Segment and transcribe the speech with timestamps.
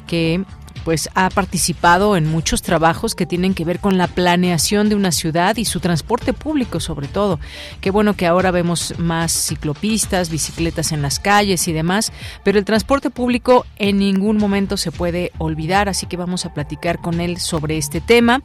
[0.06, 0.44] que
[0.90, 5.12] pues ha participado en muchos trabajos que tienen que ver con la planeación de una
[5.12, 7.40] ciudad y su transporte público sobre todo.
[7.80, 12.12] Qué bueno que ahora vemos más ciclopistas, bicicletas en las calles y demás,
[12.44, 16.98] pero el transporte público en ningún momento se puede olvidar, así que vamos a platicar
[16.98, 18.42] con él sobre este tema.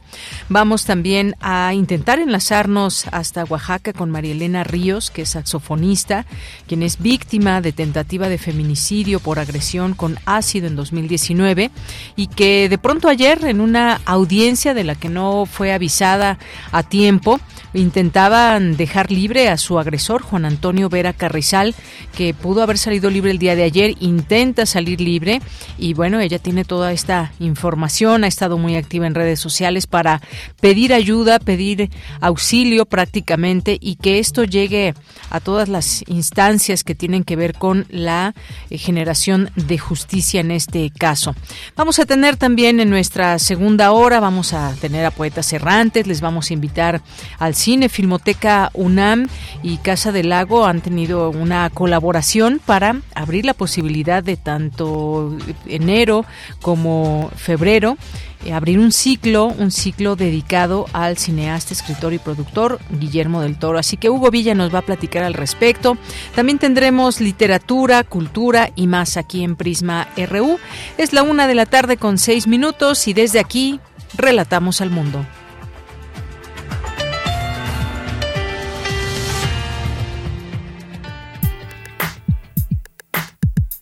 [0.47, 6.27] Vamos también a intentar enlazarnos hasta Oaxaca con María Elena Ríos, que es saxofonista,
[6.67, 11.71] quien es víctima de tentativa de feminicidio por agresión con ácido en 2019
[12.15, 16.37] y que de pronto ayer en una audiencia de la que no fue avisada
[16.71, 17.39] a tiempo,
[17.73, 21.75] intentaban dejar libre a su agresor, Juan Antonio Vera Carrizal,
[22.15, 25.41] que pudo haber salido libre el día de ayer, intenta salir libre
[25.77, 30.21] y bueno, ella tiene toda esta información, ha estado muy activa en redes sociales para
[30.61, 31.89] pedir ayuda, pedir
[32.21, 34.93] auxilio prácticamente y que esto llegue
[35.29, 38.33] a todas las instancias que tienen que ver con la
[38.69, 41.35] eh, generación de justicia en este caso.
[41.75, 42.05] Vamos a
[42.37, 47.01] también en nuestra segunda hora, vamos a tener a poetas errantes, les vamos a invitar
[47.39, 49.27] al cine, Filmoteca UNAM
[49.63, 55.37] y Casa del Lago han tenido una colaboración para abrir la posibilidad de tanto
[55.67, 56.25] enero
[56.61, 57.97] como febrero
[58.45, 63.79] eh, abrir un ciclo, un ciclo dedicado al cineasta, escritor y productor Guillermo del Toro.
[63.79, 65.97] Así que Hugo Villa nos va a platicar al respecto.
[66.35, 70.59] También tendremos literatura, cultura y más aquí en Prisma RU.
[70.99, 73.79] Es la una de la tarde con seis minutos y desde aquí
[74.15, 75.25] relatamos al mundo.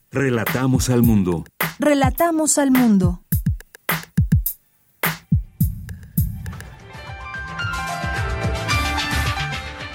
[0.09, 1.43] Relatamos al mundo.
[1.79, 3.21] Relatamos al mundo.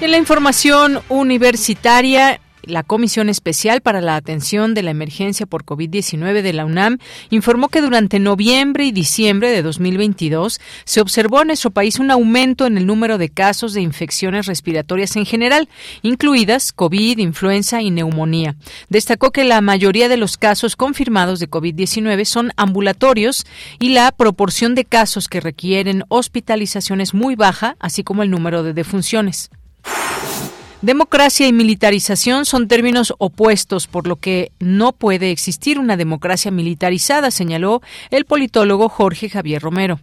[0.03, 6.43] En la información universitaria, la Comisión Especial para la Atención de la Emergencia por COVID-19
[6.43, 6.99] de la UNAM
[7.31, 12.67] informó que durante noviembre y diciembre de 2022 se observó en nuestro país un aumento
[12.67, 15.69] en el número de casos de infecciones respiratorias en general,
[16.03, 18.57] incluidas COVID, influenza y neumonía.
[18.89, 23.47] Destacó que la mayoría de los casos confirmados de COVID-19 son ambulatorios
[23.79, 28.63] y la proporción de casos que requieren hospitalización es muy baja, así como el número
[28.63, 29.51] de defunciones.
[30.81, 37.33] Democracia y militarización son términos opuestos, por lo que no puede existir una democracia militarizada,
[37.33, 39.99] señaló el politólogo Jorge Javier Romero.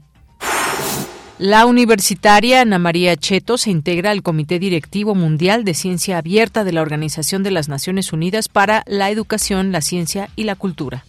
[1.37, 6.73] La universitaria Ana María Cheto se integra al Comité Directivo Mundial de Ciencia Abierta de
[6.73, 11.05] la Organización de las Naciones Unidas para la Educación, la Ciencia y la Cultura.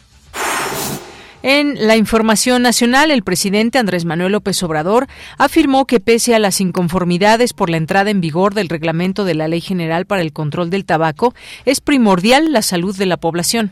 [1.48, 5.06] En la información nacional, el presidente Andrés Manuel López Obrador
[5.38, 9.46] afirmó que pese a las inconformidades por la entrada en vigor del reglamento de la
[9.46, 13.70] Ley General para el Control del Tabaco, es primordial la salud de la población.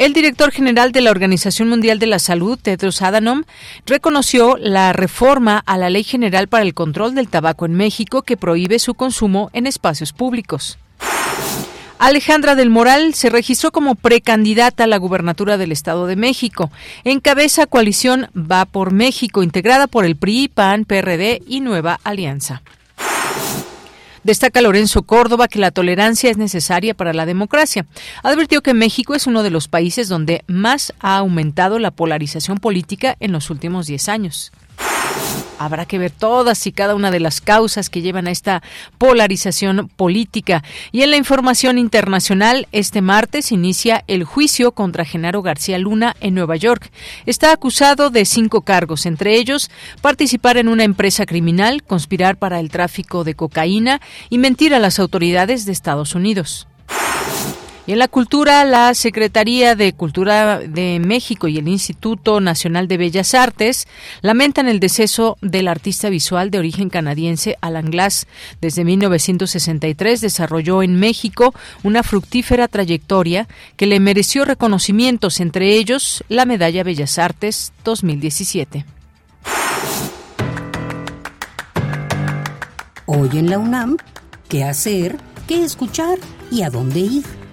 [0.00, 3.44] El director general de la Organización Mundial de la Salud, Tedros Adhanom,
[3.86, 8.36] reconoció la reforma a la Ley General para el Control del Tabaco en México que
[8.36, 10.76] prohíbe su consumo en espacios públicos.
[11.98, 16.70] Alejandra del Moral se registró como precandidata a la gubernatura del Estado de México.
[17.04, 22.62] Encabeza coalición Va por México, integrada por el PRI, PAN, PRD y Nueva Alianza.
[24.24, 27.86] Destaca Lorenzo Córdoba que la tolerancia es necesaria para la democracia.
[28.22, 33.16] Advirtió que México es uno de los países donde más ha aumentado la polarización política
[33.20, 34.52] en los últimos 10 años.
[35.58, 38.62] Habrá que ver todas y cada una de las causas que llevan a esta
[38.98, 40.62] polarización política.
[40.92, 46.34] Y en la información internacional, este martes inicia el juicio contra Genaro García Luna en
[46.34, 46.90] Nueva York.
[47.24, 49.70] Está acusado de cinco cargos, entre ellos
[50.00, 54.00] participar en una empresa criminal, conspirar para el tráfico de cocaína
[54.30, 56.68] y mentir a las autoridades de Estados Unidos.
[57.86, 62.96] Y en la cultura, la Secretaría de Cultura de México y el Instituto Nacional de
[62.96, 63.86] Bellas Artes
[64.22, 68.26] lamentan el deceso del artista visual de origen canadiense Alan Glass.
[68.60, 71.54] Desde 1963 desarrolló en México
[71.84, 73.46] una fructífera trayectoria
[73.76, 78.84] que le mereció reconocimientos, entre ellos la Medalla Bellas Artes 2017.
[83.06, 83.96] Hoy en la UNAM,
[84.48, 85.18] ¿qué hacer?
[85.46, 86.18] ¿Qué escuchar?
[86.50, 87.45] ¿Y a dónde ir?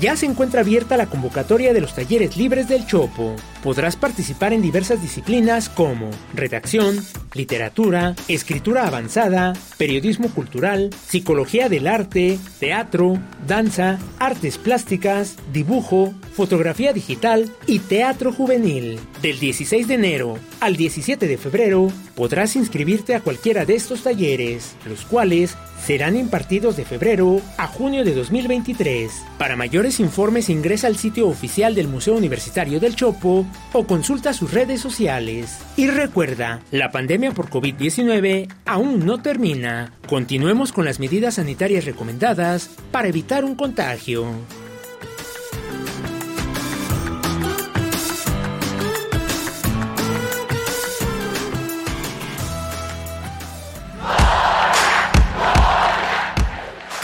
[0.02, 3.36] Ya se encuentra abierta la convocatoria de los talleres libres del Chopo.
[3.62, 7.06] Podrás participar en diversas disciplinas como redacción,
[7.36, 17.52] literatura, escritura avanzada, periodismo cultural, psicología del arte, teatro, danza, artes plásticas, dibujo, fotografía digital
[17.68, 19.00] y teatro juvenil.
[19.22, 24.76] Del 16 de enero al 17 de febrero podrás inscribirte a cualquiera de estos talleres,
[24.88, 29.12] los cuales serán impartidos de febrero a junio de 2023.
[29.40, 34.54] Para mayores informes ingresa al sitio oficial del Museo Universitario del Chopo o consulta sus
[34.54, 35.62] redes sociales.
[35.76, 39.92] Y recuerda, la pandemia por COVID-19 aún no termina.
[40.08, 44.28] Continuemos con las medidas sanitarias recomendadas para evitar un contagio.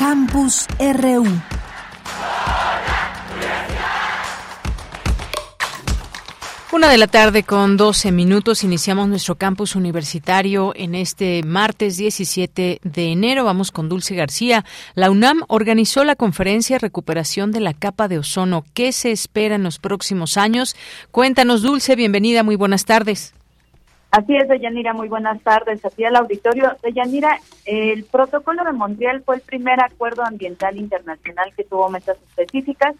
[0.09, 1.25] Campus RU.
[6.71, 12.79] Una de la tarde con 12 minutos iniciamos nuestro campus universitario en este martes 17
[12.81, 13.43] de enero.
[13.43, 14.63] Vamos con Dulce García.
[14.95, 18.63] La UNAM organizó la conferencia Recuperación de la capa de ozono.
[18.73, 20.77] ¿Qué se espera en los próximos años?
[21.11, 21.97] Cuéntanos, Dulce.
[21.97, 22.43] Bienvenida.
[22.43, 23.33] Muy buenas tardes.
[24.11, 25.83] Así es, Deyanira, muy buenas tardes.
[25.85, 26.77] Aquí al auditorio.
[26.81, 32.95] Deyanira, el protocolo de Montreal fue el primer acuerdo ambiental internacional que tuvo metas específicas,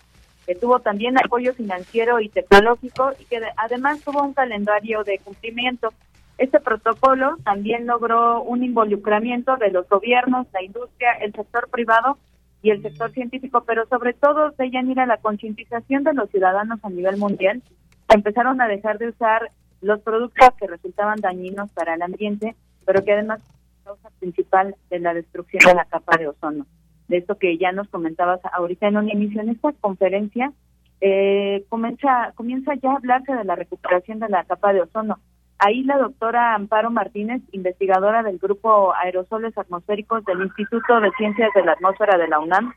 [0.46, 5.94] que tuvo también apoyo financiero y tecnológico y que además tuvo un calendario de cumplimiento.
[6.38, 12.18] Este protocolo también logró un involucramiento de los gobiernos, la industria, el sector privado
[12.62, 17.18] y el sector científico, pero sobre todo, Deyanira, la concientización de los ciudadanos a nivel
[17.18, 17.64] mundial
[18.10, 22.56] empezaron a dejar de usar los productos que resultaban dañinos para el ambiente,
[22.86, 23.42] pero que además
[23.84, 26.66] causa principal de la destrucción de la capa de ozono.
[27.08, 30.52] De esto que ya nos comentabas ahorita en una inicio en esta conferencia,
[31.00, 35.20] eh, comienza, comienza ya a hablarse de la recuperación de la capa de ozono.
[35.60, 41.64] Ahí la doctora Amparo Martínez, investigadora del grupo Aerosoles Atmosféricos del Instituto de Ciencias de
[41.64, 42.74] la Atmósfera de la UNAM,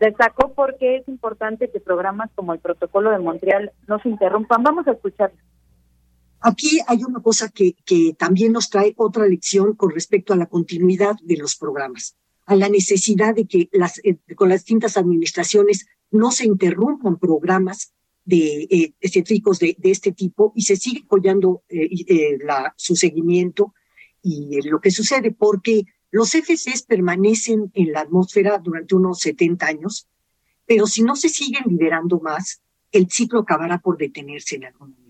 [0.00, 4.62] destacó por qué es importante que programas como el Protocolo de Montreal no se interrumpan.
[4.62, 5.36] Vamos a escucharlo.
[6.48, 7.74] Aquí hay una cosa que,
[8.16, 12.68] también nos trae otra lección con respecto a la continuidad de los programas, a la
[12.68, 18.94] necesidad de que las, eh, con las distintas administraciones no se interrumpan programas de eh,
[19.00, 23.74] de, este tipo y se sigue apoyando eh, eh, la, su seguimiento
[24.22, 30.06] y lo que sucede, porque los FCs permanecen en la atmósfera durante unos 70 años,
[30.64, 32.62] pero si no se siguen liberando más,
[32.92, 35.05] el ciclo acabará por detenerse en algún momento.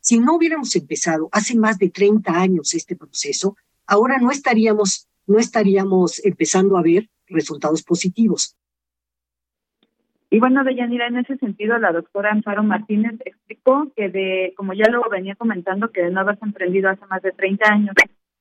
[0.00, 5.38] Si no hubiéramos empezado hace más de 30 años este proceso, ahora no estaríamos, no
[5.38, 8.56] estaríamos empezando a ver resultados positivos.
[10.32, 14.88] Y bueno, Deyanira, en ese sentido, la doctora Amparo Martínez explicó que de, como ya
[14.88, 17.94] lo venía comentando, que de no haberse emprendido hace más de 30 años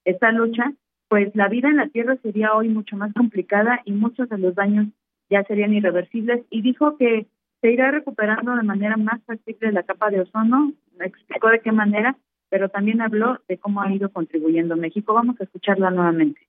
[0.05, 0.71] esta lucha,
[1.07, 4.53] pues la vida en la Tierra sería hoy mucho más complicada y muchos de los
[4.53, 4.87] daños
[5.31, 6.45] ya serían irreversibles.
[6.51, 7.25] Y dijo que
[7.61, 10.73] se irá recuperando de manera más factible la capa de ozono,
[11.07, 12.17] explicó de qué manera,
[12.49, 15.13] pero también habló de cómo ha ido contribuyendo México.
[15.13, 16.41] Vamos a escucharla nuevamente.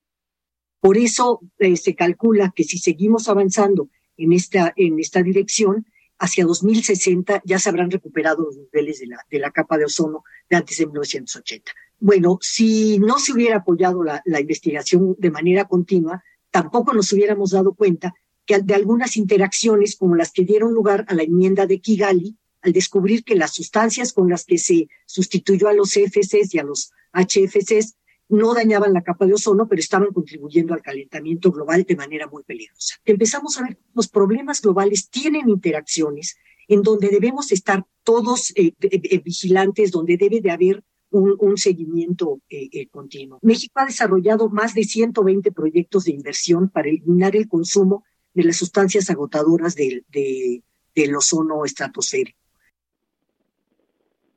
[0.79, 5.85] Por eso eh, se calcula que si seguimos avanzando en esta, en esta dirección,
[6.17, 10.23] hacia 2060 ya se habrán recuperado los niveles de la, de la capa de ozono
[10.49, 11.71] de antes de 1980.
[11.99, 17.51] Bueno, si no se hubiera apoyado la, la investigación de manera continua, tampoco nos hubiéramos
[17.51, 18.13] dado cuenta
[18.45, 22.73] que de algunas interacciones como las que dieron lugar a la enmienda de Kigali, al
[22.73, 26.91] descubrir que las sustancias con las que se sustituyó a los CFCs y a los
[27.13, 27.95] HFCs
[28.31, 32.43] no dañaban la capa de ozono, pero estaban contribuyendo al calentamiento global de manera muy
[32.43, 32.95] peligrosa.
[33.03, 36.37] Empezamos a ver que los problemas globales tienen interacciones
[36.69, 42.87] en donde debemos estar todos eh, eh, vigilantes, donde debe de haber un, seguimiento eh,
[42.87, 43.37] continuo.
[43.41, 48.55] México ha desarrollado más de 120 proyectos de inversión para eliminar el consumo de las
[48.55, 52.39] sustancias agotadoras del, del ozono estratosférico.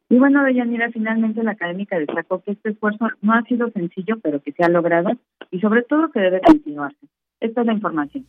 [0.09, 4.41] Y bueno, Deyanira, finalmente la académica destacó que este esfuerzo no ha sido sencillo, pero
[4.43, 5.11] que se ha logrado
[5.51, 7.07] y sobre todo que debe continuarse.
[7.41, 8.27] Esta es la información.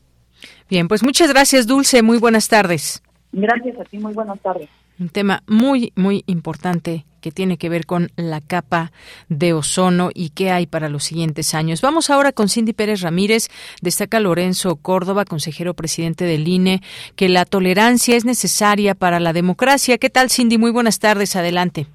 [0.69, 2.01] Bien, pues muchas gracias, Dulce.
[2.01, 3.03] Muy buenas tardes.
[3.31, 4.69] Gracias a ti, muy buenas tardes.
[4.99, 8.91] Un tema muy, muy importante que tiene que ver con la capa
[9.29, 11.81] de ozono y qué hay para los siguientes años.
[11.81, 13.47] Vamos ahora con Cindy Pérez Ramírez.
[13.81, 16.81] Destaca Lorenzo Córdoba, consejero presidente del INE,
[17.15, 19.97] que la tolerancia es necesaria para la democracia.
[19.97, 20.59] ¿Qué tal, Cindy?
[20.59, 21.35] Muy buenas tardes.
[21.35, 21.87] Adelante.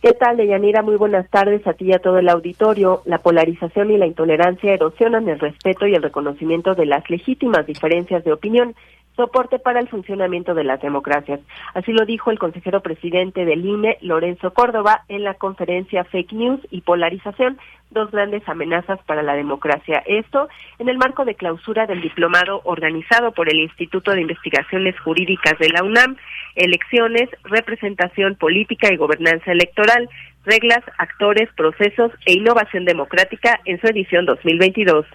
[0.00, 0.82] ¿Qué tal, Deyanira?
[0.82, 3.02] Muy buenas tardes a ti y a todo el auditorio.
[3.04, 8.22] La polarización y la intolerancia erosionan el respeto y el reconocimiento de las legítimas diferencias
[8.22, 8.76] de opinión
[9.16, 11.40] soporte para el funcionamiento de las democracias.
[11.74, 16.60] Así lo dijo el consejero presidente del INE, Lorenzo Córdoba, en la conferencia Fake News
[16.70, 17.58] y Polarización,
[17.90, 20.02] dos grandes amenazas para la democracia.
[20.06, 25.58] Esto en el marco de clausura del diplomado organizado por el Instituto de Investigaciones Jurídicas
[25.58, 26.16] de la UNAM,
[26.54, 30.08] elecciones, representación política y gobernanza electoral,
[30.44, 35.06] reglas, actores, procesos e innovación democrática en su edición 2022.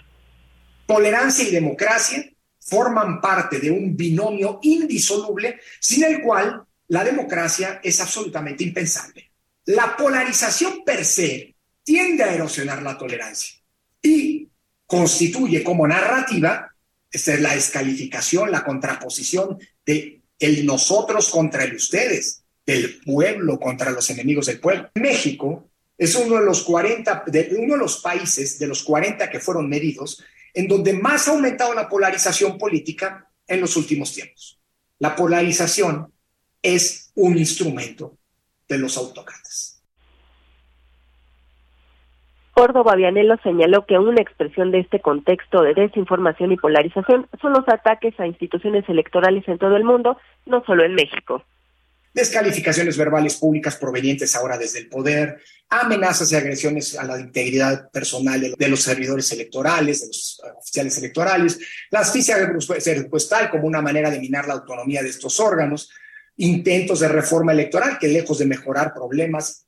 [0.88, 2.24] Tolerancia y democracia
[2.62, 9.32] forman parte de un binomio indisoluble sin el cual la democracia es absolutamente impensable.
[9.65, 13.58] La polarización per se tiende a erosionar la tolerancia
[14.01, 14.48] y
[14.86, 16.70] constituye como narrativa,
[17.10, 23.91] esta es la descalificación, la contraposición de el nosotros contra el ustedes, del pueblo contra
[23.91, 24.89] los enemigos del pueblo.
[24.96, 29.39] México es uno de los 40, de, uno de los países de los 40 que
[29.39, 34.60] fueron medidos en donde más ha aumentado la polarización política en los últimos tiempos.
[35.00, 36.12] La polarización
[36.62, 38.13] es un instrumento
[38.67, 39.84] de los autócratas.
[42.53, 47.67] Córdoba Vianello señaló que una expresión de este contexto de desinformación y polarización son los
[47.67, 51.43] ataques a instituciones electorales en todo el mundo, no solo en México
[52.13, 58.53] descalificaciones verbales públicas provenientes ahora desde el poder, amenazas y agresiones a la integridad personal
[58.58, 64.12] de los servidores electorales, de los eh, oficiales electorales, la asfixia presupuestal como una manera
[64.12, 65.89] de minar la autonomía de estos órganos,
[66.38, 69.65] intentos de reforma electoral que lejos de mejorar problemas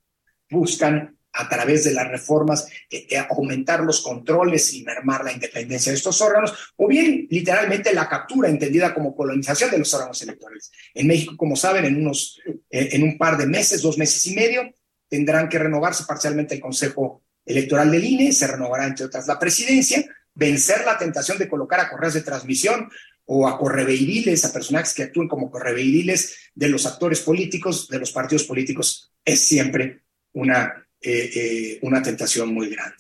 [0.50, 5.92] buscan a través de las reformas eh, eh, aumentar los controles y mermar la independencia
[5.92, 10.72] de estos órganos, o bien literalmente la captura entendida como colonización de los órganos electorales.
[10.94, 14.36] En México, como saben, en, unos, eh, en un par de meses, dos meses y
[14.36, 14.72] medio,
[15.10, 20.06] tendrán que renovarse parcialmente el Consejo electoral del INE, se renovará entre otras la presidencia,
[20.34, 22.90] vencer la tentación de colocar a correos de transmisión
[23.26, 28.12] o a correveidiles, a personajes que actúen como correveidiles de los actores políticos, de los
[28.12, 32.96] partidos políticos, es siempre una, eh, eh, una tentación muy grande.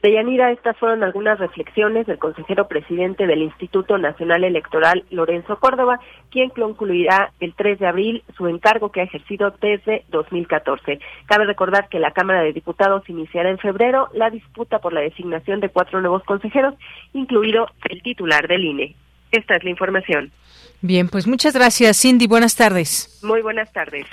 [0.00, 5.98] Deyanira, estas fueron algunas reflexiones del consejero presidente del Instituto Nacional Electoral, Lorenzo Córdoba,
[6.30, 11.00] quien concluirá el 3 de abril su encargo que ha ejercido desde 2014.
[11.26, 15.58] Cabe recordar que la Cámara de Diputados iniciará en febrero la disputa por la designación
[15.58, 16.74] de cuatro nuevos consejeros,
[17.12, 18.94] incluido el titular del INE.
[19.32, 20.30] Esta es la información.
[20.80, 22.28] Bien, pues muchas gracias, Cindy.
[22.28, 23.18] Buenas tardes.
[23.22, 24.06] Muy buenas tardes.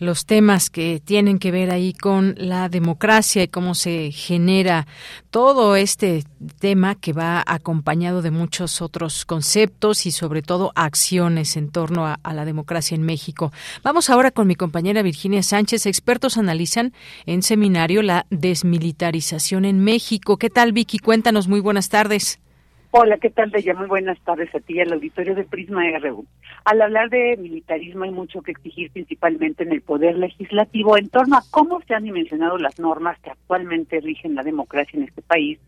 [0.00, 4.88] Los temas que tienen que ver ahí con la democracia y cómo se genera
[5.30, 6.24] todo este
[6.58, 12.18] tema que va acompañado de muchos otros conceptos y sobre todo acciones en torno a,
[12.24, 13.52] a la democracia en México.
[13.84, 15.86] Vamos ahora con mi compañera Virginia Sánchez.
[15.86, 16.92] Expertos analizan
[17.26, 20.36] en seminario la desmilitarización en México.
[20.36, 20.98] ¿Qué tal, Vicky?
[20.98, 21.46] Cuéntanos.
[21.46, 22.40] Muy buenas tardes.
[22.90, 23.74] Hola, ¿qué tal, Deya?
[23.74, 26.24] Muy buenas tardes a ti y al auditorio de Prisma RU.
[26.64, 31.36] Al hablar de militarismo hay mucho que exigir principalmente en el poder legislativo en torno
[31.36, 35.58] a cómo se han dimensionado las normas que actualmente rigen la democracia en este país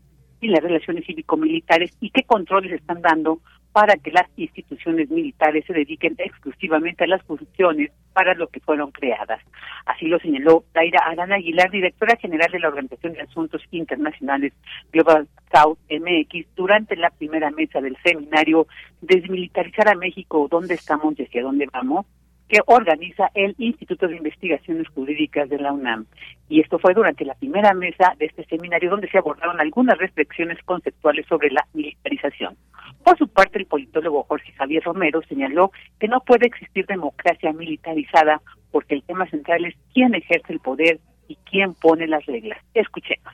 [0.41, 3.39] y las relaciones cívico-militares y qué controles están dando
[3.71, 8.91] para que las instituciones militares se dediquen exclusivamente a las funciones para lo que fueron
[8.91, 9.41] creadas.
[9.85, 14.53] Así lo señaló Daira Arana Aguilar, directora general de la Organización de Asuntos Internacionales
[14.91, 18.67] Global South MX, durante la primera mesa del seminario
[19.01, 22.05] Desmilitarizar a México, ¿dónde estamos y hacia dónde vamos?
[22.51, 26.05] que organiza el Instituto de Investigaciones Jurídicas de la UNAM.
[26.49, 30.57] Y esto fue durante la primera mesa de este seminario donde se abordaron algunas reflexiones
[30.65, 32.57] conceptuales sobre la militarización.
[33.03, 38.41] Por su parte, el politólogo Jorge Javier Romero señaló que no puede existir democracia militarizada
[38.71, 42.59] porque el tema central es quién ejerce el poder y quién pone las reglas.
[42.73, 43.33] Escuchemos.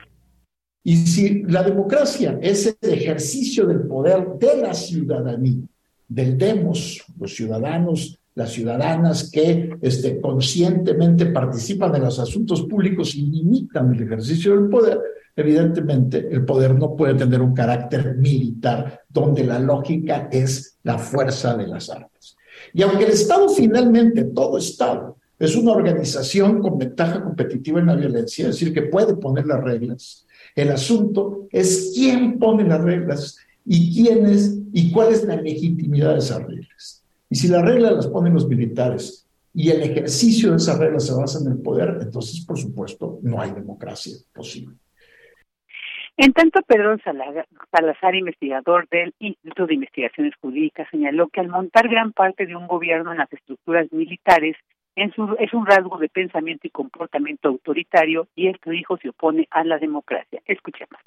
[0.84, 5.66] Y si la democracia es el ejercicio del poder de la ciudadanía,
[6.08, 13.22] del demos, los ciudadanos las ciudadanas que este, conscientemente participan en los asuntos públicos y
[13.22, 15.00] limitan el ejercicio del poder,
[15.40, 21.56] evidentemente el poder no puede tener un carácter militar donde la lógica es la fuerza
[21.56, 22.36] de las armas.
[22.74, 27.94] Y aunque el Estado finalmente, todo Estado, es una organización con ventaja competitiva en la
[27.94, 33.36] violencia, es decir, que puede poner las reglas, el asunto es quién pone las reglas
[33.64, 37.04] y quién es y cuál es la legitimidad de esas reglas.
[37.30, 39.24] Y si las reglas las ponen los militares
[39.54, 43.40] y el ejercicio de esas reglas se basa en el poder, entonces, por supuesto, no
[43.40, 44.74] hay democracia posible.
[46.18, 52.12] En tanto, Pedro Salazar, investigador del Instituto de Investigaciones Jurídicas, señaló que al montar gran
[52.12, 54.56] parte de un gobierno en las estructuras militares
[54.96, 59.78] es un rasgo de pensamiento y comportamiento autoritario y esto dijo se opone a la
[59.78, 60.42] democracia.
[60.44, 60.98] Escuchemos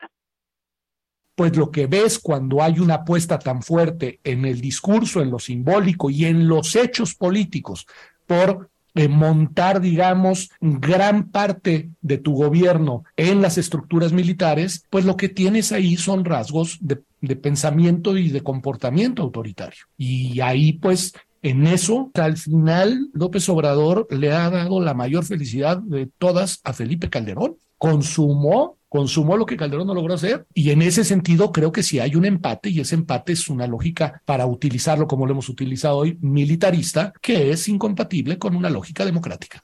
[1.35, 5.39] pues lo que ves cuando hay una apuesta tan fuerte en el discurso, en lo
[5.39, 7.87] simbólico y en los hechos políticos
[8.27, 15.17] por eh, montar, digamos, gran parte de tu gobierno en las estructuras militares, pues lo
[15.17, 19.85] que tienes ahí son rasgos de, de pensamiento y de comportamiento autoritario.
[19.97, 25.77] Y ahí, pues, en eso, al final, López Obrador le ha dado la mayor felicidad
[25.77, 27.55] de todas a Felipe Calderón.
[27.77, 31.99] Consumó consumó lo que Calderón no logró hacer y en ese sentido creo que si
[31.99, 35.99] hay un empate y ese empate es una lógica para utilizarlo como lo hemos utilizado
[35.99, 39.63] hoy, militarista, que es incompatible con una lógica democrática.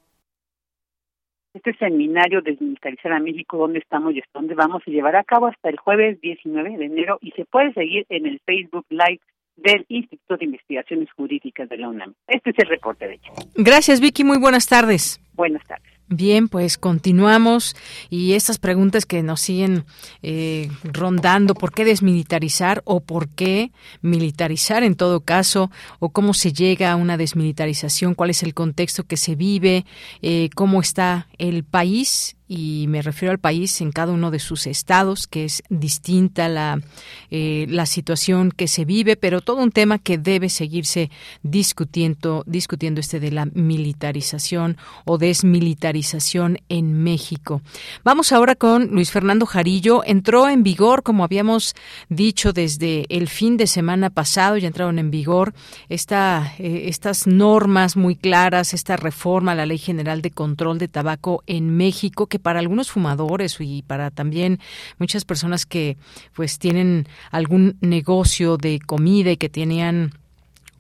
[1.54, 4.82] Este seminario Desmilitarizar a México, ¿dónde estamos y hasta dónde vamos?
[4.86, 8.28] Se llevará a cabo hasta el jueves 19 de enero y se puede seguir en
[8.28, 9.20] el Facebook Live
[9.58, 12.14] del Instituto de Investigaciones Jurídicas de la UNAM.
[12.28, 13.34] Este es el reporte de hecho.
[13.56, 14.24] Gracias, Vicky.
[14.24, 15.20] Muy buenas tardes.
[15.34, 15.97] Buenas tardes.
[16.10, 17.76] Bien, pues continuamos
[18.10, 19.84] y estas preguntas que nos siguen
[20.22, 25.70] eh, rondando, ¿por qué desmilitarizar o por qué militarizar en todo caso?
[26.00, 28.16] ¿O cómo se llega a una desmilitarización?
[28.16, 29.86] ¿Cuál es el contexto que se vive?
[30.22, 32.37] Eh, ¿Cómo está el país?
[32.48, 36.82] Y me refiero al país en cada uno de sus estados, que es distinta la,
[37.30, 41.12] eh, la situación que se vive, pero todo un tema que debe seguirse
[41.44, 47.62] discutiendo, discutiendo este de la militarización o desmilitarización en México.
[48.04, 50.04] Vamos ahora con Luis Fernando Jarillo.
[50.06, 51.76] Entró en vigor, como habíamos
[52.10, 55.54] dicho desde el fin de semana pasado, ya entraron en vigor
[55.90, 60.88] esta, eh, estas normas muy claras, esta reforma a la Ley General de Control de
[60.88, 64.60] Tabaco en México, que para algunos fumadores y para también
[65.00, 65.98] muchas personas que
[66.34, 70.12] pues tienen algún negocio de comida y que tenían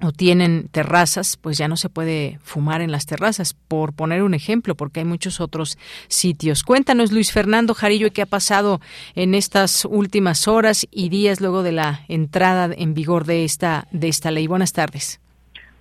[0.01, 4.33] o tienen terrazas, pues ya no se puede fumar en las terrazas, por poner un
[4.33, 6.63] ejemplo, porque hay muchos otros sitios.
[6.63, 8.79] Cuéntanos, Luis Fernando Jarillo, qué ha pasado
[9.15, 14.07] en estas últimas horas y días luego de la entrada en vigor de esta, de
[14.07, 14.45] esta ley.
[14.45, 15.19] Buenas tardes.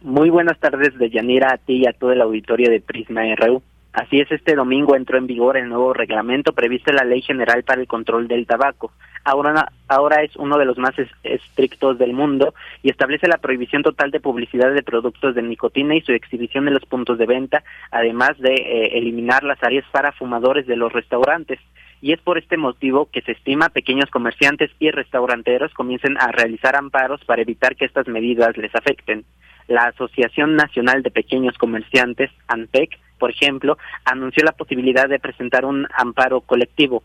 [0.01, 3.63] Muy buenas tardes, de Yanira, a ti y a todo el auditorio de Prisma RU.
[3.97, 7.63] Así es, este domingo entró en vigor el nuevo reglamento previsto en la Ley General
[7.63, 8.93] para el Control del Tabaco.
[9.25, 14.11] Ahora, ahora es uno de los más estrictos del mundo y establece la prohibición total
[14.11, 18.39] de publicidad de productos de nicotina y su exhibición en los puntos de venta, además
[18.39, 21.59] de eh, eliminar las áreas para fumadores de los restaurantes.
[22.03, 26.77] Y es por este motivo que se estima pequeños comerciantes y restauranteros comiencen a realizar
[26.77, 29.25] amparos para evitar que estas medidas les afecten.
[29.69, 35.87] La Asociación Nacional de Pequeños Comerciantes, ANPEC, por ejemplo, anunció la posibilidad de presentar un
[35.97, 37.03] amparo colectivo.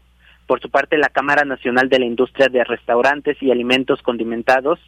[0.47, 4.79] Por su parte, la Cámara Nacional de la Industria de Restaurantes y Alimentos Condimentados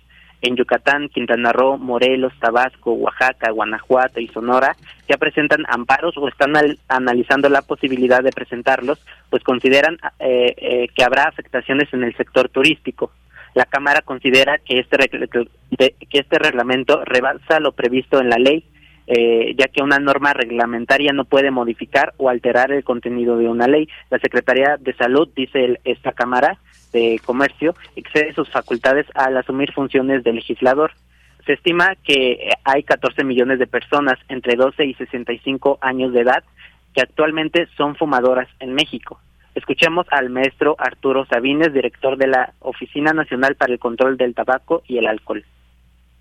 [0.43, 4.75] en Yucatán, Quintana Roo, Morelos, Tabasco, Oaxaca, Guanajuato y Sonora
[5.07, 6.53] ya presentan amparos o están
[6.89, 12.49] analizando la posibilidad de presentarlos, pues consideran eh, eh, que habrá afectaciones en el sector
[12.49, 13.11] turístico.
[13.55, 14.97] La Cámara considera que este,
[15.77, 18.65] que este reglamento rebasa lo previsto en la ley
[19.07, 23.67] eh, ya que una norma reglamentaria no puede modificar o alterar el contenido de una
[23.67, 23.89] ley.
[24.09, 26.57] La Secretaría de Salud, dice esta Cámara
[26.91, 30.91] de Comercio, excede sus facultades al asumir funciones de legislador.
[31.45, 36.43] Se estima que hay 14 millones de personas entre 12 y 65 años de edad
[36.93, 39.19] que actualmente son fumadoras en México.
[39.55, 44.83] Escuchemos al maestro Arturo Sabines, director de la Oficina Nacional para el Control del Tabaco
[44.87, 45.43] y el Alcohol.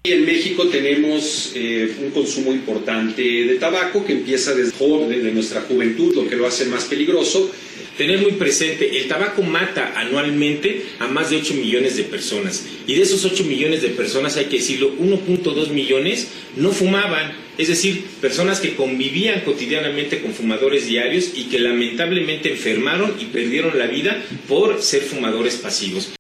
[0.05, 6.13] En México tenemos eh, un consumo importante de tabaco que empieza desde joven, nuestra juventud,
[6.17, 7.53] lo que lo hace más peligroso.
[7.97, 12.67] Tener muy presente, el tabaco mata anualmente a más de 8 millones de personas.
[12.89, 17.37] Y de esos 8 millones de personas, hay que decirlo, 1.2 millones no fumaban.
[17.57, 23.79] Es decir, personas que convivían cotidianamente con fumadores diarios y que lamentablemente enfermaron y perdieron
[23.79, 26.11] la vida por ser fumadores pasivos.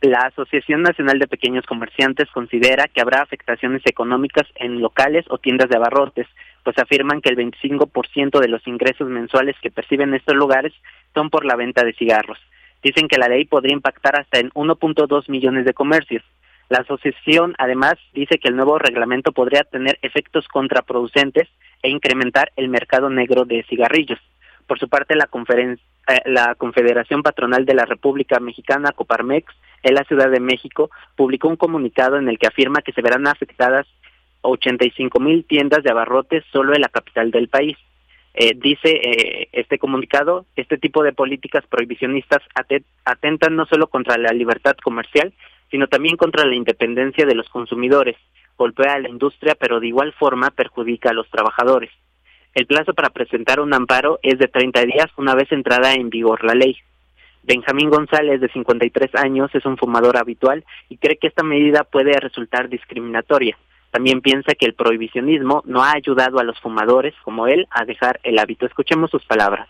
[0.00, 5.68] La Asociación Nacional de Pequeños Comerciantes considera que habrá afectaciones económicas en locales o tiendas
[5.68, 6.28] de abarrotes,
[6.62, 10.72] pues afirman que el 25% de los ingresos mensuales que perciben estos lugares
[11.14, 12.38] son por la venta de cigarros.
[12.80, 16.22] Dicen que la ley podría impactar hasta en 1.2 millones de comercios.
[16.68, 21.48] La asociación además dice que el nuevo reglamento podría tener efectos contraproducentes
[21.82, 24.20] e incrementar el mercado negro de cigarrillos.
[24.68, 30.04] Por su parte, la, eh, la Confederación Patronal de la República Mexicana, Coparmex, en la
[30.04, 33.86] Ciudad de México, publicó un comunicado en el que afirma que se verán afectadas
[34.42, 37.76] 85 mil tiendas de abarrotes solo en la capital del país.
[38.34, 42.42] Eh, dice eh, este comunicado, este tipo de políticas prohibicionistas
[43.04, 45.32] atentan no solo contra la libertad comercial,
[45.70, 48.16] sino también contra la independencia de los consumidores,
[48.56, 51.90] golpea a la industria, pero de igual forma perjudica a los trabajadores.
[52.54, 56.44] El plazo para presentar un amparo es de 30 días una vez entrada en vigor
[56.44, 56.76] la ley.
[57.48, 62.12] Benjamín González, de 53 años, es un fumador habitual y cree que esta medida puede
[62.20, 63.56] resultar discriminatoria.
[63.90, 68.20] También piensa que el prohibicionismo no ha ayudado a los fumadores como él a dejar
[68.22, 68.66] el hábito.
[68.66, 69.66] Escuchemos sus palabras.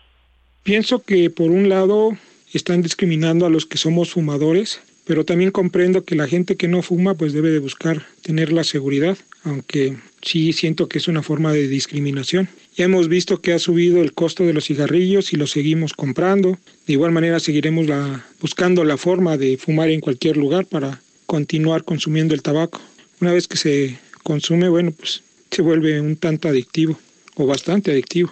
[0.63, 2.17] Pienso que por un lado
[2.53, 6.81] están discriminando a los que somos fumadores, pero también comprendo que la gente que no
[6.81, 11.53] fuma pues debe de buscar tener la seguridad, aunque sí siento que es una forma
[11.53, 12.49] de discriminación.
[12.79, 16.55] Hemos visto que ha subido el costo de los cigarrillos y los seguimos comprando.
[16.87, 21.83] De igual manera seguiremos la, buscando la forma de fumar en cualquier lugar para continuar
[21.83, 22.79] consumiendo el tabaco.
[23.19, 26.97] Una vez que se consume, bueno, pues se vuelve un tanto adictivo
[27.35, 28.31] o bastante adictivo.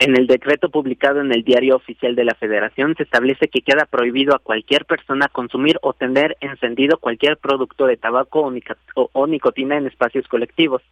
[0.00, 3.86] En el decreto publicado en el Diario Oficial de la Federación se establece que queda
[3.86, 8.52] prohibido a cualquier persona consumir o tener encendido cualquier producto de tabaco
[8.96, 10.82] o nicotina en espacios colectivos.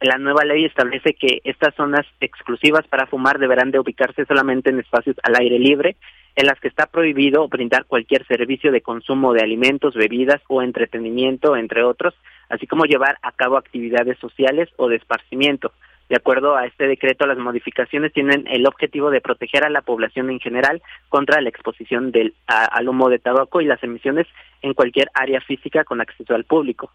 [0.00, 4.80] La nueva ley establece que estas zonas exclusivas para fumar deberán de ubicarse solamente en
[4.80, 5.96] espacios al aire libre,
[6.36, 11.54] en las que está prohibido brindar cualquier servicio de consumo de alimentos, bebidas o entretenimiento,
[11.54, 12.14] entre otros,
[12.48, 15.72] así como llevar a cabo actividades sociales o de esparcimiento.
[16.08, 20.30] De acuerdo a este decreto, las modificaciones tienen el objetivo de proteger a la población
[20.30, 24.26] en general contra la exposición del, al humo de tabaco y las emisiones
[24.62, 26.90] en cualquier área física con acceso al público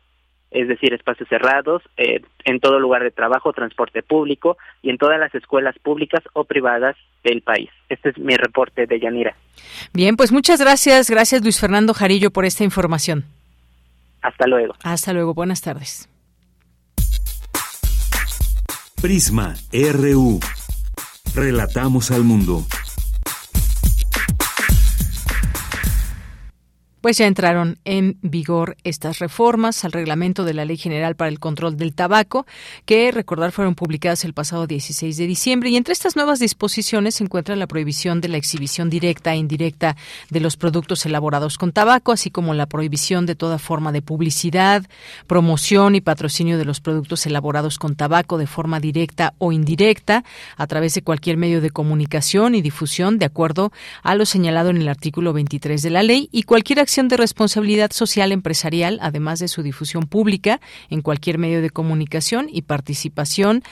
[0.56, 5.20] es decir, espacios cerrados, eh, en todo lugar de trabajo, transporte público y en todas
[5.20, 7.70] las escuelas públicas o privadas del país.
[7.90, 9.36] Este es mi reporte de Yanira.
[9.94, 13.26] Bien, pues muchas gracias, gracias Luis Fernando Jarillo por esta información.
[14.22, 14.76] Hasta luego.
[14.84, 16.10] Hasta luego, buenas tardes.
[19.02, 20.40] Prisma RU.
[21.36, 22.64] Relatamos al mundo.
[27.06, 31.40] Pues ya entraron en vigor estas reformas al reglamento de la Ley General para el
[31.40, 32.48] Control del Tabaco,
[32.88, 35.70] que recordar fueron publicadas el pasado 16 de diciembre.
[35.70, 39.96] Y entre estas nuevas disposiciones se encuentra la prohibición de la exhibición directa e indirecta
[40.32, 44.84] de los productos elaborados con tabaco, así como la prohibición de toda forma de publicidad,
[45.28, 50.24] promoción y patrocinio de los productos elaborados con tabaco de forma directa o indirecta
[50.58, 54.78] a través de cualquier medio de comunicación y difusión, de acuerdo a lo señalado en
[54.78, 59.50] el artículo 23 de la ley, y cualquier acción de responsabilidad social empresarial, además de
[59.50, 63.64] su difusión pública en cualquier medio de comunicación y participación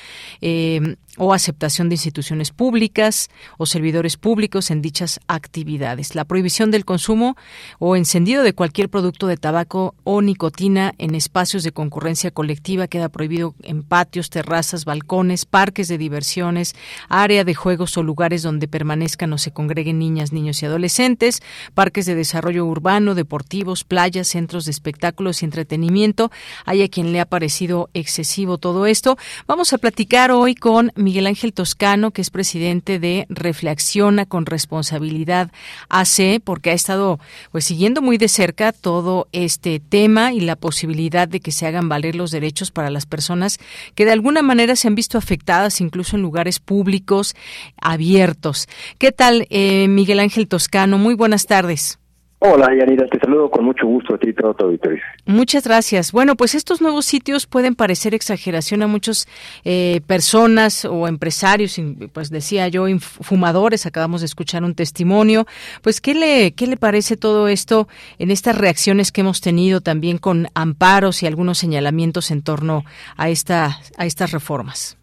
[0.41, 6.15] eh, o aceptación de instituciones públicas o servidores públicos en dichas actividades.
[6.15, 7.37] La prohibición del consumo
[7.77, 13.09] o encendido de cualquier producto de tabaco o nicotina en espacios de concurrencia colectiva queda
[13.09, 16.73] prohibido en patios, terrazas, balcones, parques de diversiones,
[17.09, 21.43] área de juegos o lugares donde permanezcan o se congreguen niñas, niños y adolescentes,
[21.75, 26.31] parques de desarrollo urbano, deportivos, playas, centros de espectáculos y entretenimiento.
[26.65, 29.17] Hay a quien le ha parecido excesivo todo esto.
[29.45, 35.51] Vamos a platicar hoy con Miguel Ángel Toscano, que es presidente de Reflexiona con Responsabilidad
[35.89, 37.19] AC, porque ha estado
[37.51, 41.89] pues siguiendo muy de cerca todo este tema y la posibilidad de que se hagan
[41.89, 43.59] valer los derechos para las personas
[43.95, 47.35] que de alguna manera se han visto afectadas incluso en lugares públicos
[47.79, 48.67] abiertos.
[48.97, 50.97] ¿Qué tal, eh, Miguel Ángel Toscano?
[50.97, 51.99] Muy buenas tardes.
[52.45, 55.01] Hola, Yanira, te saludo con mucho gusto a ti y todo tu auditorio.
[55.25, 56.11] Muchas gracias.
[56.11, 59.29] Bueno, pues estos nuevos sitios pueden parecer exageración a muchas
[59.63, 65.45] eh, personas o empresarios, pues decía yo, fumadores, acabamos de escuchar un testimonio.
[65.81, 67.87] Pues, ¿qué le, qué le parece todo esto
[68.19, 72.83] en estas reacciones que hemos tenido también con amparos y algunos señalamientos en torno
[73.15, 74.97] a, esta, a estas reformas?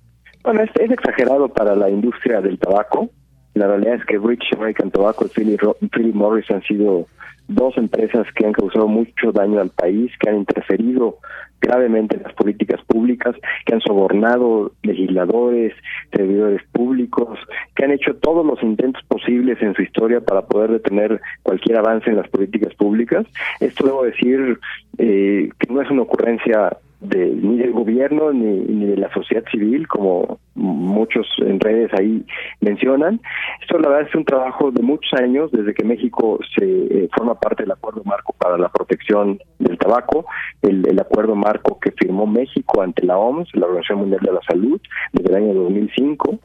[0.44, 3.08] Bueno, es, es exagerado para la industria del tabaco.
[3.54, 7.06] La realidad es que British American Tobacco y Philip Morris han sido
[7.50, 11.18] dos empresas que han causado mucho daño al país, que han interferido
[11.60, 13.34] gravemente en las políticas públicas,
[13.66, 15.74] que han sobornado legisladores,
[16.12, 17.38] servidores públicos,
[17.74, 22.08] que han hecho todos los intentos posibles en su historia para poder detener cualquier avance
[22.08, 23.26] en las políticas públicas.
[23.60, 24.58] Esto debo decir
[24.98, 29.44] eh, que no es una ocurrencia de, ni del gobierno ni, ni de la sociedad
[29.50, 32.24] civil, como muchos en redes ahí
[32.60, 33.20] mencionan.
[33.62, 37.34] Esto la verdad es un trabajo de muchos años, desde que México se eh, forma
[37.34, 40.26] parte del Acuerdo Marco para la Protección del Tabaco,
[40.62, 44.40] el, el, Acuerdo Marco que firmó México ante la OMS, la Organización Mundial de la
[44.42, 44.80] Salud,
[45.12, 46.38] desde el año 2005.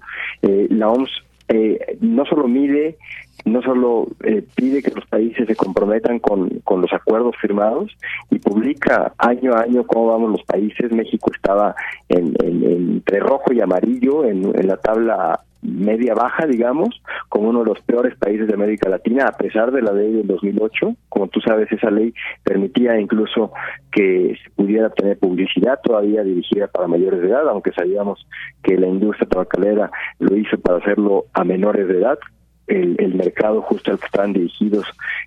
[0.43, 1.09] Eh, la OMS
[1.49, 2.97] eh, no solo mide
[3.45, 7.95] no solo eh, pide que los países se comprometan con, con los acuerdos firmados
[8.31, 10.91] y publica año a año cómo vamos los países.
[10.91, 11.75] México estaba
[12.10, 17.81] en, entre rojo y amarillo en, la tabla media baja, digamos, como uno de los
[17.81, 20.95] peores países de América Latina, a pesar de la ley del 2008.
[21.10, 23.51] Como tú sabes, esa ley permitía incluso
[23.91, 28.27] que se pudiera tener publicidad todavía dirigida para mayores de edad, aunque sabíamos
[28.63, 32.17] que la industria tabacalera lo hizo para hacerlo a menores de edad,
[32.67, 34.86] el, mercado justo al que están dirigidos.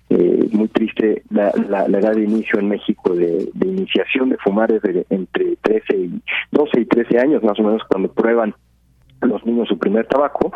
[0.09, 4.81] Eh, muy triste la, la, edad de inicio en México de, iniciación de fumar es
[4.81, 6.21] de entre 13 y
[6.51, 8.55] 12 y 13 años más o menos cuando prueban
[9.21, 10.51] los niños su primer tabaco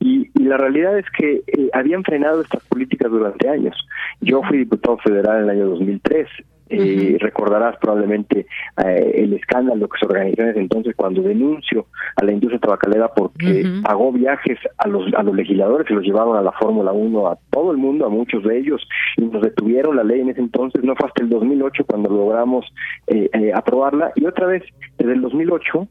[0.00, 3.76] y, la realidad es que eh, habían frenado estas políticas durante años.
[4.20, 6.28] Yo fui diputado federal en el año 2003
[6.68, 8.46] eh, recordarás probablemente
[8.84, 13.08] eh, el escándalo que se organizó en ese entonces cuando denunció a la industria tabacalera
[13.14, 17.28] porque pagó viajes a los a los legisladores y los llevaron a la Fórmula 1
[17.28, 20.40] a todo el mundo, a muchos de ellos, y nos detuvieron la ley en ese
[20.40, 20.82] entonces.
[20.84, 22.66] No fue hasta el 2008 cuando logramos
[23.06, 24.12] eh, eh, aprobarla.
[24.14, 24.62] Y otra vez,
[24.98, 25.88] desde el 2008,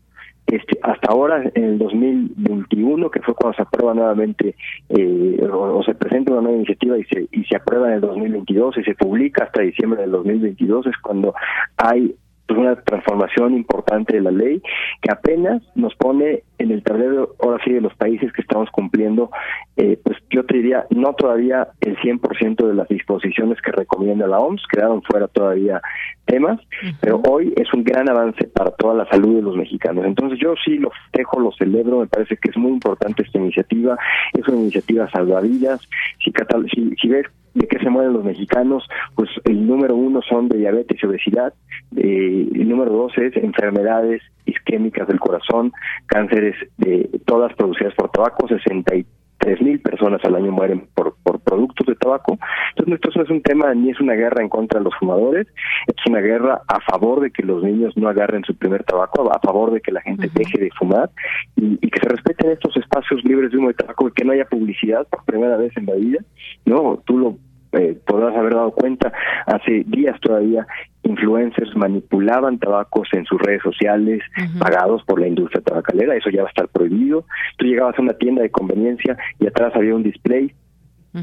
[0.47, 4.55] este, hasta ahora, en el 2021, que fue cuando se aprueba nuevamente
[4.89, 8.77] eh, o, se presenta una nueva iniciativa y se, y se aprueba en el 2022
[8.77, 11.34] y se publica hasta diciembre del 2022, es cuando
[11.77, 12.15] hay
[12.47, 14.62] pues una transformación importante de la ley
[15.01, 19.31] que apenas nos pone en el tablero ahora sí de los países que estamos cumpliendo
[19.77, 24.39] eh, pues yo te diría no todavía el 100% de las disposiciones que recomienda la
[24.39, 25.81] OMS quedaron fuera todavía
[26.25, 26.60] temas
[27.01, 30.05] pero hoy es un gran avance para toda la salud de los mexicanos.
[30.05, 33.97] Entonces yo sí lo festejo lo celebro me parece que es muy importante esta iniciativa
[34.34, 35.81] es una iniciativa salvavidas.
[36.23, 36.31] Si,
[36.73, 40.59] si, si ves de qué se mueren los mexicanos, pues el número uno son de
[40.59, 41.53] diabetes y obesidad,
[41.95, 45.71] eh, el número dos es enfermedades isquémicas del corazón,
[46.05, 49.05] cánceres de todas producidas por tabaco, 63
[49.62, 52.38] mil personas al año mueren por, por productos de tabaco.
[52.69, 55.47] Entonces, esto no es un tema ni es una guerra en contra de los fumadores,
[55.88, 59.39] es una guerra a favor de que los niños no agarren su primer tabaco, a
[59.39, 61.10] favor de que la gente deje de fumar
[61.55, 64.45] y, y, que se respeten estos espacios libres de humo de tabaco, que no haya
[64.45, 66.19] publicidad por primera vez en la vida.
[66.65, 67.38] No, tú lo
[67.75, 69.11] eh, podrás haber dado cuenta,
[69.45, 70.65] hace días todavía
[71.03, 74.21] influencers manipulaban tabacos en sus redes sociales
[74.59, 77.25] pagados por la industria tabacalera, eso ya va a estar prohibido.
[77.57, 80.51] Tú llegabas a una tienda de conveniencia y atrás había un display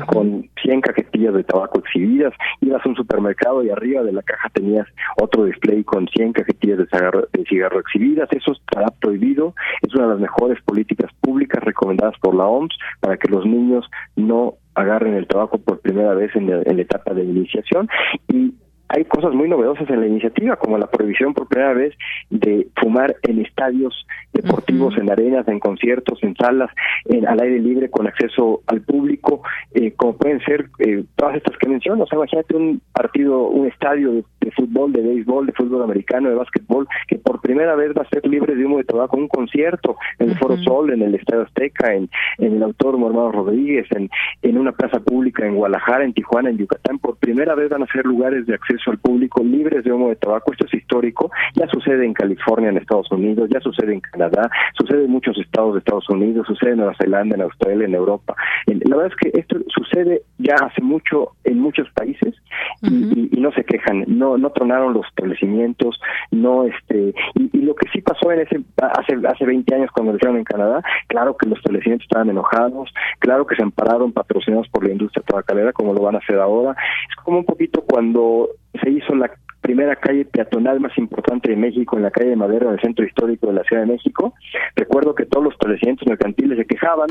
[0.07, 4.49] con 100 cajetillas de tabaco exhibidas, ibas a un supermercado y arriba de la caja
[4.51, 4.87] tenías
[5.21, 10.05] otro display con 100 cajetillas de cigarro, de cigarro exhibidas, eso estará prohibido, es una
[10.05, 13.85] de las mejores políticas públicas recomendadas por la OMS para que los niños
[14.17, 17.89] no agarren el tabaco por primera vez en, en la etapa de iniciación
[18.29, 18.55] y
[18.93, 21.95] hay cosas muy novedosas en la iniciativa, como la prohibición por primera vez
[22.29, 26.71] de fumar en estadios deportivos, en arenas, en conciertos, en salas,
[27.07, 31.57] en, al aire libre con acceso al público, eh, como pueden ser eh, todas estas
[31.57, 32.05] que menciono.
[32.05, 36.35] O sea, imagínate un partido, un estadio de, fútbol, de béisbol, de fútbol americano, de
[36.35, 39.97] básquetbol, que por primera vez va a ser libre de humo de tabaco, un concierto
[40.19, 44.11] en el Foro Sol, en el Estadio Azteca, en, en el Autódromo Hermano Rodríguez, en,
[44.43, 47.87] en una plaza pública en Guadalajara, en Tijuana, en Yucatán, por primera vez van a
[47.87, 50.53] ser lugares de acceso al público libres de humo de tabaco.
[50.53, 51.31] Esto es histórico.
[51.55, 55.75] Ya sucede en California, en Estados Unidos, ya sucede en Canadá, sucede en muchos estados
[55.75, 58.35] de Estados Unidos, sucede en Nueva Zelanda, en Australia, en Europa.
[58.66, 62.35] La verdad es que esto sucede ya hace mucho en muchos países
[62.83, 68.01] y, no se quejan, no no tronaron los establecimientos, no este y, lo que sí
[68.01, 71.59] pasó en ese hace hace 20 años cuando lo hicieron en Canadá, claro que los
[71.59, 76.16] establecimientos estaban enojados, claro que se ampararon patrocinados por la industria tabacalera como lo van
[76.16, 76.77] a hacer ahora.
[77.09, 78.49] Es como un poquito cuando
[78.81, 79.31] se hizo la
[79.61, 83.05] primera calle peatonal más importante de México, en la calle de Madero, en el centro
[83.05, 84.35] histórico de la Ciudad de México.
[84.77, 87.09] Recuerdo que todos los establecimientos mercantiles se quejaban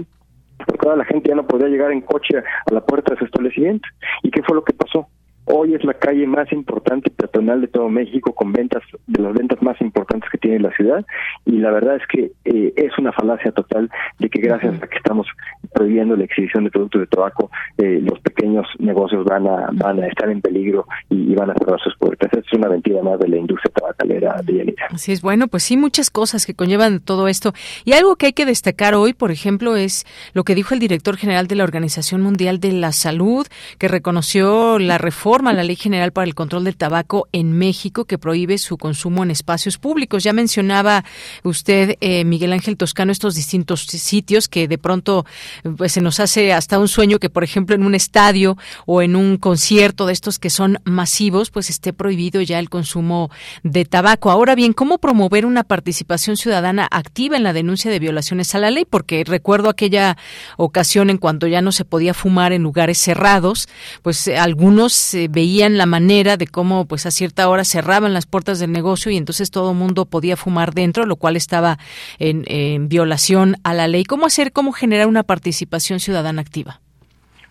[0.66, 3.26] porque ahora la gente ya no podía llegar en coche a la puerta de su
[3.26, 3.88] establecimiento.
[4.24, 5.08] ¿Y qué fue lo que pasó?
[5.46, 9.62] Hoy es la calle más importante peatonal de todo México, con ventas de las ventas
[9.62, 11.06] más importantes que tiene la ciudad.
[11.46, 14.98] Y la verdad es que eh, es una falacia total de que gracias a que
[14.98, 15.28] estamos
[15.74, 20.08] prohibiendo la exhibición de productos de tabaco, eh, los pequeños negocios van a van a
[20.08, 22.30] estar en peligro y, van a cerrar sus puertas.
[22.34, 24.88] Es una mentira más de la industria tabacalera de Yanira.
[24.92, 27.54] Así es, bueno, pues sí, muchas cosas que conllevan todo esto.
[27.84, 31.18] Y algo que hay que destacar hoy, por ejemplo, es lo que dijo el director
[31.18, 33.48] general de la Organización Mundial de la Salud,
[33.80, 38.20] que reconoció la reforma la Ley General para el Control del Tabaco en México que
[38.20, 40.24] prohíbe su consumo en espacios públicos.
[40.24, 41.04] Ya mencionaba
[41.44, 45.26] usted, eh, Miguel Ángel Toscano, estos distintos sitios que de pronto
[45.78, 49.16] pues, se nos hace hasta un sueño que, por ejemplo, en un estadio o en
[49.16, 53.32] un concierto de estos que son masivos, pues esté prohibido ya el consumo
[53.64, 54.30] de tabaco.
[54.30, 58.70] Ahora bien, ¿cómo promover una participación ciudadana activa en la denuncia de violaciones a la
[58.70, 58.86] ley?
[58.88, 60.18] Porque recuerdo aquella
[60.58, 63.68] ocasión en cuanto ya no se podía fumar en lugares cerrados,
[64.02, 68.72] pues algunos veían la manera de cómo pues a cierta hora cerraban las puertas del
[68.72, 71.78] negocio y entonces todo mundo podía fumar dentro, lo cual estaba
[72.20, 74.04] en, violación a la ley.
[74.04, 76.82] ¿Cómo hacer, cómo generar una participación ciudadana activa?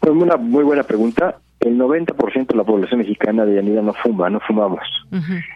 [0.01, 1.37] Pues una muy buena pregunta.
[1.61, 4.81] El 90% de la población mexicana de Yanira no fuma, no fumamos.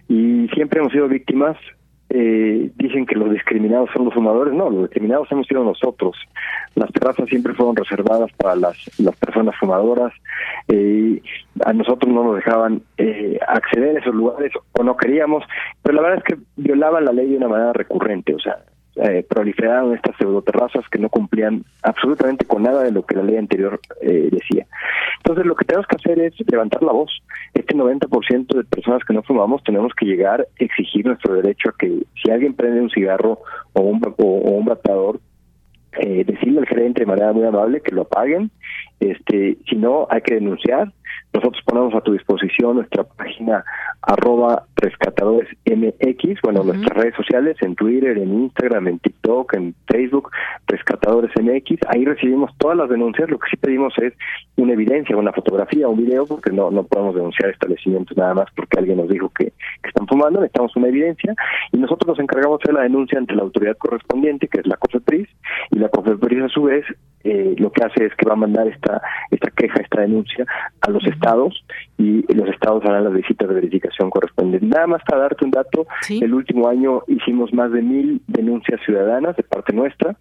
[0.08, 1.56] Y siempre hemos sido víctimas
[2.10, 4.54] eh, dicen que los discriminados son los fumadores.
[4.54, 6.16] No, los discriminados hemos sido nosotros.
[6.74, 8.76] Las terrazas siempre fueron reservadas para las,
[9.18, 10.12] personas fumadoras.
[10.68, 11.20] Eh,
[11.64, 15.44] a nosotros no nos dejaban eh, acceder a esos lugares o no queríamos,
[15.82, 18.34] pero la verdad es que violaban la ley de una manera recurrente.
[18.34, 18.58] O sea,
[18.96, 23.36] eh, proliferaron estas pseudoterrazas que no cumplían absolutamente con nada de lo que la ley
[23.36, 24.66] anterior eh, decía.
[25.16, 27.10] Entonces, lo que tenemos que hacer es levantar la voz.
[27.54, 31.74] Este 90% de personas que no fumamos tenemos que llegar a exigir nuestro derecho a
[31.78, 33.38] que si alguien prende un cigarro
[33.72, 35.20] o un, o, un batador,
[36.00, 38.50] eh, decirle al gerente de manera muy amable que lo apaguen.
[39.00, 40.92] Este, si no, hay que denunciar
[41.34, 43.64] nosotros ponemos a tu disposición nuestra página
[44.02, 50.30] arroba rescatadores MX, bueno, nuestras redes sociales, en Twitter, en Instagram, en TikTok, en Facebook,
[50.68, 51.80] rescatadores MX.
[51.88, 53.28] Ahí recibimos todas las denuncias.
[53.28, 54.12] Lo que sí pedimos es
[54.56, 58.78] una evidencia, una fotografía, un video, porque no, no podemos denunciar establecimientos nada más porque
[58.78, 60.40] alguien nos dijo que, están fumando.
[60.40, 61.34] Necesitamos una evidencia
[61.72, 65.28] y nosotros nos encargamos de la denuncia ante la autoridad correspondiente, que es la COFEPRIS,
[65.72, 66.84] y la COFEPRIS a su vez
[67.24, 69.00] eh, lo que hace es que va a mandar esta,
[69.30, 70.44] esta queja, esta denuncia
[70.80, 71.64] a los estados
[71.98, 74.68] y los estados harán las visitas de verificación correspondientes.
[74.68, 79.36] Nada más para darte un dato, el último año hicimos más de mil denuncias ciudadanas
[79.36, 80.16] de parte nuestra.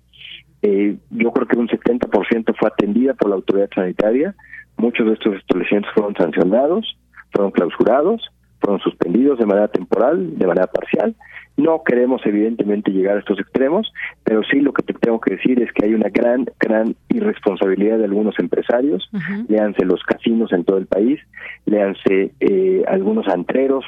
[0.62, 4.34] Eh, yo creo que un 70% fue atendida por la autoridad sanitaria.
[4.78, 6.98] Muchos de estos establecimientos fueron sancionados,
[7.32, 8.22] fueron clausurados,
[8.64, 11.16] fueron suspendidos de manera temporal, de manera parcial.
[11.58, 13.92] No queremos evidentemente llegar a estos extremos,
[14.24, 18.00] pero sí lo que te tengo que decir es que hay una gran, gran irresponsabilidad
[18.00, 19.08] de algunos empresarios,
[19.48, 21.20] léanse los casinos en todo el país,
[21.66, 23.86] léanse eh, algunos antreros,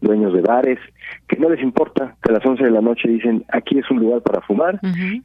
[0.00, 0.78] dueños de bares,
[1.28, 4.00] que no les importa que a las 11 de la noche dicen aquí es un
[4.00, 4.78] lugar para fumar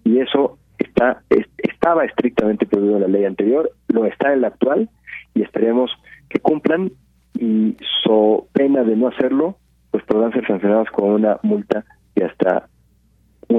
[0.06, 1.22] y eso está
[1.58, 4.90] estaba estrictamente prohibido en la ley anterior, lo está en la actual
[5.34, 5.92] y esperemos
[6.30, 6.92] que cumplan
[7.42, 9.58] y so pena de no hacerlo,
[9.90, 11.84] pues podrán ser sancionados con una multa
[12.16, 12.70] de hasta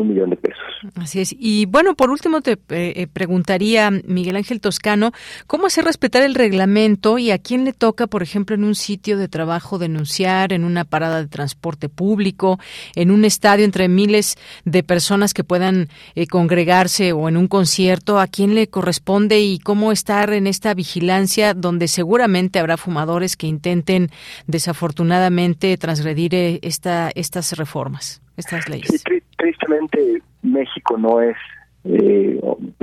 [0.00, 0.58] un millón de pesos.
[0.96, 1.34] Así es.
[1.38, 5.12] Y bueno, por último te eh, eh, preguntaría, Miguel Ángel Toscano,
[5.46, 9.16] ¿cómo hacer respetar el reglamento y a quién le toca, por ejemplo, en un sitio
[9.16, 12.58] de trabajo denunciar, en una parada de transporte público,
[12.94, 18.18] en un estadio entre miles de personas que puedan eh, congregarse o en un concierto?
[18.18, 23.46] ¿A quién le corresponde y cómo estar en esta vigilancia donde seguramente habrá fumadores que
[23.46, 24.10] intenten
[24.46, 28.22] desafortunadamente transgredir esta, estas reformas?
[28.36, 29.02] estas leyes.
[29.42, 31.36] Tristemente México no es,
[31.82, 32.40] eh,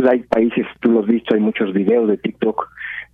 [0.10, 2.70] hay países, tú lo has visto, hay muchos videos de TikTok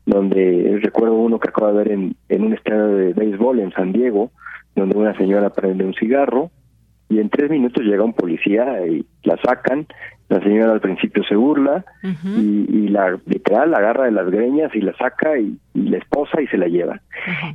[0.08, 3.92] donde recuerdo uno que acabo de ver en, en un estadio de béisbol en San
[3.92, 4.32] Diego,
[4.76, 6.50] donde una señora prende un cigarro
[7.10, 9.88] y en tres minutos llega un policía y la sacan
[10.28, 14.74] la señora al principio se burla y, y, la literal la agarra de las greñas
[14.74, 17.00] y la saca y, la esposa y se la lleva.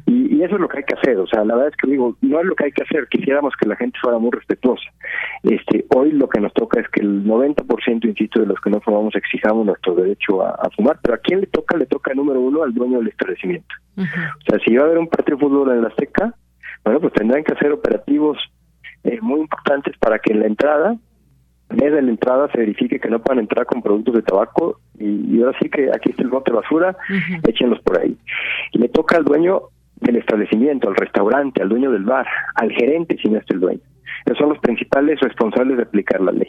[0.06, 2.16] y, eso es lo que hay que hacer, o sea, la verdad es que digo,
[2.22, 4.88] no es lo que hay que hacer, quisiéramos que la gente fuera muy respetuosa.
[5.42, 8.80] Este, hoy lo que nos toca es que el 90%, insisto, de los que no
[8.80, 11.76] fumamos exijamos nuestro derecho a, fumar, pero ¿a quién le toca?
[11.76, 13.74] Le toca número uno al dueño del establecimiento.
[13.98, 14.02] O
[14.48, 16.34] sea, si va a haber un partido de fútbol en la Azteca,
[16.84, 18.38] bueno, pues tendrán que hacer operativos
[19.04, 20.96] eh, muy importantes para que en la entrada
[21.70, 25.56] desde la entrada se verifique que no puedan entrar con productos de tabaco y, ahora
[25.60, 26.96] sí que aquí está el bote de basura,
[27.46, 28.16] échenlos por ahí.
[28.72, 29.62] Le toca al dueño
[30.00, 32.26] del establecimiento, al restaurante, al dueño del bar,
[32.56, 33.80] al gerente si no es el dueño.
[34.24, 36.48] Esos son los principales responsables de aplicar la ley.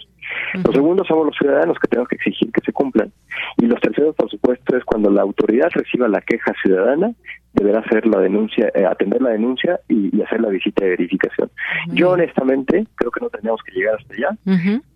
[0.63, 3.11] Los segundos somos los ciudadanos que tenemos que exigir que se cumplan.
[3.57, 7.13] Y los terceros, por supuesto, es cuando la autoridad reciba la queja ciudadana,
[7.53, 11.49] deberá hacer la denuncia, eh, atender la denuncia y, hacer la visita de verificación.
[11.93, 14.37] Yo honestamente creo que no tenemos que llegar hasta allá.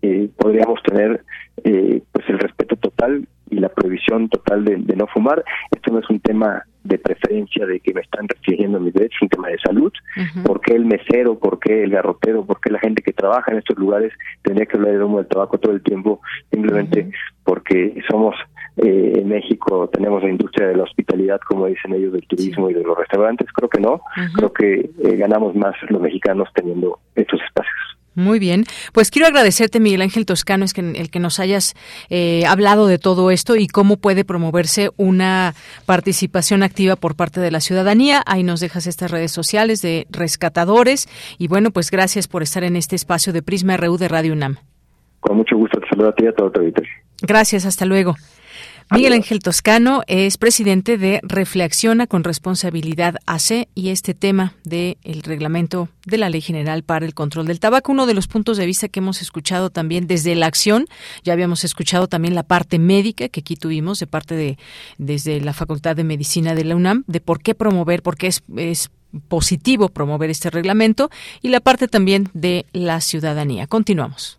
[0.02, 1.22] eh, podríamos tener
[1.64, 5.44] eh, pues el respeto total y la prohibición total de, no fumar.
[5.74, 9.28] Esto no es un tema de preferencia de que me están restringiendo mis derechos, un
[9.28, 9.92] tema de salud.
[10.44, 13.58] ¿Por qué el mesero, por qué el garrotero, por qué la gente que trabaja en
[13.58, 14.12] estos lugares
[14.42, 16.20] tendría que hablar del humo del tabaco todo el tiempo?
[16.50, 17.10] Simplemente
[17.44, 18.34] porque somos
[18.76, 22.74] eh, en México tenemos la industria de la hospitalidad, como dicen ellos, del turismo y
[22.74, 23.48] de los restaurantes.
[23.52, 24.00] Creo que no.
[24.34, 27.96] Creo que eh, ganamos más los mexicanos teniendo estos espacios.
[28.16, 28.64] Muy bien,
[28.94, 31.74] pues quiero agradecerte, Miguel Ángel Toscano, es que el que nos hayas
[32.08, 35.54] eh, hablado de todo esto y cómo puede promoverse una
[35.84, 38.22] participación activa por parte de la ciudadanía.
[38.24, 42.76] Ahí nos dejas estas redes sociales de rescatadores y bueno, pues gracias por estar en
[42.76, 44.56] este espacio de Prisma RU de Radio UNAM.
[45.20, 46.62] Con mucho gusto te saludo a ti y a todo tu
[47.20, 48.16] Gracias, hasta luego.
[48.90, 55.88] Miguel Ángel Toscano es presidente de Reflexiona con Responsabilidad AC y este tema del reglamento
[56.04, 58.86] de la Ley General para el Control del Tabaco, uno de los puntos de vista
[58.88, 60.86] que hemos escuchado también desde la acción,
[61.24, 64.56] ya habíamos escuchado también la parte médica que aquí tuvimos de parte de
[64.98, 68.44] desde la Facultad de Medicina de la UNAM, de por qué promover, por qué es,
[68.56, 68.90] es
[69.26, 71.10] positivo promover este reglamento
[71.42, 73.66] y la parte también de la ciudadanía.
[73.66, 74.38] Continuamos.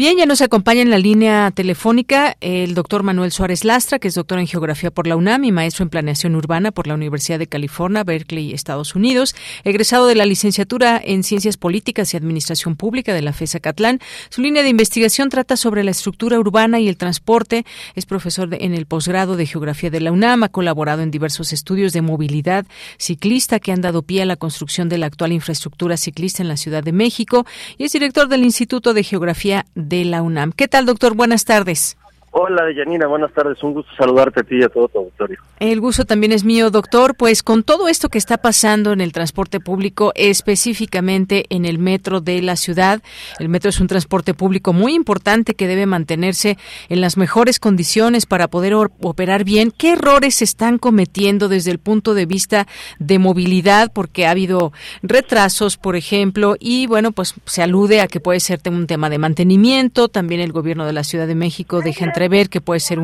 [0.00, 4.14] Bien, ya nos acompaña en la línea telefónica el doctor Manuel Suárez Lastra, que es
[4.14, 7.46] doctor en Geografía por la UNAM y maestro en Planeación Urbana por la Universidad de
[7.46, 13.20] California, Berkeley, Estados Unidos, egresado de la licenciatura en Ciencias Políticas y Administración Pública de
[13.20, 14.00] la FESA Catlán.
[14.30, 17.66] Su línea de investigación trata sobre la estructura urbana y el transporte.
[17.94, 21.92] Es profesor en el posgrado de Geografía de la UNAM, ha colaborado en diversos estudios
[21.92, 22.64] de movilidad
[22.96, 26.56] ciclista que han dado pie a la construcción de la actual infraestructura ciclista en la
[26.56, 27.44] Ciudad de México
[27.76, 30.52] y es director del Instituto de Geografía de la UNAM.
[30.52, 31.14] ¿Qué tal, doctor?
[31.14, 31.96] Buenas tardes.
[32.32, 33.60] Hola, Deyanira, buenas tardes.
[33.64, 35.38] Un gusto saludarte a ti y a todo tu auditorio.
[35.58, 37.16] El gusto también es mío, doctor.
[37.16, 42.20] Pues con todo esto que está pasando en el transporte público, específicamente en el metro
[42.20, 43.02] de la ciudad,
[43.40, 46.56] el metro es un transporte público muy importante que debe mantenerse
[46.88, 49.72] en las mejores condiciones para poder operar bien.
[49.76, 52.68] ¿Qué errores se están cometiendo desde el punto de vista
[53.00, 53.90] de movilidad?
[53.92, 54.72] Porque ha habido
[55.02, 59.18] retrasos, por ejemplo, y bueno, pues se alude a que puede ser un tema de
[59.18, 60.08] mantenimiento.
[60.08, 62.98] También el gobierno de la Ciudad de México deja entre ver que puede ser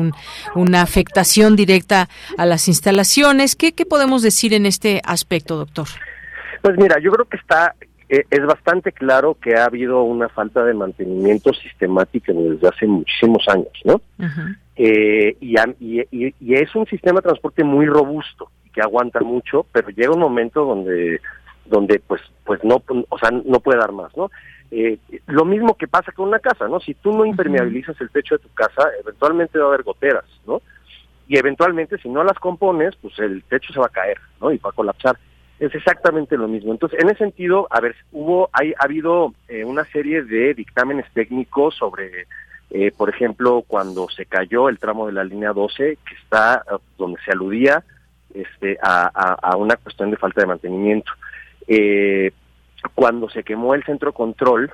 [0.55, 3.55] una afectación directa a las instalaciones.
[3.55, 5.87] ¿Qué, podemos decir en este aspecto, doctor?
[6.61, 7.75] Pues mira, yo creo que está
[8.09, 13.45] eh, es bastante claro que ha habido una falta de mantenimiento sistemático desde hace muchísimos
[13.49, 14.01] años, ¿no?
[14.77, 15.55] Eh, y,
[16.11, 20.63] y, es un sistema de transporte muy robusto que aguanta mucho, pero llega un momento
[20.63, 21.19] donde
[21.65, 24.29] donde pues pues no o sea no puede dar más, ¿no?
[24.71, 24.97] Eh,
[25.27, 26.79] lo mismo que pasa con una casa, ¿no?
[26.79, 30.61] Si tú no impermeabilizas el techo de tu casa, eventualmente va a haber goteras, ¿no?
[31.27, 34.51] y eventualmente si no las compones, pues el techo se va a caer, ¿no?
[34.51, 35.17] Y va a colapsar.
[35.59, 36.71] Es exactamente lo mismo.
[36.71, 41.05] Entonces, en ese sentido, a ver, hubo, hay, ha habido eh, una serie de dictámenes
[41.13, 42.27] técnicos sobre,
[42.69, 46.77] eh, por ejemplo, cuando se cayó el tramo de la línea 12, que está eh,
[46.97, 47.83] donde se aludía
[48.33, 49.07] este, a,
[49.41, 51.11] a, una cuestión de falta de mantenimiento.
[52.93, 54.71] Cuando se quemó el centro control,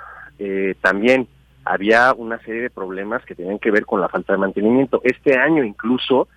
[0.81, 1.27] también
[1.65, 5.01] había una serie de problemas que tenían que ver con la falta de mantenimiento.
[5.03, 6.27] Este año incluso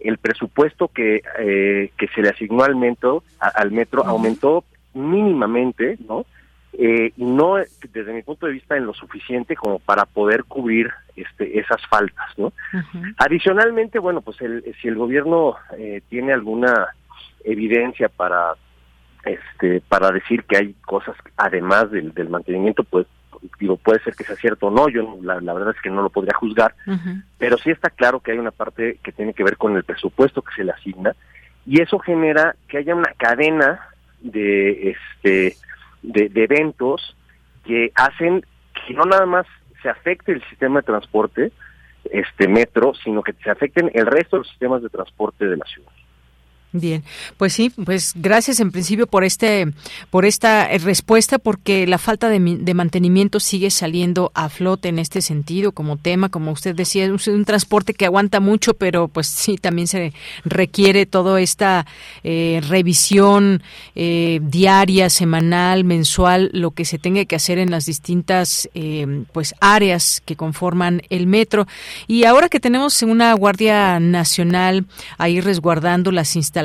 [0.00, 6.26] el presupuesto que, eh, que se le asignó al metro, al metro aumentó mínimamente, ¿no?
[6.74, 7.54] Eh, y no,
[7.92, 12.26] desde mi punto de vista, en lo suficiente como para poder cubrir este, esas faltas,
[12.36, 12.52] ¿no?
[13.16, 16.88] Adicionalmente, bueno, pues el, si el gobierno eh, tiene alguna
[17.44, 18.54] evidencia para
[19.26, 23.06] este para decir que hay cosas además del, del mantenimiento, pues
[23.58, 26.10] digo, puede ser que sea cierto o no, yo la, verdad es que no lo
[26.10, 26.74] podría juzgar,
[27.38, 30.42] pero sí está claro que hay una parte que tiene que ver con el presupuesto
[30.42, 31.14] que se le asigna
[31.66, 33.80] y eso genera que haya una cadena
[34.20, 35.56] de este
[36.02, 37.16] de, eventos
[37.64, 38.44] que hacen
[38.86, 39.46] que no nada más
[39.82, 41.52] se afecte el sistema de transporte
[42.10, 45.64] este metro, sino que se afecten el resto de los sistemas de transporte de la
[45.64, 45.90] ciudad.
[46.76, 47.04] Bien,
[47.36, 49.68] pues sí, pues gracias en principio por este,
[50.10, 52.40] por esta eh, respuesta, porque la falta de,
[52.74, 57.44] mantenimiento sigue saliendo a flote en este sentido como tema, como usted decía, es un,
[57.44, 60.12] transporte que aguanta mucho, pero pues sí también se
[60.44, 61.86] requiere toda esta
[62.24, 63.62] eh, revisión
[63.94, 68.68] eh, diaria, semanal, mensual, lo que se tenga que hacer en las distintas
[69.32, 71.68] pues áreas que conforman el metro.
[72.08, 74.86] Y ahora que tenemos una guardia nacional
[75.18, 76.63] ahí resguardando las instalaciones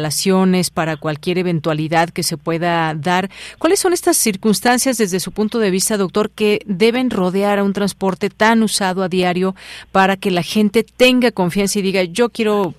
[0.69, 3.29] para cualquier eventualidad que se pueda dar.
[3.57, 7.73] ¿Cuáles son estas circunstancias desde su punto de vista, doctor, que deben rodear a un
[7.73, 9.55] transporte tan usado a diario
[9.91, 12.73] para que la gente tenga confianza y diga, yo quiero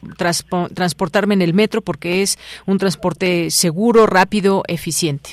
[0.75, 5.31] transportarme en el metro porque es un transporte seguro, rápido, eficiente?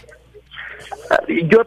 [1.09, 1.63] Ah, yo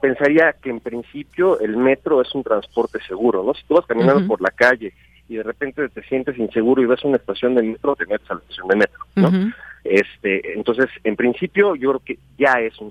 [0.00, 3.54] pensaría que en principio el metro es un transporte seguro, ¿no?
[3.54, 4.92] Si tú vas caminando por la calle
[5.28, 8.34] y de repente te sientes inseguro y ves una estación de metro, te metes a
[8.34, 9.52] la estación de metro, ¿no?
[9.84, 12.90] Este, entonces, en principio, yo creo que ya es un,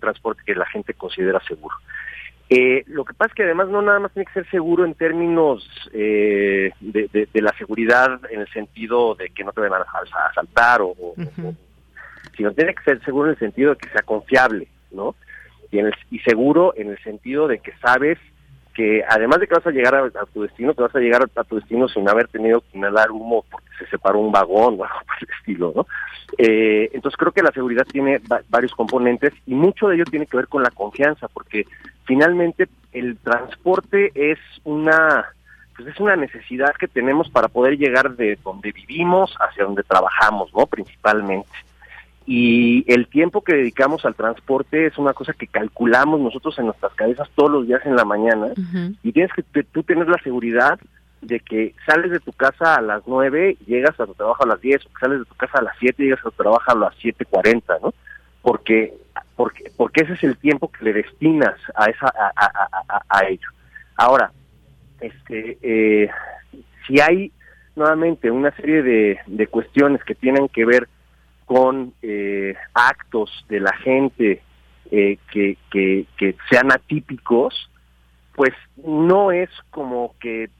[0.00, 1.74] transporte que la gente considera seguro.
[2.50, 4.94] Eh, lo que pasa es que además no nada más tiene que ser seguro en
[4.94, 10.82] términos eh, de, la seguridad en el sentido de que no te van a asaltar
[10.82, 10.94] o,
[12.36, 15.14] sino tiene que ser seguro en el sentido de que sea confiable, ¿no?
[15.72, 15.80] Y,
[16.10, 18.18] y seguro en el sentido de que sabes
[18.74, 21.44] que además de que vas a llegar a, tu destino, te vas a llegar a,
[21.44, 24.98] tu destino sin haber tenido que inhalar humo porque se separó un vagón o algo
[25.06, 25.86] por el estilo, ¿no?
[26.36, 30.36] Eh, entonces creo que la seguridad tiene varios componentes y mucho de ello tiene que
[30.36, 31.64] ver con la confianza, porque
[32.04, 35.26] finalmente el transporte es una
[35.76, 40.54] pues es una necesidad que tenemos para poder llegar de donde vivimos hacia donde trabajamos,
[40.54, 40.66] ¿no?
[40.66, 41.48] Principalmente
[42.26, 46.94] y el tiempo que dedicamos al transporte es una cosa que calculamos nosotros en nuestras
[46.94, 48.48] cabezas todos los días en la mañana
[49.02, 50.78] y tienes que tú tener la seguridad
[51.20, 54.48] de que sales de tu casa a las 9 y llegas a tu trabajo a
[54.48, 56.42] las 10 o que sales de tu casa a las 7 y llegas a tu
[56.42, 57.94] trabajo a las 7.40, ¿no?
[58.40, 58.94] Porque,
[59.36, 63.48] porque, porque ese es el tiempo que le destinas a, esa, a, a, ello.
[63.96, 64.32] Ahora,
[65.00, 66.10] este, eh,
[66.86, 67.32] si hay
[67.76, 70.88] nuevamente una serie de, de cuestiones que tienen que ver
[71.44, 74.42] con eh, actos de la gente
[74.90, 77.70] eh, que, que, que sean atípicos,
[78.34, 78.52] pues
[78.84, 80.50] no es como que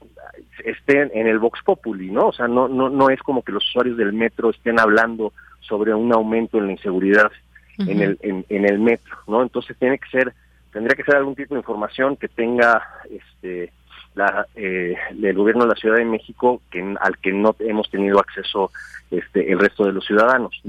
[0.63, 2.27] estén en el Vox Populi, ¿no?
[2.27, 5.93] O sea, no, no, no es como que los usuarios del metro estén hablando sobre
[5.93, 7.31] un aumento en la inseguridad
[7.77, 9.41] en, el, en, en, el metro, ¿no?
[9.41, 10.33] Entonces tiene que ser,
[10.71, 13.73] tendría que ser algún tipo de información que tenga este
[14.15, 18.19] la, eh, del gobierno de la Ciudad de México que, al que no hemos tenido
[18.19, 18.71] acceso
[19.11, 20.61] este, el resto de los ciudadanos.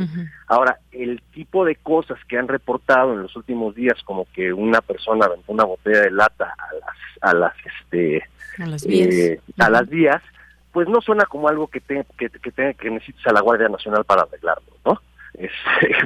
[0.46, 4.80] Ahora, el tipo de cosas que han reportado en los últimos días, como que una
[4.80, 8.22] persona aventó una botella de lata a las, a las, este,
[8.58, 10.22] a las vías, eh, a las vías
[10.76, 14.04] pues no suena como algo que, te, que, que, que necesites a la Guardia Nacional
[14.04, 15.00] para arreglarlo, ¿no?
[15.32, 15.50] Es,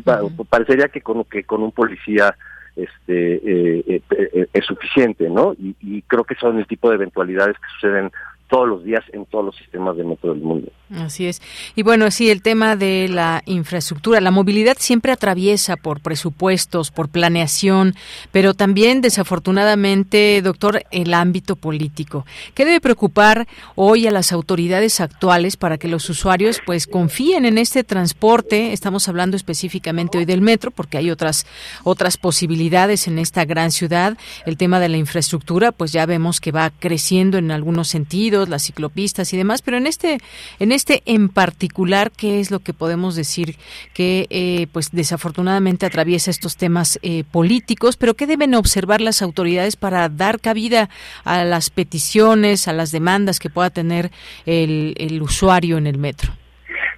[0.49, 2.37] parecería que con, que con un policía
[2.77, 3.35] este
[3.87, 5.55] eh, eh, es suficiente, ¿no?
[5.55, 8.11] Y, y, creo que son el tipo de eventualidades que suceden
[8.49, 10.71] todos los días en todos los sistemas de metro del mundo.
[10.93, 11.41] Así es.
[11.77, 17.09] Y bueno, sí, el tema de la infraestructura, la movilidad siempre atraviesa por presupuestos, por
[17.09, 17.95] planeación,
[18.33, 22.27] pero también desafortunadamente, doctor, el ámbito político.
[22.55, 27.59] ¿Qué debe preocupar hoy a las autoridades actuales para que los usuarios pues confíen en
[27.59, 28.73] este transporte?
[28.73, 31.47] Estamos hablando específicamente hoy del metro porque hay otras
[31.85, 34.19] otras posibilidades en esta gran ciudad.
[34.45, 38.65] El tema de la infraestructura, pues ya vemos que va creciendo en algunos sentidos las
[38.65, 40.19] ciclopistas y demás, pero en este,
[40.59, 43.57] en este en particular, ¿qué es lo que podemos decir
[43.95, 49.77] que eh, pues desafortunadamente atraviesa estos temas eh, políticos, pero qué deben observar las autoridades
[49.77, 50.89] para dar cabida
[51.25, 54.11] a las peticiones, a las demandas que pueda tener
[54.47, 56.33] el, el usuario en el metro?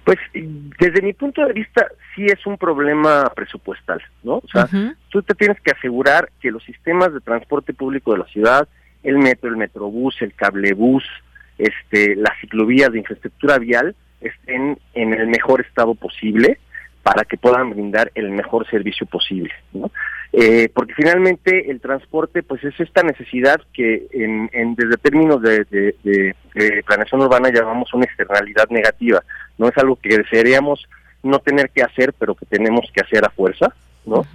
[0.03, 4.35] Pues desde mi punto de vista sí es un problema presupuestal, ¿no?
[4.35, 4.67] O sea,
[5.09, 8.67] tú te tienes que asegurar que los sistemas de transporte público de la ciudad,
[9.03, 11.03] el metro, el metrobús, el cablebús,
[11.63, 16.59] este, las ciclovías de infraestructura vial estén en el mejor estado posible
[17.03, 19.91] para que puedan brindar el mejor servicio posible, ¿no?
[20.31, 26.33] Eh, porque finalmente el transporte pues es esta necesidad que en, desde términos de, de,
[26.87, 29.21] planeación urbana llamamos una externalidad negativa,
[29.59, 30.87] no es algo que desearíamos
[31.21, 33.75] no tener que hacer pero que tenemos que hacer a fuerza,
[34.05, 34.25] ¿no?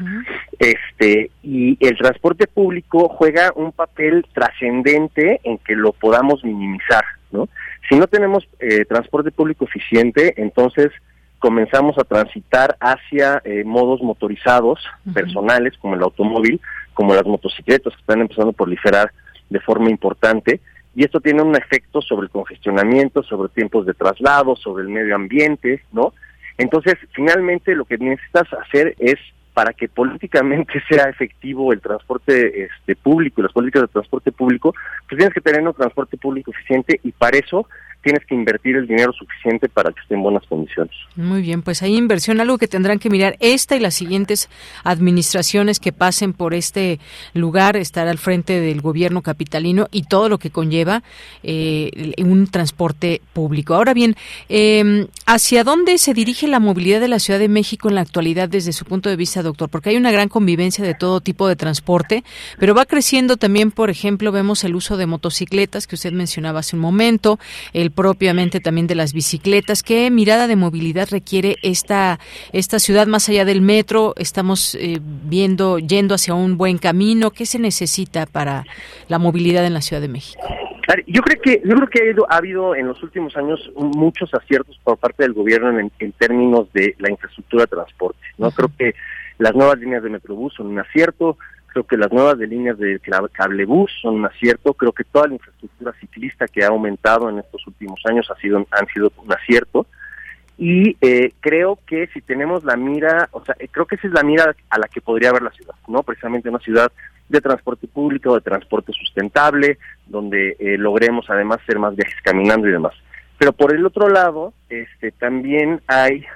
[0.58, 7.48] Este y el transporte público juega un papel trascendente en que lo podamos minimizar, ¿no?
[7.88, 10.90] Si no tenemos eh, transporte público eficiente, entonces
[11.38, 16.60] comenzamos a transitar hacia eh, modos motorizados personales como el automóvil,
[16.94, 19.12] como las motocicletas que están empezando a proliferar
[19.48, 20.60] de forma importante
[20.98, 25.14] y esto tiene un efecto sobre el congestionamiento, sobre tiempos de traslado, sobre el medio
[25.14, 26.12] ambiente, ¿no?
[26.56, 29.14] Entonces, finalmente lo que necesitas hacer es
[29.58, 34.72] para que políticamente sea efectivo el transporte este público y las políticas de transporte público,
[35.08, 37.68] pues tienes que tener un transporte público eficiente y para eso
[38.02, 40.94] tienes que invertir el dinero suficiente para que esté en buenas condiciones.
[41.16, 44.48] Muy bien, pues hay inversión, algo que tendrán que mirar esta y las siguientes
[44.84, 47.00] administraciones que pasen por este
[47.34, 51.02] lugar, estar al frente del gobierno capitalino y todo lo que conlleva
[51.42, 53.74] eh, un transporte público.
[53.74, 54.14] Ahora bien,
[54.48, 58.48] eh, ¿hacia dónde se dirige la movilidad de la Ciudad de México en la actualidad
[58.48, 59.68] desde su punto de vista, doctor?
[59.68, 62.24] Porque hay una gran convivencia de todo tipo de transporte,
[62.58, 66.76] pero va creciendo también, por ejemplo, vemos el uso de motocicletas que usted mencionaba hace
[66.76, 67.38] un momento,
[67.72, 69.82] el propiamente también de las bicicletas.
[69.82, 72.18] ¿Qué mirada de movilidad requiere esta,
[72.52, 74.14] esta ciudad más allá del metro?
[74.16, 77.30] Estamos eh, viendo, yendo hacia un buen camino.
[77.30, 78.64] ¿Qué se necesita para
[79.08, 80.42] la movilidad en la Ciudad de México?
[81.06, 84.96] Yo creo que yo creo que ha habido en los últimos años muchos aciertos por
[84.96, 88.18] parte del gobierno en, términos de la infraestructura de transporte.
[88.38, 88.94] No creo que
[89.38, 91.36] las nuevas líneas de Metrobús son un acierto,
[91.78, 93.00] Creo que las nuevas de líneas de
[93.32, 94.74] cablebús son un acierto.
[94.74, 98.66] Creo que toda la infraestructura ciclista que ha aumentado en estos últimos años ha sido
[98.72, 99.86] han sido un acierto.
[100.56, 104.12] Y eh, creo que si tenemos la mira, o sea, eh, creo que esa es
[104.12, 106.02] la mira a la que podría haber la ciudad, ¿no?
[106.02, 106.90] Precisamente una ciudad
[107.28, 112.72] de transporte público, de transporte sustentable, donde eh, logremos además hacer más viajes caminando y
[112.72, 112.94] demás.
[113.38, 116.26] Pero por el otro lado, este, también hay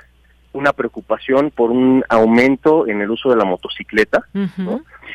[0.53, 4.27] una preocupación por un aumento en el uso de la motocicleta,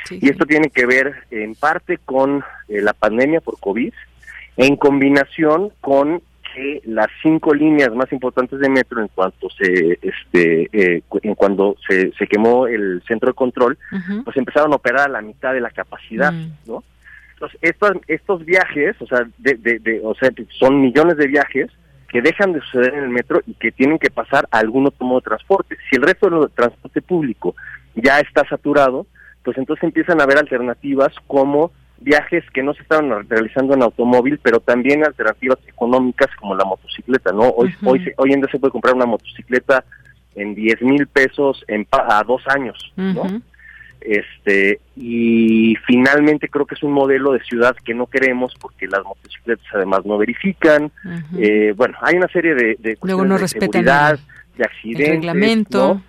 [0.09, 3.93] y esto tiene que ver en parte con eh, la pandemia por COVID,
[4.57, 6.21] en combinación con
[6.53, 11.75] que las cinco líneas más importantes de metro en cuanto se este eh, en cuando
[11.87, 13.77] se, se, quemó el centro de control
[14.23, 16.51] pues empezaron a operar a la mitad de la capacidad mm.
[16.65, 16.83] no
[17.33, 21.69] entonces estos estos viajes o sea de, de, o sea son millones de viajes
[22.07, 25.05] que dejan de suceder en el metro y que tienen que pasar a algún otro
[25.05, 25.77] modo de transporte.
[25.89, 27.55] Si el resto del transporte público
[27.95, 29.07] ya está saturado,
[29.43, 34.39] pues entonces empiezan a haber alternativas como viajes que no se estaban realizando en automóvil,
[34.41, 37.49] pero también alternativas económicas como la motocicleta, ¿no?
[37.49, 39.83] Hoy, hoy, hoy en día se puede comprar una motocicleta
[40.35, 43.41] en 10 mil pesos en a dos años, ¿no?
[44.01, 49.03] Este y finalmente creo que es un modelo de ciudad que no queremos porque las
[49.03, 50.91] motocicletas además no verifican
[51.37, 54.19] eh, bueno hay una serie de, de cuestiones de seguridad
[54.57, 56.01] de accidentes reglamento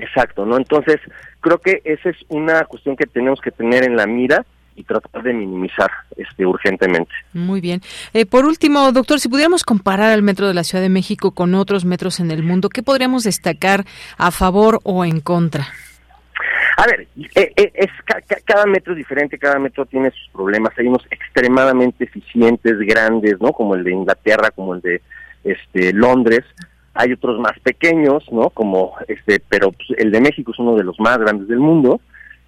[0.00, 1.00] exacto no entonces
[1.40, 4.44] creo que esa es una cuestión que tenemos que tener en la mira
[4.76, 7.10] y tratar de minimizar este urgentemente.
[7.32, 7.80] Muy bien.
[8.12, 11.54] Eh, por último, doctor, si pudiéramos comparar el metro de la Ciudad de México con
[11.54, 13.86] otros metros en el mundo, ¿qué podríamos destacar
[14.18, 15.66] a favor o en contra?
[16.76, 17.90] A ver, eh, eh, es,
[18.44, 20.72] cada metro es diferente, cada metro tiene sus problemas.
[20.78, 23.52] Hay unos extremadamente eficientes, grandes, ¿no?
[23.52, 25.00] Como el de Inglaterra, como el de
[25.42, 26.44] este Londres.
[26.92, 28.50] Hay otros más pequeños, ¿no?
[28.50, 32.00] Como este, pero pues, el de México es uno de los más grandes del mundo.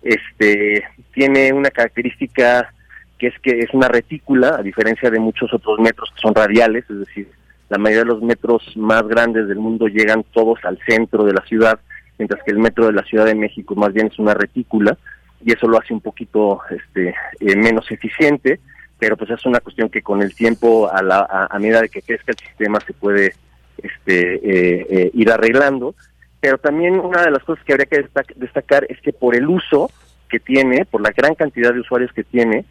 [0.03, 2.73] Este tiene una característica
[3.19, 6.85] que es que es una retícula, a diferencia de muchos otros metros que son radiales,
[6.89, 7.29] es decir,
[7.69, 11.43] la mayoría de los metros más grandes del mundo llegan todos al centro de la
[11.47, 11.81] ciudad
[12.19, 14.99] mientras que el metro de la Ciudad de México más bien es una retícula
[15.45, 18.61] y eso lo hace un poquito este, eh, menos eficiente,
[18.99, 22.03] pero pues es una cuestión que con el tiempo, a, la, a, medida de que
[22.03, 23.35] crezca el sistema, se puede
[23.81, 25.95] este, eh, eh, ir arreglando.
[26.41, 29.91] Pero también una de las cosas que habría que destacar es que por el uso
[30.29, 32.65] que tiene, por la gran cantidad de usuarios que tiene,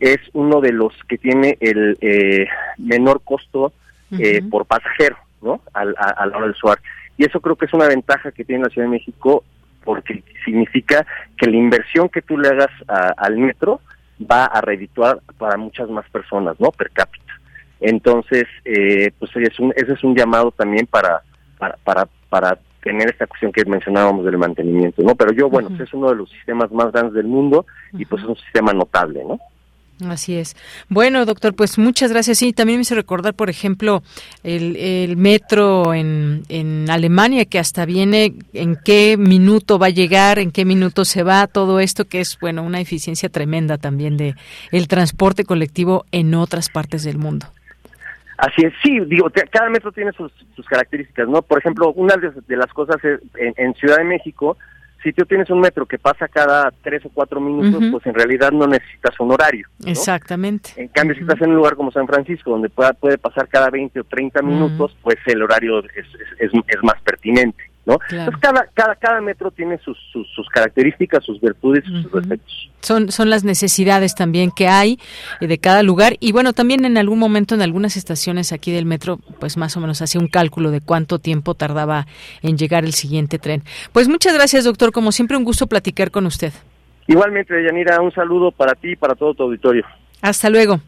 [0.00, 1.98] es uno de los que tiene el
[2.78, 3.72] menor costo
[4.50, 5.16] por pasajero.
[5.42, 5.60] ¿no?
[5.72, 6.78] A, a, la hora del SUAR.
[7.16, 9.44] Y eso creo que es una ventaja que tiene la Ciudad de México
[9.84, 11.06] porque significa
[11.38, 12.70] que la inversión que tú le hagas
[13.16, 13.80] al metro
[14.20, 16.70] va a redituar para muchas más personas, ¿no?
[16.72, 17.32] Per cápita.
[17.80, 21.22] Entonces, eh, pues es un, ese es un llamado también para,
[21.58, 25.14] para, para, para tener esta cuestión que mencionábamos del mantenimiento, ¿no?
[25.14, 28.22] Pero yo, bueno, pues es uno de los sistemas más grandes del mundo y pues
[28.22, 29.38] es un sistema notable, ¿no?
[30.04, 30.56] Así es.
[30.90, 32.38] Bueno, doctor, pues muchas gracias.
[32.38, 34.02] Sí, también me hizo recordar, por ejemplo,
[34.42, 40.52] el, metro en, en, Alemania, que hasta viene en qué minuto va a llegar, en
[40.52, 44.34] qué minuto se va, todo esto que es, bueno, una eficiencia tremenda también de
[44.70, 47.46] el transporte colectivo en otras partes del mundo.
[48.36, 50.30] Así es, sí, digo, cada metro tiene sus,
[50.68, 51.40] características, ¿no?
[51.40, 54.58] Por ejemplo, una de, las cosas es, en Ciudad de México,
[55.06, 58.50] si tú tienes un metro que pasa cada tres o cuatro minutos, pues en realidad
[58.50, 59.68] no necesitas un horario.
[59.84, 60.70] Exactamente.
[60.74, 63.70] En cambio, si estás en un lugar como San Francisco, donde pueda, puede pasar cada
[63.70, 66.06] 20 o 30 minutos, pues el horario es,
[66.40, 67.70] es, es más pertinente.
[67.86, 67.98] ¿No?
[68.10, 72.70] Entonces cada, cada, cada metro tiene sus, sus, características, sus virtudes, sus defectos.
[72.80, 74.98] Son, son las necesidades también que hay
[75.40, 78.84] eh, de cada lugar y bueno, también en algún momento en algunas estaciones aquí del
[78.84, 82.06] metro, pues más o menos hacía un cálculo de cuánto tiempo tardaba
[82.42, 83.62] en llegar el siguiente tren.
[83.92, 86.52] Pues muchas gracias, doctor, como siempre un gusto platicar con usted.
[87.06, 89.84] Igualmente, Yanira, un saludo para ti y para todo tu auditorio.
[90.22, 90.80] Hasta luego.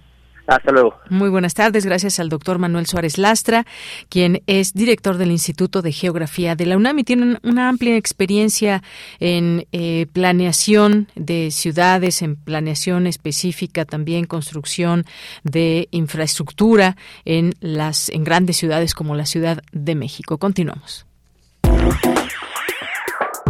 [0.49, 0.95] Hasta luego.
[1.11, 1.85] Muy buenas tardes.
[1.85, 3.67] Gracias al doctor Manuel Suárez Lastra,
[4.09, 8.83] quien es director del Instituto de Geografía de la UNAM y tiene una amplia experiencia
[9.21, 15.05] en eh, planeación de ciudades, en planeación específica, también construcción
[15.45, 16.97] de infraestructura
[17.27, 20.39] en las en grandes ciudades como la Ciudad de México.
[20.39, 21.05] Continuamos.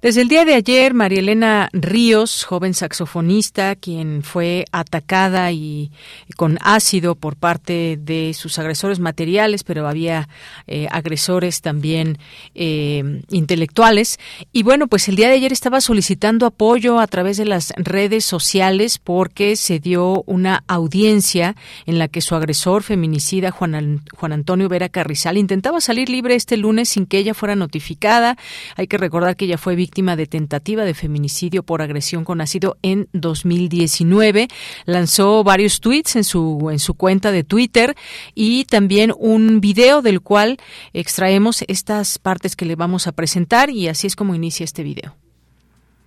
[0.00, 5.90] Desde el día de ayer, María Elena Ríos, joven saxofonista, quien fue atacada y
[6.36, 10.28] con ácido por parte de sus agresores materiales, pero había
[10.68, 12.18] eh, agresores también
[12.54, 14.20] eh, intelectuales.
[14.52, 18.24] Y bueno, pues el día de ayer estaba solicitando apoyo a través de las redes
[18.24, 24.68] sociales porque se dio una audiencia en la que su agresor feminicida, Juan, Juan Antonio
[24.68, 28.36] Vera Carrizal, intentaba salir libre este lunes sin que ella fuera notificada.
[28.76, 32.42] Hay que recordar que ella fue víctima víctima de tentativa de feminicidio por agresión con
[32.42, 34.48] ácido en 2019.
[34.84, 37.94] Lanzó varios tweets en su, en su cuenta de Twitter
[38.34, 40.58] y también un video del cual
[40.92, 45.16] extraemos estas partes que le vamos a presentar y así es como inicia este video.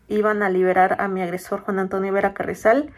[0.07, 2.91] Iban a liberar a mi agresor Juan Antonio Vera Carrizal,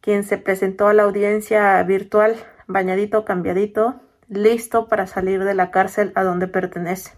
[0.00, 6.12] quien se presentó a la audiencia virtual bañadito, cambiadito, listo para salir de la cárcel
[6.14, 7.12] a donde pertenece.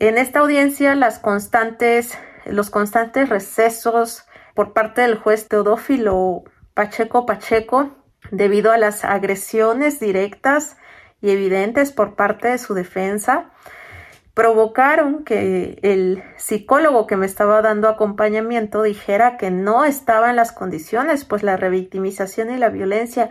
[0.00, 4.24] En esta audiencia, las constantes, los constantes recesos
[4.54, 7.90] por parte del juez Teodófilo Pacheco Pacheco,
[8.30, 10.78] debido a las agresiones directas
[11.20, 13.50] y evidentes por parte de su defensa,
[14.32, 20.50] provocaron que el psicólogo que me estaba dando acompañamiento dijera que no estaba en las
[20.50, 23.28] condiciones, pues la revictimización y la violencia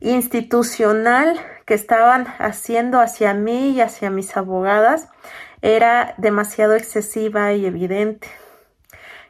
[0.00, 5.08] institucional que estaban haciendo hacia mí y hacia mis abogadas
[5.62, 8.28] era demasiado excesiva y evidente.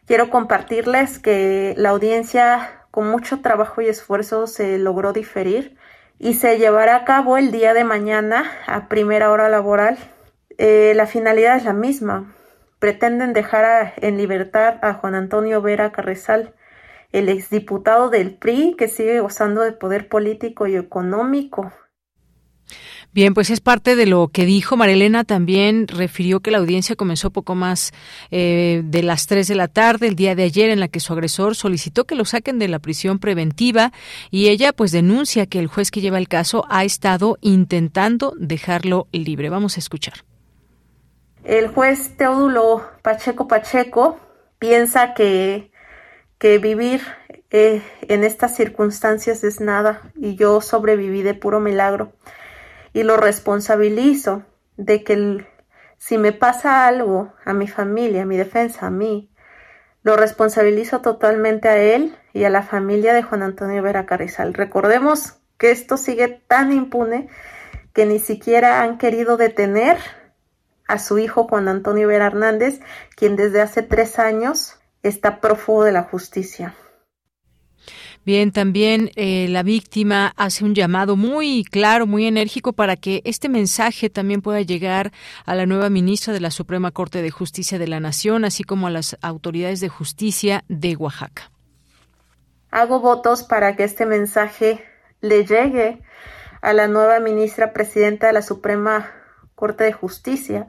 [0.07, 5.77] Quiero compartirles que la audiencia con mucho trabajo y esfuerzo se logró diferir
[6.19, 9.99] y se llevará a cabo el día de mañana a primera hora laboral.
[10.59, 12.35] Eh, la finalidad es la misma.
[12.79, 16.55] Pretenden dejar en libertad a Juan Antonio Vera Carrizal,
[17.13, 21.73] el exdiputado del PRI que sigue gozando de poder político y económico
[23.13, 25.25] Bien, pues es parte de lo que dijo Marilena.
[25.25, 27.93] También refirió que la audiencia comenzó poco más
[28.31, 31.13] eh, de las 3 de la tarde el día de ayer en la que su
[31.13, 33.91] agresor solicitó que lo saquen de la prisión preventiva
[34.31, 39.09] y ella pues denuncia que el juez que lleva el caso ha estado intentando dejarlo
[39.11, 39.51] libre.
[39.51, 40.25] Vamos a escuchar.
[41.43, 44.21] El juez Teodulo Pacheco Pacheco
[44.61, 45.73] piensa que,
[46.39, 47.01] que vivir
[47.51, 52.13] eh, en estas circunstancias es nada y yo sobreviví de puro milagro
[52.93, 54.45] y lo responsabilizo
[54.77, 55.47] de que
[55.99, 59.31] si me pasa algo a mi familia, a mi defensa, a mí,
[60.03, 64.55] lo responsabilizo totalmente a él y a la familia de Juan Antonio Vera Carrizal.
[64.55, 67.29] Recordemos que esto sigue tan impune
[67.93, 69.99] que ni siquiera han querido detener
[70.89, 72.81] a su hijo Juan Antonio Vera Hernández,
[73.15, 76.75] quien desde hace tres años está prófugo de la justicia.
[78.27, 83.49] Bien, también eh, la víctima hace un llamado muy claro, muy enérgico para que este
[83.49, 85.11] mensaje también pueda llegar
[85.47, 88.89] a la nueva ministra de la Suprema Corte de Justicia de la Nación, así como
[88.89, 91.51] a las autoridades de justicia de Oaxaca.
[92.71, 94.85] Hago votos para que este mensaje
[95.23, 96.03] le llegue
[96.61, 99.11] a la nueva ministra presidenta de la Suprema
[99.55, 100.67] Corte de Justicia,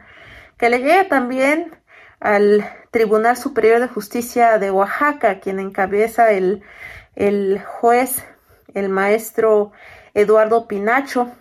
[0.58, 1.76] que le llegue también
[2.22, 6.64] al Tribunal Superior de Justicia de Oaxaca, quien encabeza el,
[7.16, 8.24] el juez,
[8.74, 9.72] el maestro
[10.14, 11.32] Eduardo Pinacho,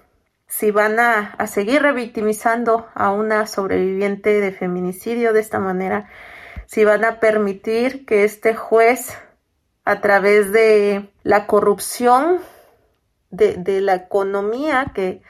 [0.46, 6.08] si van a, seguir revictimizando a una sobreviviente de feminicidio de esta manera,
[6.66, 9.16] si van a permitir que este juez,
[9.84, 12.38] a través de la corrupción
[13.30, 15.22] de, la economía que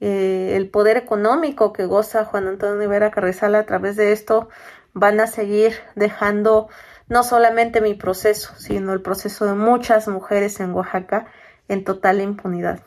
[0.00, 4.48] eh, el poder económico que goza Juan Antonio Rivera Carrizal a través de esto
[4.92, 6.68] van a seguir dejando
[7.08, 11.26] no solamente mi proceso, sino el proceso de muchas mujeres en Oaxaca
[11.68, 12.80] en total impunidad.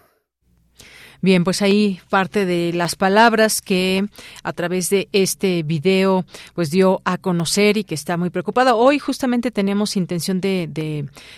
[1.23, 4.07] Bien, pues ahí parte de las palabras que
[4.41, 8.73] a través de este video pues dio a conocer y que está muy preocupada.
[8.73, 10.67] Hoy justamente tenemos intención de,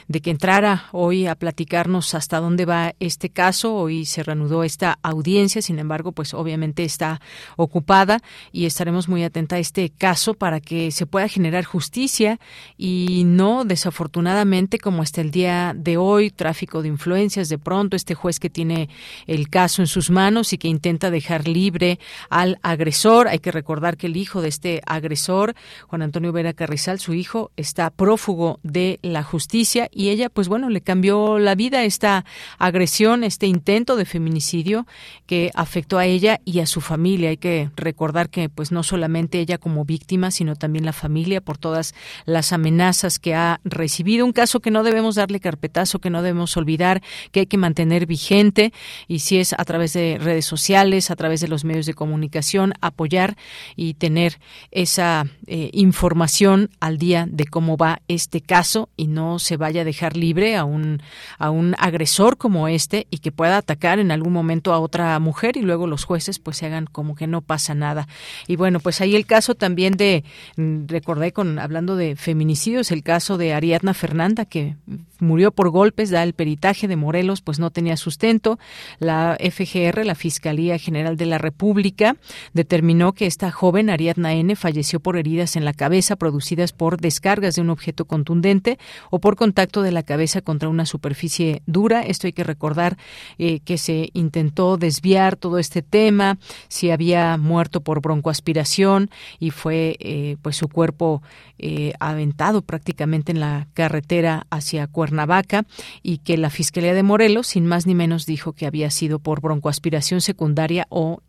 [0.08, 3.76] de, que entrara hoy a platicarnos hasta dónde va este caso.
[3.76, 7.20] Hoy se reanudó esta audiencia, sin embargo, pues obviamente está
[7.58, 8.22] ocupada
[8.54, 12.40] y estaremos muy atenta a este caso para que se pueda generar justicia
[12.78, 18.16] y no desafortunadamente como hasta el día de hoy, tráfico de influencias, de pronto este
[18.16, 18.88] juez que tiene
[19.28, 22.00] el caso en sus manos y que intenta dejar libre
[22.30, 23.28] al agresor.
[23.28, 25.56] Hay que recordar que el hijo de este agresor,
[25.88, 30.70] Juan Antonio Vera Carrizal, su hijo, está prófugo de la justicia y ella, pues bueno,
[30.70, 32.26] le cambió la vida esta
[32.58, 34.86] agresión, este intento de feminicidio
[35.26, 37.30] que afectó a ella y a su familia.
[37.30, 41.58] Hay que recordar que pues no solamente ella como víctima, sino también la familia por
[41.58, 41.94] todas
[42.26, 44.26] las amenazas que ha recibido.
[44.26, 47.02] Un caso que no debemos darle carpetazo, que no debemos olvidar,
[47.32, 48.74] que hay que mantener vigente
[49.08, 52.74] y si es a través de redes sociales, a través de los medios de comunicación,
[52.82, 53.38] apoyar
[53.78, 54.40] y tener
[54.72, 59.86] esa eh, información al día de cómo va este caso y no se vaya a
[59.86, 61.02] dejar libre a un,
[61.40, 65.56] a un agresor como este y que pueda atacar en algún momento a otra mujer
[65.56, 68.10] y luego los jueces pues se hagan como que no pasa nada.
[68.48, 70.26] Y bueno, pues ahí el caso también de,
[70.58, 74.76] mm, recordé con, hablando de feminicidios, el caso de Ariadna Fernanda que
[75.20, 78.60] murió por golpes, da el peritaje de Morelos, pues no tenía sustento.
[79.00, 82.18] La FGR, la Fiscalía General de la República,
[82.54, 87.56] determinó que esta joven, Ariadna N., falleció por heridas en la cabeza producidas por descargas
[87.56, 88.80] de un objeto contundente
[89.10, 92.02] o por contacto de la cabeza contra una superficie dura.
[92.02, 92.98] Esto hay que recordar
[93.38, 96.38] eh, que se intentó desviar todo este tema,
[96.68, 101.22] si había muerto por broncoaspiración y fue eh, pues su cuerpo
[101.60, 105.66] eh, aventado prácticamente en la carretera hacia Cuernavaca
[106.02, 109.42] y que la Fiscalía de Morelos, sin más ni menos, dijo que había sido por
[109.44, 111.22] broncoaspiración secundaria o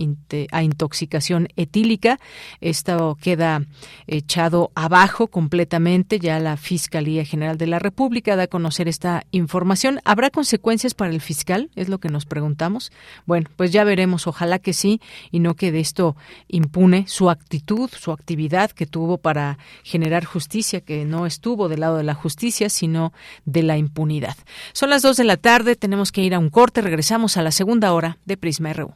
[0.50, 2.18] a intoxicación etílica.
[2.62, 3.66] Esto queda
[4.06, 6.18] echado abajo completamente.
[6.18, 10.00] Ya la Fiscalía General de la República da a conocer esta información.
[10.04, 11.70] ¿Habrá consecuencias para el fiscal?
[11.74, 12.92] Es lo que nos preguntamos.
[13.26, 14.26] Bueno, pues ya veremos.
[14.26, 15.00] Ojalá que sí
[15.30, 16.16] y no que de esto
[16.48, 21.96] impune su actitud, su actividad que tuvo para generar justicia, que no estuvo del lado
[21.96, 23.12] de la justicia, sino
[23.44, 24.36] de la impunidad.
[24.72, 25.76] Son las dos de la tarde.
[25.76, 26.80] Tenemos que ir a un corte.
[26.80, 27.93] Regresamos a la segunda hora
[28.24, 28.95] de Prisma RU.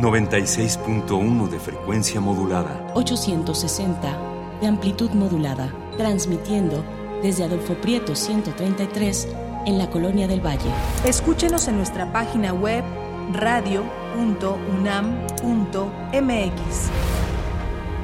[0.00, 2.90] 96.1 de frecuencia modulada.
[2.94, 4.18] 860
[4.60, 6.84] de amplitud modulada, transmitiendo
[7.22, 9.28] desde Adolfo Prieto 133
[9.66, 10.70] en la Colonia del Valle.
[11.04, 12.84] Escúchenos en nuestra página web
[13.32, 14.10] radio.unam.mx.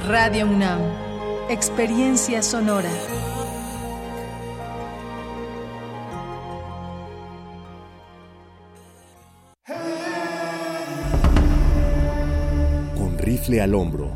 [0.07, 0.81] Radio UNAM,
[1.51, 2.91] Experiencia Sonora.
[12.97, 14.13] Con rifle al hombro,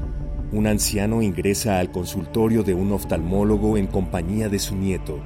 [0.53, 5.20] un anciano ingresa al consultorio de un oftalmólogo en compañía de su nieto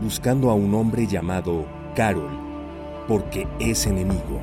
[0.00, 2.30] buscando a un hombre llamado Carol,
[3.08, 4.40] porque es enemigo.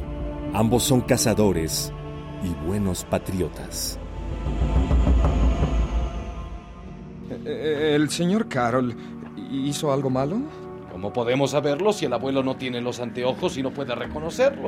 [0.53, 1.91] Ambos son cazadores
[2.43, 3.99] y buenos patriotas.
[7.45, 8.95] Eh, ¿El señor Carol
[9.51, 10.41] hizo algo malo?
[10.91, 14.67] ¿Cómo podemos saberlo si el abuelo no tiene los anteojos y no puede reconocerlo?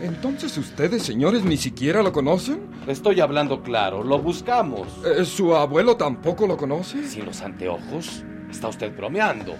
[0.00, 2.68] Entonces ustedes, señores, ni siquiera lo conocen?
[2.86, 4.88] Estoy hablando claro, lo buscamos.
[5.04, 7.06] Eh, ¿Su abuelo tampoco lo conoce?
[7.06, 8.24] ¿Sin los anteojos?
[8.50, 9.54] Está usted bromeando.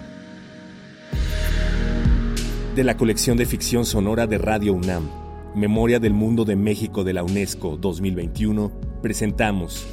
[2.75, 5.09] De la colección de ficción sonora de Radio UNAM,
[5.55, 8.69] Memoria del Mundo de México de la UNESCO 2021,
[9.01, 9.87] presentamos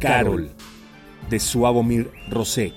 [0.00, 0.48] Carol,
[1.28, 2.72] de Suavomir Rosek.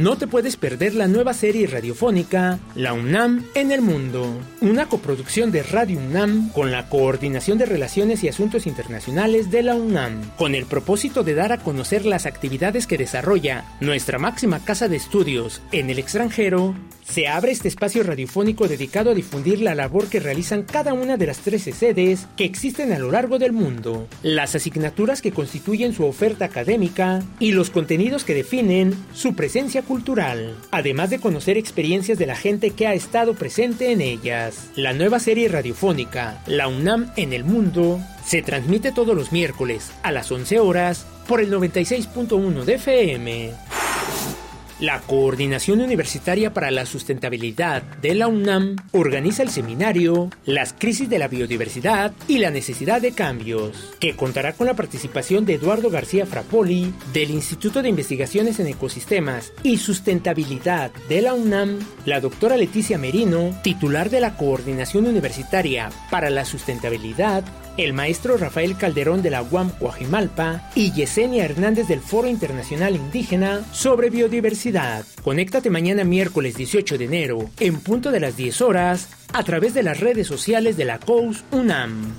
[0.00, 4.32] No te puedes perder la nueva serie radiofónica La UNAM en el Mundo,
[4.62, 9.74] una coproducción de Radio UNAM con la Coordinación de Relaciones y Asuntos Internacionales de la
[9.74, 14.88] UNAM, con el propósito de dar a conocer las actividades que desarrolla nuestra máxima casa
[14.88, 16.74] de estudios en el extranjero.
[17.10, 21.26] Se abre este espacio radiofónico dedicado a difundir la labor que realizan cada una de
[21.26, 26.04] las 13 sedes que existen a lo largo del mundo, las asignaturas que constituyen su
[26.04, 32.26] oferta académica y los contenidos que definen su presencia cultural, además de conocer experiencias de
[32.26, 34.70] la gente que ha estado presente en ellas.
[34.76, 40.12] La nueva serie radiofónica, La UNAM en el Mundo, se transmite todos los miércoles a
[40.12, 43.50] las 11 horas por el 96.1 de FM.
[44.80, 51.18] La Coordinación Universitaria para la Sustentabilidad de la UNAM organiza el seminario Las crisis de
[51.18, 56.24] la biodiversidad y la necesidad de cambios, que contará con la participación de Eduardo García
[56.24, 62.96] Frapoli del Instituto de Investigaciones en Ecosistemas y Sustentabilidad de la UNAM, la doctora Leticia
[62.96, 67.44] Merino, titular de la Coordinación Universitaria para la Sustentabilidad,
[67.76, 73.64] el maestro Rafael Calderón de la UAM Coajimalpa y Yesenia Hernández del Foro Internacional Indígena
[73.72, 75.04] sobre Biodiversidad.
[75.22, 79.82] Conéctate mañana miércoles 18 de enero, en punto de las 10 horas, a través de
[79.82, 82.14] las redes sociales de la COUS UNAM.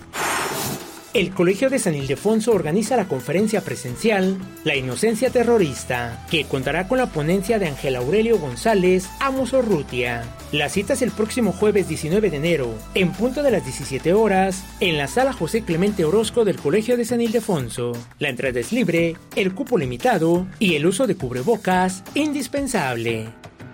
[1.14, 7.00] El Colegio de San Ildefonso organiza la conferencia presencial La Inocencia Terrorista, que contará con
[7.00, 10.24] la ponencia de Ángel Aurelio González Amos Orrutia.
[10.54, 14.64] La cita es el próximo jueves 19 de enero, en punto de las 17 horas,
[14.80, 17.92] en la sala José Clemente Orozco del Colegio de San Ildefonso.
[18.20, 23.28] La entrada es libre, el cupo limitado y el uso de cubrebocas indispensable.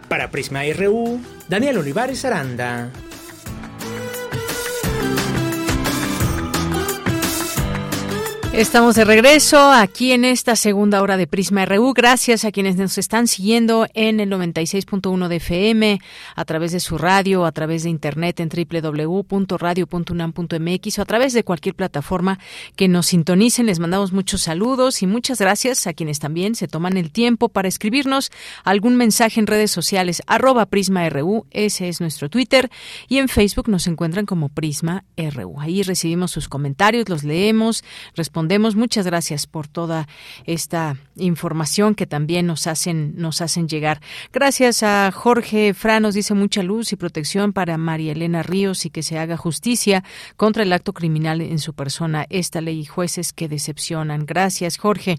[0.09, 2.89] Para Prisma RU, Daniel Olivares Aranda.
[8.57, 11.93] Estamos de regreso aquí en esta segunda hora de Prisma RU.
[11.93, 15.99] Gracias a quienes nos están siguiendo en el 96.1 de FM,
[16.35, 21.43] a través de su radio, a través de internet en www.radio.unam.mx o a través de
[21.43, 22.39] cualquier plataforma
[22.75, 23.67] que nos sintonicen.
[23.67, 27.67] Les mandamos muchos saludos y muchas gracias a quienes también se toman el tiempo para
[27.67, 28.31] escribirnos
[28.63, 32.71] algún mensaje en redes sociales, arroba Prisma RU, ese es nuestro Twitter,
[33.07, 35.59] y en Facebook nos encuentran como Prisma RU.
[35.59, 37.83] Ahí recibimos sus comentarios, los leemos,
[38.15, 40.07] respondemos Muchas gracias por toda
[40.45, 43.99] esta información que también nos hacen, nos hacen llegar.
[44.31, 49.03] Gracias a Jorge Franos, dice mucha luz y protección para María Elena Ríos y que
[49.03, 50.03] se haga justicia
[50.37, 52.25] contra el acto criminal en su persona.
[52.29, 54.25] Esta ley y jueces que decepcionan.
[54.25, 55.17] Gracias, Jorge.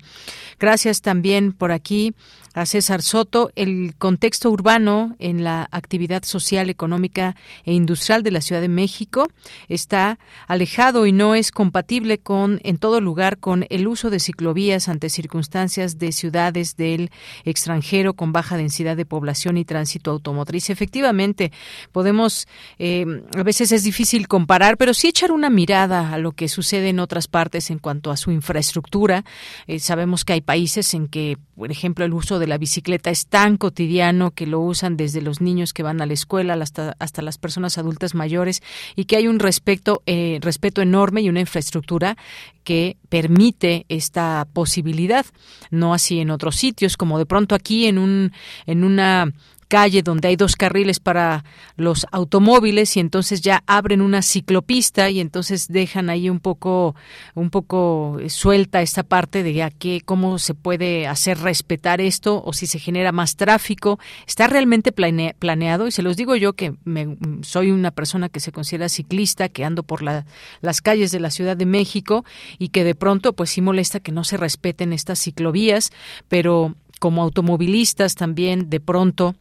[0.58, 2.14] Gracias también por aquí
[2.54, 3.50] a César Soto.
[3.56, 9.28] El contexto urbano en la actividad social, económica e industrial de la Ciudad de México
[9.68, 14.88] está alejado y no es compatible con, en todo lugar, con el uso de ciclovías
[14.88, 17.10] ante circunstancias de ciudades del
[17.44, 20.70] extranjero con baja densidad de población y tránsito automotriz.
[20.70, 21.52] Efectivamente,
[21.92, 26.48] podemos, eh, a veces es difícil comparar, pero sí echar una mirada a lo que
[26.48, 29.24] sucede en otras partes en cuanto a su infraestructura.
[29.66, 33.26] Eh, sabemos que hay países en que, por ejemplo, el uso de la bicicleta es
[33.26, 37.22] tan cotidiano que lo usan desde los niños que van a la escuela hasta, hasta
[37.22, 38.62] las personas adultas mayores
[38.96, 42.16] y que hay un respeto, eh, respeto enorme y una infraestructura
[42.64, 45.24] que permite esta posibilidad,
[45.70, 48.32] no así en otros sitios, como de pronto aquí en un
[48.66, 49.32] en una
[49.68, 51.44] calle donde hay dos carriles para
[51.76, 56.96] los automóviles y entonces ya abren una ciclopista y entonces dejan ahí un poco
[57.34, 62.52] un poco suelta esta parte de a qué cómo se puede hacer respetar esto o
[62.52, 63.98] si se genera más tráfico.
[64.26, 68.52] Está realmente planeado y se los digo yo que me, soy una persona que se
[68.52, 70.26] considera ciclista que ando por la,
[70.60, 72.24] las calles de la Ciudad de México
[72.58, 75.92] y que de pronto pues sí molesta que no se respeten estas ciclovías
[76.28, 79.36] pero como automovilistas también de pronto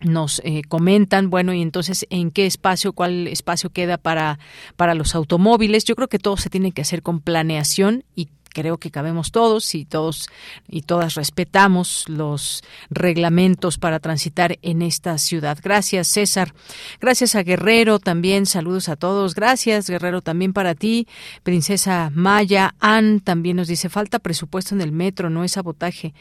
[0.00, 4.38] nos eh, comentan, bueno, y entonces en qué espacio, cuál espacio queda para,
[4.76, 5.84] para los automóviles.
[5.84, 9.74] Yo creo que todo se tiene que hacer con planeación y creo que cabemos todos
[9.74, 10.28] y todos
[10.68, 15.58] y todas respetamos los reglamentos para transitar en esta ciudad.
[15.62, 16.54] Gracias, César.
[17.00, 18.46] Gracias a Guerrero también.
[18.46, 19.34] Saludos a todos.
[19.34, 21.06] Gracias, Guerrero, también para ti.
[21.42, 26.14] Princesa Maya, Ann también nos dice falta presupuesto en el metro, no es sabotaje.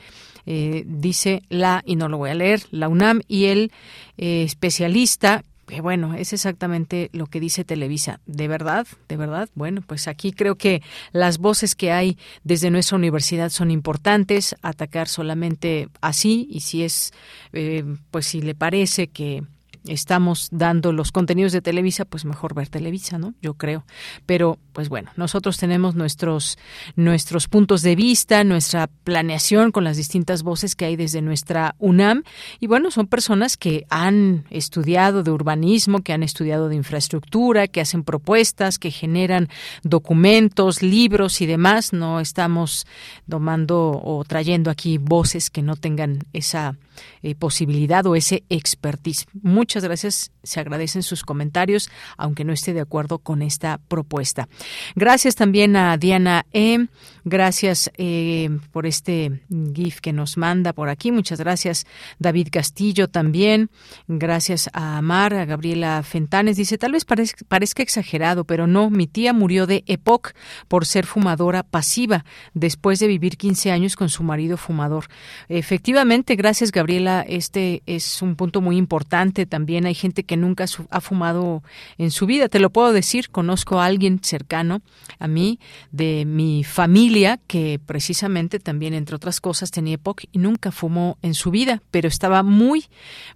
[0.49, 3.71] Eh, dice la, y no lo voy a leer, la UNAM y el
[4.17, 8.21] eh, especialista que bueno, es exactamente lo que dice Televisa.
[8.25, 8.87] ¿De verdad?
[9.09, 9.49] ¿De verdad?
[9.53, 10.81] Bueno, pues aquí creo que
[11.11, 14.55] las voces que hay desde nuestra universidad son importantes.
[14.61, 17.11] Atacar solamente así y si es,
[17.51, 19.43] eh, pues si le parece que
[19.88, 23.33] estamos dando los contenidos de Televisa, pues mejor ver Televisa, ¿no?
[23.41, 23.85] Yo creo.
[24.25, 26.57] Pero, pues bueno, nosotros tenemos nuestros,
[26.95, 32.23] nuestros puntos de vista, nuestra planeación con las distintas voces que hay desde nuestra UNAM.
[32.59, 37.81] Y bueno, son personas que han estudiado de urbanismo, que han estudiado de infraestructura, que
[37.81, 39.49] hacen propuestas, que generan
[39.83, 41.93] documentos, libros y demás.
[41.93, 42.85] No estamos
[43.29, 46.75] tomando o trayendo aquí voces que no tengan esa
[47.21, 49.25] eh, posibilidad o ese expertise.
[49.41, 54.47] Muchas gracias, se agradecen sus comentarios, aunque no esté de acuerdo con esta propuesta.
[54.95, 56.88] Gracias también a Diana E.
[57.30, 59.41] Gracias eh, por este
[59.73, 61.11] GIF que nos manda por aquí.
[61.11, 61.86] Muchas gracias,
[62.19, 63.69] David Castillo también.
[64.07, 66.55] Gracias a Amar, a Gabriela Fentanes.
[66.55, 70.32] Dice, tal vez parezca, parezca exagerado, pero no, mi tía murió de EPOC
[70.69, 72.23] por ser fumadora pasiva
[72.53, 75.07] después de vivir 15 años con su marido fumador.
[75.49, 79.45] Efectivamente, gracias, Gabriela, este es un punto muy importante.
[79.45, 81.61] También hay gente que nunca ha fumado
[81.97, 82.47] en su vida.
[82.47, 84.82] Te lo puedo decir, conozco a alguien cercano
[85.19, 85.60] a mí,
[85.91, 87.16] de mi familia,
[87.48, 92.07] que precisamente también, entre otras cosas, tenía EPOC y nunca fumó en su vida, pero
[92.07, 92.85] estaba muy,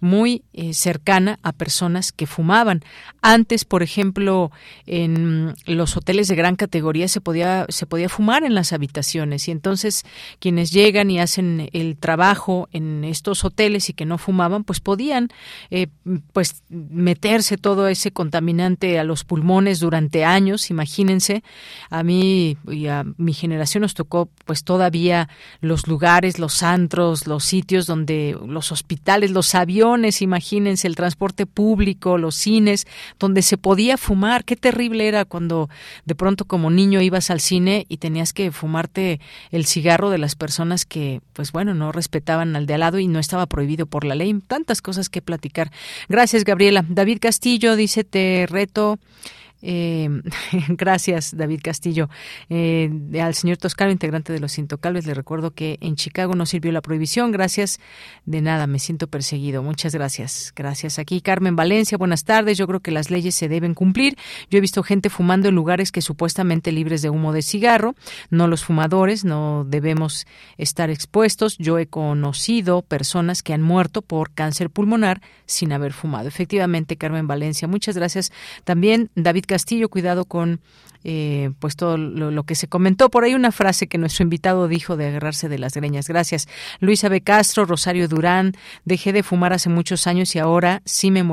[0.00, 2.82] muy eh, cercana a personas que fumaban.
[3.22, 4.50] Antes, por ejemplo,
[4.86, 9.50] en los hoteles de gran categoría se podía, se podía fumar en las habitaciones y
[9.50, 10.04] entonces
[10.38, 15.28] quienes llegan y hacen el trabajo en estos hoteles y que no fumaban, pues podían
[15.70, 15.88] eh,
[16.32, 21.42] pues meterse todo ese contaminante a los pulmones durante años, imagínense.
[21.90, 25.28] A mí y a mi generación nos tocó pues todavía
[25.60, 32.18] los lugares, los antros, los sitios donde los hospitales, los aviones, imagínense el transporte público,
[32.18, 32.86] los cines,
[33.18, 34.44] donde se podía fumar.
[34.44, 35.68] Qué terrible era cuando
[36.04, 39.20] de pronto como niño ibas al cine y tenías que fumarte
[39.50, 43.08] el cigarro de las personas que pues bueno, no respetaban al de al lado y
[43.08, 44.32] no estaba prohibido por la ley.
[44.46, 45.70] Tantas cosas que platicar.
[46.08, 46.84] Gracias, Gabriela.
[46.88, 48.98] David Castillo dice, te reto
[49.62, 50.08] Eh,
[50.68, 52.10] gracias, David Castillo.
[52.50, 52.90] Eh,
[53.20, 56.82] al señor Toscano, integrante de los Intocables, le recuerdo que en Chicago no sirvió la
[56.82, 57.30] prohibición.
[57.32, 57.80] Gracias.
[58.26, 59.62] De nada, me siento perseguido.
[59.62, 60.52] Muchas gracias.
[60.54, 60.98] Gracias.
[60.98, 62.58] Aquí Carmen Valencia, buenas tardes.
[62.58, 64.16] Yo creo que las leyes se deben cumplir.
[64.50, 67.94] Yo he visto gente fumando en lugares que supuestamente libres de humo de cigarro.
[68.30, 70.26] No los fumadores, no debemos
[70.58, 71.56] estar expuestos.
[71.58, 76.28] Yo he conocido personas que han muerto por cáncer pulmonar sin haber fumado.
[76.28, 77.68] Efectivamente, Carmen Valencia.
[77.68, 78.32] Muchas gracias.
[78.64, 80.60] También David Castillo, cuidado con
[81.04, 83.10] eh, pues todo lo, que se comentó.
[83.10, 86.08] Por ahí una frase que nuestro invitado dijo de agarrarse de las greñas.
[86.08, 86.48] Gracias.
[86.80, 87.20] Luisa B.
[87.20, 88.52] Castro, Rosario Durán,
[88.84, 91.24] dejé de fumar hace muchos años y ahora sí me,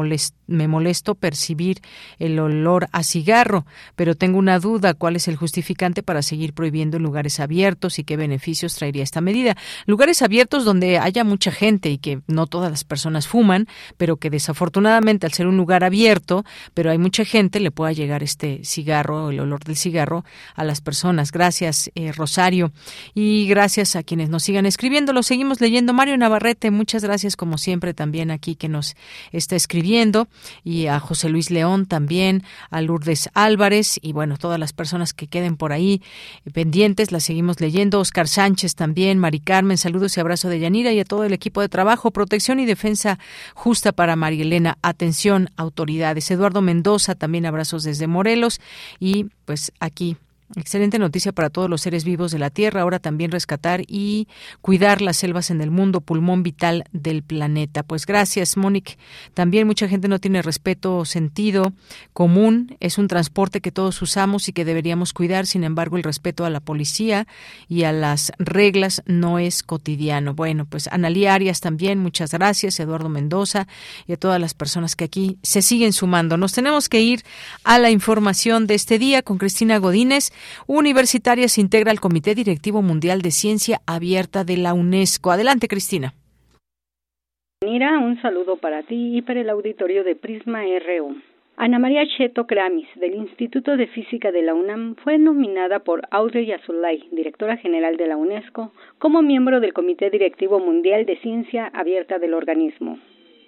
[0.48, 1.82] me molesto percibir
[2.18, 3.66] el olor a cigarro,
[3.96, 8.18] pero tengo una duda, ¿cuál es el justificante para seguir prohibiendo lugares abiertos y qué
[8.18, 9.56] beneficios traería esta medida?
[9.86, 13.68] Lugares abiertos donde haya mucha gente y que no todas las personas fuman,
[13.98, 18.24] pero que desafortunadamente al ser un lugar abierto, pero hay mucha gente, le pueda llegar
[18.24, 20.26] este cigarro, el olor del cigarro
[20.56, 21.32] a las personas.
[21.32, 22.72] Gracias, eh, Rosario.
[23.14, 25.14] Y gracias a quienes nos sigan escribiendo.
[25.14, 25.94] Lo seguimos leyendo.
[25.94, 28.96] Mario Navarrete, muchas gracias como siempre también aquí que nos
[29.32, 30.28] está escribiendo.
[30.64, 35.28] Y a José Luis León también, a Lourdes Álvarez y bueno, todas las personas que
[35.28, 36.02] queden por ahí
[36.54, 38.00] pendientes, las seguimos leyendo.
[38.00, 41.62] Oscar Sánchez también, Mari Carmen, saludos y abrazo de Yanira y a todo el equipo
[41.62, 43.20] de trabajo, protección y defensa
[43.54, 44.78] justa para María Elena.
[44.82, 46.30] Atención, autoridades.
[46.32, 48.60] Eduardo Mendoza, también abrazos desde Morelos
[49.00, 50.16] y pues aquí
[50.56, 52.82] Excelente noticia para todos los seres vivos de la Tierra.
[52.82, 54.28] Ahora también rescatar y
[54.62, 57.84] cuidar las selvas en el mundo, pulmón vital del planeta.
[57.84, 58.94] Pues gracias, Mónica.
[59.36, 61.74] También mucha gente no tiene respeto o sentido
[62.14, 62.76] común.
[62.80, 65.46] Es un transporte que todos usamos y que deberíamos cuidar.
[65.46, 67.28] Sin embargo, el respeto a la policía
[67.68, 70.34] y a las reglas no es cotidiano.
[70.34, 72.80] Bueno, pues Analía Arias también, muchas gracias.
[72.80, 73.68] Eduardo Mendoza
[74.08, 76.38] y a todas las personas que aquí se siguen sumando.
[76.38, 77.24] Nos tenemos que ir
[77.64, 80.32] a la información de este día con Cristina Godínez.
[80.68, 85.32] Universitaria se integra al Comité Directivo Mundial de Ciencia Abierta de la UNESCO.
[85.32, 86.14] Adelante, Cristina.
[87.64, 91.18] Mira, un saludo para ti y para el auditorio de Prisma RU.
[91.62, 96.50] Ana María Cheto Kramis, del Instituto de Física de la UNAM, fue nominada por Audrey
[96.54, 102.18] Azoulay, directora general de la UNESCO, como miembro del Comité Directivo Mundial de Ciencia Abierta
[102.18, 102.98] del organismo.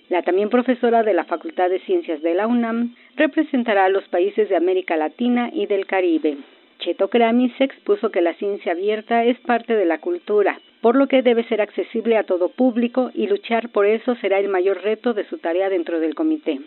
[0.09, 4.49] La también profesora de la Facultad de Ciencias de la UNAM representará a los países
[4.49, 6.38] de América Latina y del Caribe.
[6.82, 11.22] Cheto Kramis expuso que la ciencia abierta es parte de la cultura, por lo que
[11.22, 15.24] debe ser accesible a todo público y luchar por eso será el mayor reto de
[15.26, 16.60] su tarea dentro del comité.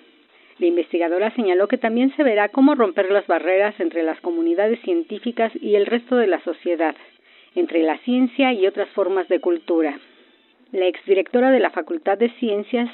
[0.60, 5.50] La investigadora señaló que también se verá cómo romper las barreras entre las comunidades científicas
[5.60, 6.94] y el resto de la sociedad,
[7.56, 9.98] entre la ciencia y otras formas de cultura.
[10.70, 12.88] La exdirectora de la Facultad de Ciencias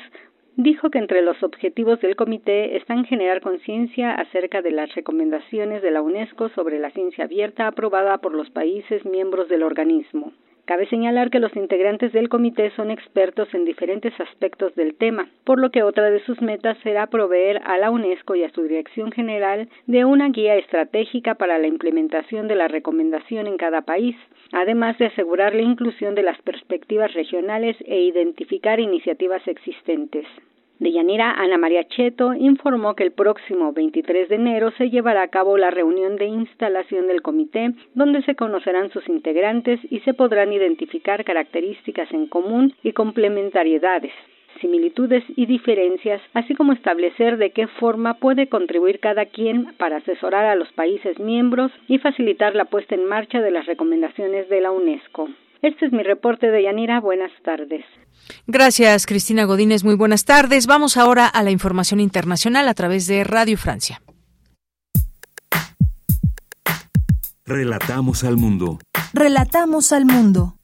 [0.62, 5.91] dijo que entre los objetivos del comité están generar conciencia acerca de las recomendaciones de
[5.91, 10.32] la UNESCO sobre la ciencia abierta aprobada por los países miembros del organismo.
[10.66, 15.59] Cabe señalar que los integrantes del comité son expertos en diferentes aspectos del tema, por
[15.59, 19.11] lo que otra de sus metas será proveer a la UNESCO y a su Dirección
[19.11, 24.15] General de una guía estratégica para la implementación de la recomendación en cada país,
[24.53, 30.27] además de asegurar la inclusión de las perspectivas regionales e identificar iniciativas existentes.
[30.81, 35.28] De Yanira, Ana María Cheto informó que el próximo 23 de enero se llevará a
[35.28, 40.55] cabo la reunión de instalación del comité, donde se conocerán sus integrantes y se podrán
[40.55, 44.12] identificar características en común y complementariedades
[44.61, 50.44] similitudes y diferencias, así como establecer de qué forma puede contribuir cada quien para asesorar
[50.44, 54.70] a los países miembros y facilitar la puesta en marcha de las recomendaciones de la
[54.70, 55.28] UNESCO.
[55.62, 57.01] Este es mi reporte de Yanira.
[57.01, 57.85] Buenas tardes.
[58.47, 59.85] Gracias, Cristina Godínez.
[59.85, 60.66] Muy buenas tardes.
[60.66, 64.01] Vamos ahora a la información internacional a través de Radio Francia.
[67.45, 68.78] Relatamos al mundo.
[69.12, 70.60] Relatamos al mundo.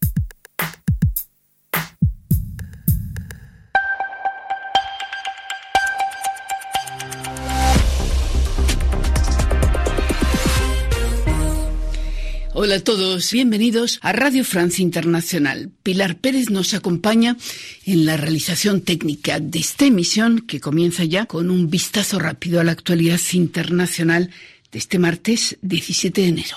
[12.67, 15.71] Hola a todos, bienvenidos a Radio Francia Internacional.
[15.85, 17.37] Pilar Pérez nos acompaña
[17.85, 22.65] en la realización técnica de esta emisión que comienza ya con un vistazo rápido a
[22.65, 24.31] la actualidad internacional
[24.73, 26.57] de este martes 17 de enero.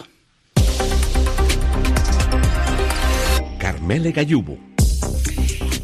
[3.59, 4.68] Carmele Gallubo.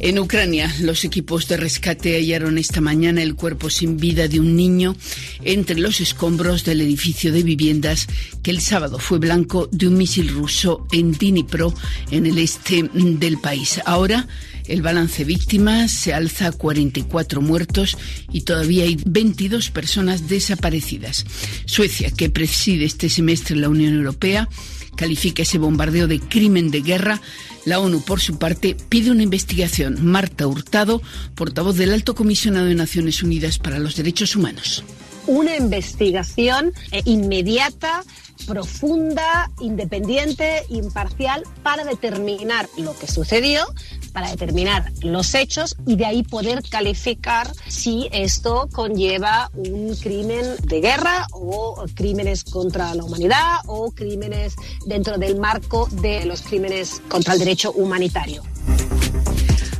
[0.06, 4.56] En Ucrania, los equipos de rescate hallaron esta mañana el cuerpo sin vida de un
[4.56, 4.96] niño
[5.44, 8.06] entre los escombros del edificio de viviendas
[8.44, 11.74] que el sábado fue blanco de un misil ruso en Dnipro,
[12.12, 13.82] en el este del país.
[13.84, 14.28] Ahora,
[14.68, 17.98] el balance víctimas se alza a 44 muertos
[18.32, 21.26] y todavía hay 22 personas desaparecidas.
[21.66, 24.48] Suecia, que preside este semestre la Unión Europea,
[24.96, 27.22] califica ese bombardeo de crimen de guerra.
[27.66, 30.06] La ONU, por su parte, pide una investigación.
[30.06, 31.02] Marta Hurtado,
[31.36, 34.84] portavoz del Alto Comisionado de Naciones Unidas para los Derechos Humanos.
[35.28, 38.04] Una investigación eh, inmediata
[38.48, 43.66] profunda, independiente, imparcial, para determinar lo que sucedió,
[44.14, 50.82] para determinar los hechos y de ahí poder calificar si esto conlleva un crimen de
[50.82, 57.34] guerra o crímenes contra la humanidad o crímenes dentro del marco de los crímenes contra
[57.34, 58.44] el derecho humanitario.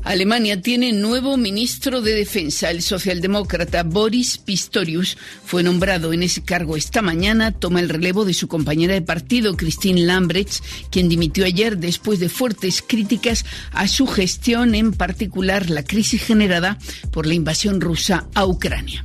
[0.06, 2.70] Alemania tiene nuevo ministro de Defensa.
[2.70, 7.52] El socialdemócrata Boris Pistorius fue nombrado en ese cargo esta mañana.
[7.52, 12.30] Toma el relevo de su compañera de partido, Christine Lambrecht, quien dimitió ayer después de
[12.30, 16.78] fuertes críticas a su gestión, en particular la crisis generada
[17.12, 19.04] por la invasión rusa a Ucrania.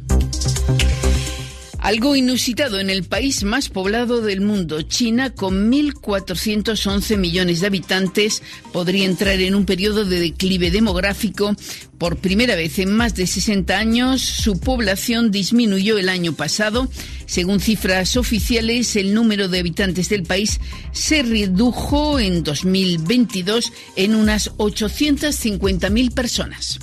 [1.81, 8.43] Algo inusitado en el país más poblado del mundo, China, con 1.411 millones de habitantes,
[8.71, 11.57] podría entrar en un periodo de declive demográfico.
[11.97, 16.87] Por primera vez en más de 60 años, su población disminuyó el año pasado.
[17.25, 20.61] Según cifras oficiales, el número de habitantes del país
[20.93, 26.79] se redujo en 2022 en unas 850.000 personas.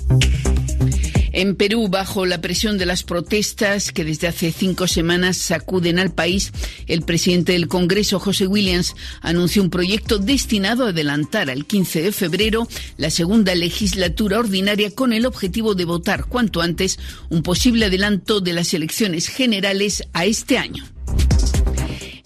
[1.38, 6.12] En Perú, bajo la presión de las protestas que desde hace cinco semanas sacuden al
[6.12, 6.52] país,
[6.88, 12.12] el presidente del Congreso, José Williams, anunció un proyecto destinado a adelantar al 15 de
[12.12, 16.98] febrero la segunda legislatura ordinaria con el objetivo de votar cuanto antes
[17.30, 20.97] un posible adelanto de las elecciones generales a este año.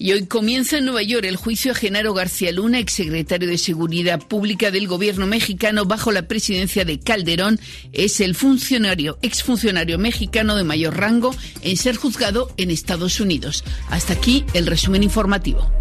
[0.01, 4.19] Y hoy comienza en Nueva York el juicio a Genaro García Luna, exsecretario de Seguridad
[4.19, 7.59] Pública del gobierno mexicano bajo la presidencia de Calderón.
[7.93, 13.63] Es el funcionario, exfuncionario mexicano de mayor rango en ser juzgado en Estados Unidos.
[13.91, 15.71] Hasta aquí el resumen informativo.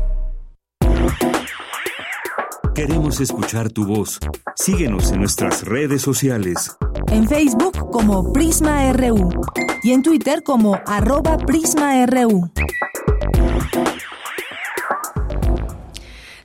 [2.75, 4.19] Queremos escuchar tu voz.
[4.55, 6.77] Síguenos en nuestras redes sociales.
[7.11, 9.31] En Facebook como Prisma RU
[9.83, 12.53] y en Twitter como arroba PrismaRU.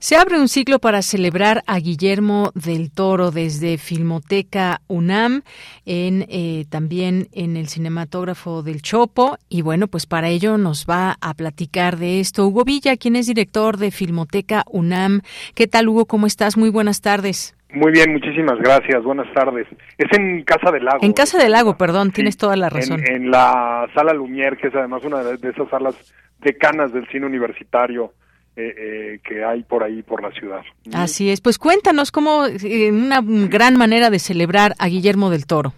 [0.05, 5.41] Se abre un ciclo para celebrar a Guillermo del Toro desde Filmoteca UNAM,
[5.87, 9.39] en, eh, también en el cinematógrafo del Chopo.
[9.49, 13.25] Y bueno, pues para ello nos va a platicar de esto Hugo Villa, quien es
[13.25, 15.21] director de Filmoteca UNAM.
[15.55, 16.05] ¿Qué tal, Hugo?
[16.05, 16.55] ¿Cómo estás?
[16.55, 17.57] Muy buenas tardes.
[17.73, 19.03] Muy bien, muchísimas gracias.
[19.03, 19.65] Buenas tardes.
[19.97, 20.99] Es en Casa del Lago.
[21.01, 23.01] En Casa del Lago, perdón, tienes toda la razón.
[23.07, 25.95] En, la sala Lumière, que es además una de esas salas
[26.41, 28.13] decanas del cine universitario
[28.57, 30.61] eh, eh, que hay por ahí, por la ciudad.
[30.93, 35.73] Así es, pues cuéntanos cómo, eh, una gran manera de celebrar a Guillermo del Toro.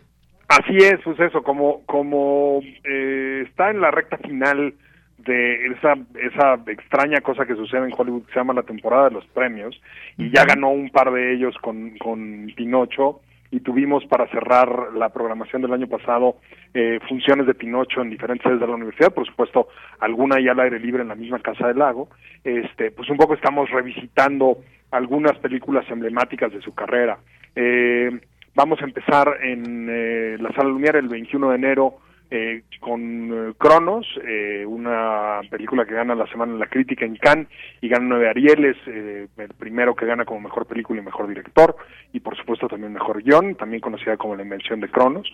[0.48, 4.76] Así es, pues eso, como, como está en la recta final
[5.18, 9.16] de esa, esa extraña cosa que sucede en Hollywood que se llama la temporada de
[9.16, 9.80] los premios,
[10.18, 13.22] y ya ganó un par de ellos con, con Pinocho,
[13.52, 16.38] y tuvimos para cerrar la programación del año pasado
[16.74, 19.70] eh, funciones de Pinocho en diferentes sedes de la universidad, por supuesto
[20.00, 22.10] alguna ya al aire libre en la misma Casa del Lago,
[22.44, 24.60] este, pues un poco estamos revisitando
[24.92, 27.18] algunas películas emblemáticas de su carrera.
[27.56, 28.12] Eh,
[28.56, 32.00] vamos a empezar en eh, la Sala Lumière el 21 de enero
[32.30, 37.16] eh, con eh, Cronos, eh, una película que gana la semana en la crítica en
[37.16, 37.48] Cannes
[37.82, 41.76] y gana nueve Arieles, eh, el primero que gana como mejor película y mejor director
[42.14, 45.32] y por supuesto también mejor guion, también conocida como La Invención de Cronos,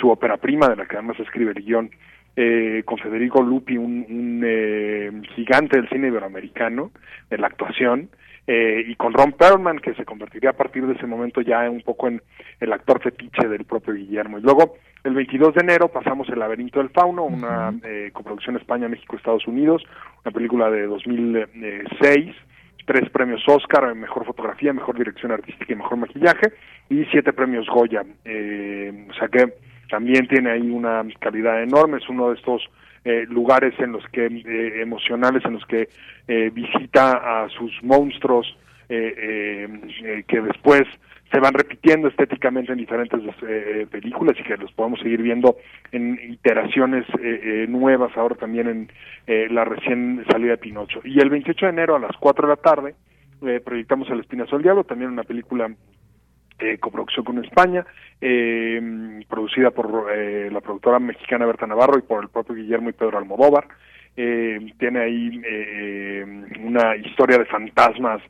[0.00, 1.90] su ópera prima de la que además escribe el guion
[2.38, 6.92] eh, con Federico Lupi, un, un eh, gigante del cine iberoamericano,
[7.30, 8.10] de la actuación,
[8.46, 11.82] eh, y con Ron Perlman, que se convertiría a partir de ese momento ya un
[11.82, 12.22] poco en
[12.60, 14.38] el actor fetiche del propio Guillermo.
[14.38, 18.88] Y luego, el 22 de enero, pasamos El laberinto del fauno, una eh, coproducción España,
[18.88, 19.82] México, Estados Unidos,
[20.24, 22.34] una película de 2006,
[22.86, 26.52] tres premios Oscar, mejor fotografía, mejor dirección artística y mejor maquillaje,
[26.88, 28.04] y siete premios Goya.
[28.24, 29.54] Eh, o sea que
[29.90, 32.62] también tiene ahí una calidad enorme, es uno de estos
[33.08, 35.88] eh, lugares en los que eh, emocionales en los que
[36.26, 38.58] eh, visita a sus monstruos
[38.88, 40.82] que después
[41.32, 43.20] se van repitiendo estéticamente en diferentes
[43.90, 45.56] películas y que los podemos seguir viendo
[45.90, 47.04] en iteraciones
[47.68, 48.88] nuevas ahora también
[49.26, 51.00] en la recién salida Pinocho.
[51.02, 52.94] Y el 28 de enero a las 4 de la tarde
[53.64, 55.68] proyectamos El Espinazo del Diablo, también una película
[56.58, 57.84] eh, coproducción con España,
[58.20, 62.92] eh, producida por eh, la productora mexicana Berta Navarro y por el propio Guillermo y
[62.92, 63.68] Pedro Almodóvar.
[64.16, 66.24] Eh, tiene ahí eh,
[66.64, 68.22] una historia de fantasmas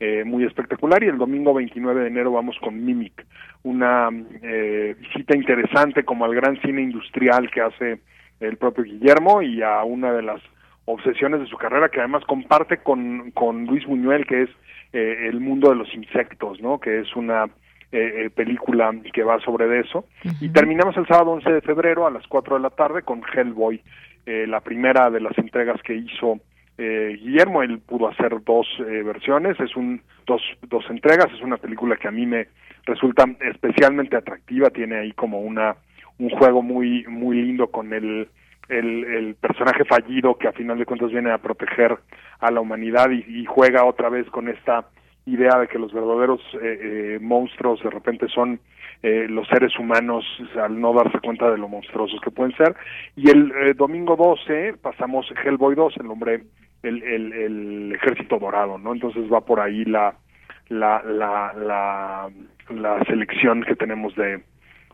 [0.00, 3.24] eh, muy espectacular y el domingo 29 de enero vamos con Mimic,
[3.62, 4.08] una
[4.42, 8.00] eh, visita interesante como al gran cine industrial que hace
[8.40, 10.40] el propio Guillermo y a una de las
[10.86, 14.50] obsesiones de su carrera que además comparte con, con Luis Buñuel que es
[14.92, 16.80] eh, el mundo de los insectos, ¿no?
[16.80, 17.46] Que es una
[17.94, 20.06] eh, eh, película que va sobre eso.
[20.40, 23.80] Y terminamos el sábado 11 de febrero a las 4 de la tarde con Hellboy,
[24.26, 26.40] eh, la primera de las entregas que hizo
[26.76, 27.62] eh, Guillermo.
[27.62, 32.08] Él pudo hacer dos eh, versiones, es un dos, dos entregas, es una película que
[32.08, 32.48] a mí me
[32.84, 35.76] resulta especialmente atractiva, tiene ahí como una
[36.18, 38.28] un juego muy muy lindo con el
[38.68, 41.96] el, el personaje fallido que a final de cuentas viene a proteger
[42.40, 44.84] a la humanidad y, y juega otra vez con esta
[45.26, 46.78] idea de que los verdaderos eh,
[47.16, 48.60] eh, monstruos de repente son
[49.02, 50.24] eh, los seres humanos
[50.62, 52.74] al no darse cuenta de lo monstruosos que pueden ser.
[53.16, 56.44] Y el eh, domingo 12 pasamos Hellboy 2, el hombre,
[56.82, 58.92] el, el, el ejército dorado, ¿no?
[58.92, 60.14] Entonces va por ahí la,
[60.68, 62.30] la, la, la,
[62.70, 64.42] la selección que tenemos de,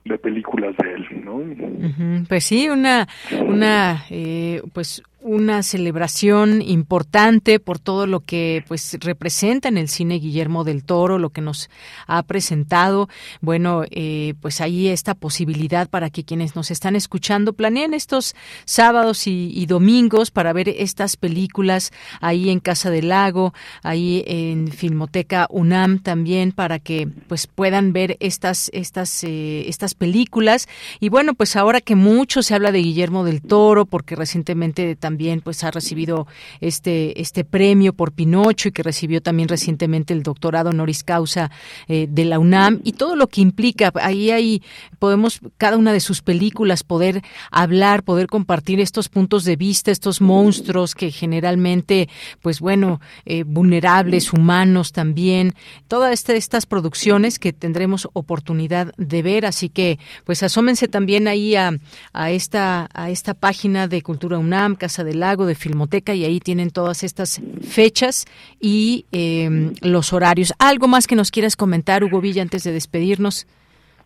[0.04, 2.24] de películas de él, ¿no?
[2.28, 3.06] Pues sí, una,
[3.46, 10.18] una, eh, pues una celebración importante por todo lo que pues representa en el cine
[10.18, 11.68] Guillermo del Toro, lo que nos
[12.06, 13.08] ha presentado.
[13.40, 18.34] Bueno, eh, pues ahí esta posibilidad para que quienes nos están escuchando planeen estos
[18.64, 25.46] sábados y, domingos para ver estas películas ahí en Casa del Lago, ahí en Filmoteca
[25.50, 30.66] UNAM también para que pues puedan ver estas estas eh, estas películas
[30.98, 35.09] y bueno pues ahora que mucho se habla de Guillermo del Toro porque recientemente también
[35.42, 36.26] pues ha recibido
[36.60, 41.50] este este premio por Pinocho y que recibió también recientemente el doctorado honoris causa
[41.88, 43.92] eh, de la UNAM y todo lo que implica.
[43.94, 44.62] Ahí ahí
[44.98, 50.20] podemos cada una de sus películas poder hablar poder compartir estos puntos de vista estos
[50.20, 52.08] monstruos que generalmente
[52.40, 55.54] pues bueno eh, vulnerables humanos también.
[55.88, 59.46] Todas este, estas producciones que tendremos oportunidad de ver.
[59.46, 61.72] Así que pues asómense también ahí a,
[62.12, 66.40] a esta a esta página de Cultura UNAM Casa del Lago de Filmoteca y ahí
[66.40, 68.26] tienen todas estas fechas
[68.60, 70.52] y eh, los horarios.
[70.58, 73.46] Algo más que nos quieras comentar Hugo Villa antes de despedirnos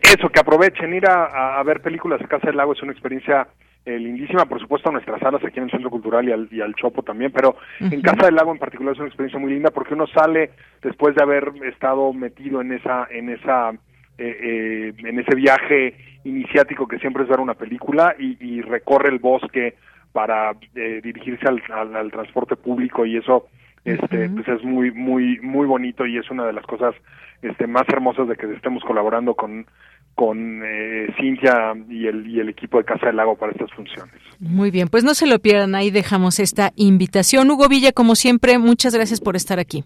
[0.01, 3.49] Eso, que aprovechen, ir a, ver películas a Casa del Lago es una experiencia
[3.87, 6.61] eh, lindísima, por supuesto, a nuestras salas aquí en el Centro Cultural y al, y
[6.61, 9.71] al Chopo también, pero en Casa del Lago en particular es una experiencia muy linda
[9.71, 10.51] porque uno sale
[10.83, 13.77] después de haber estado metido en esa, en esa, eh,
[14.19, 19.19] eh, en ese viaje iniciático que siempre es ver una película y, y recorre el
[19.19, 19.75] bosque
[20.15, 23.49] para eh, dirigirse al, al, al transporte público y eso
[23.85, 26.95] este pues es muy muy muy bonito y es una de las cosas
[27.43, 29.67] este más hermosas de que estemos colaborando con
[30.15, 34.15] con eh, Cintia y el y el equipo de Casa del Lago para estas funciones.
[34.39, 37.51] Muy bien, pues no se lo pierdan, ahí dejamos esta invitación.
[37.51, 39.83] Hugo Villa, como siempre, muchas gracias por estar aquí.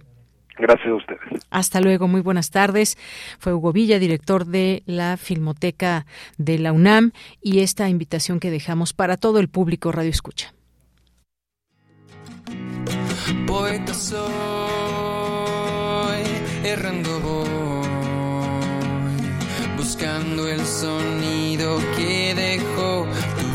[0.59, 1.20] Gracias a ustedes.
[1.51, 2.98] Hasta luego, muy buenas tardes.
[3.39, 6.05] Fue Hugo Villa, director de la Filmoteca
[6.36, 10.52] de la UNAM, y esta invitación que dejamos para todo el público Radio Escucha.
[13.47, 14.18] Poeta soy,
[16.64, 17.89] errando voy,
[19.76, 23.06] buscando el sonido que dejó
[23.39, 23.47] tu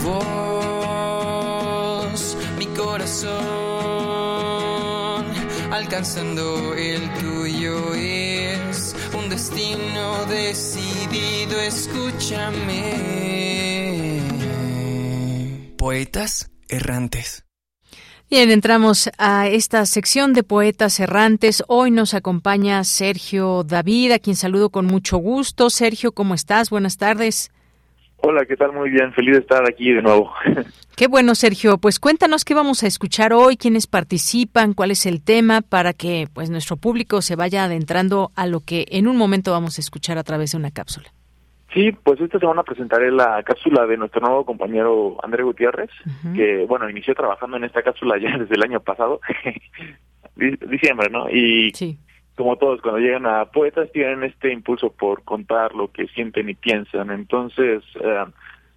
[1.19, 3.52] voz, mi corazón,
[5.93, 12.95] alcanzando el tuyo es un destino decidido, escúchame.
[15.77, 17.45] Poetas errantes.
[18.27, 21.63] Bien, entramos a esta sección de poetas errantes.
[21.67, 25.69] Hoy nos acompaña Sergio David, a quien saludo con mucho gusto.
[25.69, 26.71] Sergio, ¿cómo estás?
[26.71, 27.51] Buenas tardes.
[28.25, 28.71] Hola, ¿qué tal?
[28.71, 30.31] Muy bien, feliz de estar aquí de nuevo.
[30.95, 31.77] Qué bueno, Sergio.
[31.77, 36.27] Pues cuéntanos qué vamos a escuchar hoy, quiénes participan, cuál es el tema, para que
[36.33, 40.17] pues nuestro público se vaya adentrando a lo que en un momento vamos a escuchar
[40.19, 41.09] a través de una cápsula.
[41.73, 45.89] Sí, pues esta semana presentaré la cápsula de nuestro nuevo compañero André Gutiérrez,
[46.35, 49.19] que, bueno, inició trabajando en esta cápsula ya desde el año pasado,
[50.35, 51.27] di- diciembre, ¿no?
[51.29, 51.71] Y
[52.35, 56.55] como todos, cuando llegan a poetas, tienen este impulso por contar lo que sienten y
[56.55, 57.11] piensan.
[57.11, 58.25] Entonces, eh,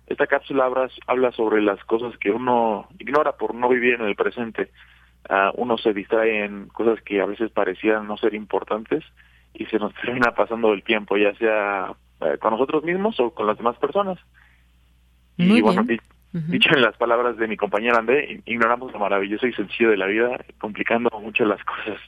[0.06, 4.14] esta cápsula habla, habla sobre las cosas que uno ignora por no vivir en el
[4.14, 4.70] presente.
[5.28, 9.02] Ah, uno se distrae en cosas que a veces parecían no ser importantes
[9.54, 13.46] y se nos termina pasando el tiempo, ya sea eh, con nosotros mismos o con
[13.46, 14.18] las demás personas.
[15.38, 16.00] Muy y bueno, bien.
[16.32, 20.06] dicho en las palabras de mi compañera André, ignoramos lo maravilloso y sencillo de la
[20.06, 22.00] vida, complicando mucho las cosas.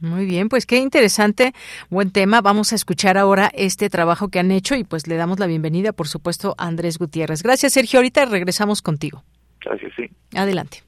[0.00, 1.54] Muy bien, pues qué interesante,
[1.90, 2.40] buen tema.
[2.40, 5.92] Vamos a escuchar ahora este trabajo que han hecho y pues le damos la bienvenida,
[5.92, 7.42] por supuesto, a Andrés Gutiérrez.
[7.42, 7.98] Gracias, Sergio.
[7.98, 9.24] Ahorita regresamos contigo.
[9.60, 10.10] Gracias, sí.
[10.34, 10.84] Adelante.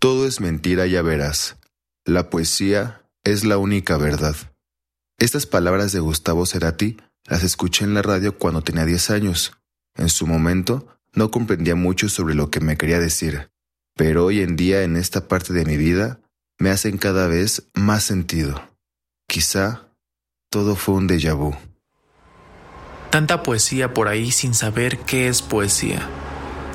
[0.00, 1.56] Todo es mentira, ya verás.
[2.04, 4.34] La poesía es la única verdad.
[5.18, 6.96] Estas palabras de Gustavo Cerati
[7.28, 9.52] las escuché en la radio cuando tenía 10 años.
[9.94, 13.50] En su momento no comprendía mucho sobre lo que me quería decir,
[13.94, 16.21] pero hoy en día en esta parte de mi vida
[16.62, 18.62] me hacen cada vez más sentido.
[19.26, 19.88] Quizá
[20.48, 21.56] todo fue un déjà vu.
[23.10, 26.06] Tanta poesía por ahí sin saber qué es poesía.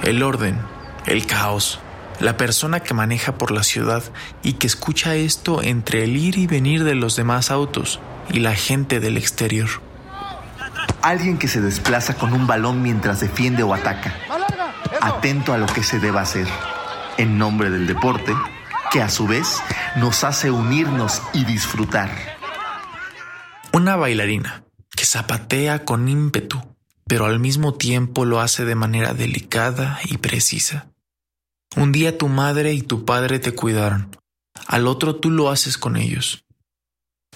[0.04, 0.60] El orden,
[1.06, 1.80] el caos,
[2.20, 4.04] la persona que maneja por la ciudad
[4.44, 8.56] y que escucha esto entre el ir y venir de los demás autos y la
[8.56, 9.70] gente del exterior.
[11.02, 14.14] Alguien que se desplaza con un balón mientras defiende o ataca,
[15.00, 16.48] atento a lo que se deba hacer,
[17.18, 18.34] en nombre del deporte,
[18.92, 19.62] que a su vez
[19.96, 22.10] nos hace unirnos y disfrutar.
[23.74, 24.64] Una bailarina
[24.96, 26.62] que zapatea con ímpetu,
[27.06, 30.88] pero al mismo tiempo lo hace de manera delicada y precisa.
[31.76, 34.16] Un día tu madre y tu padre te cuidaron,
[34.68, 36.46] al otro tú lo haces con ellos.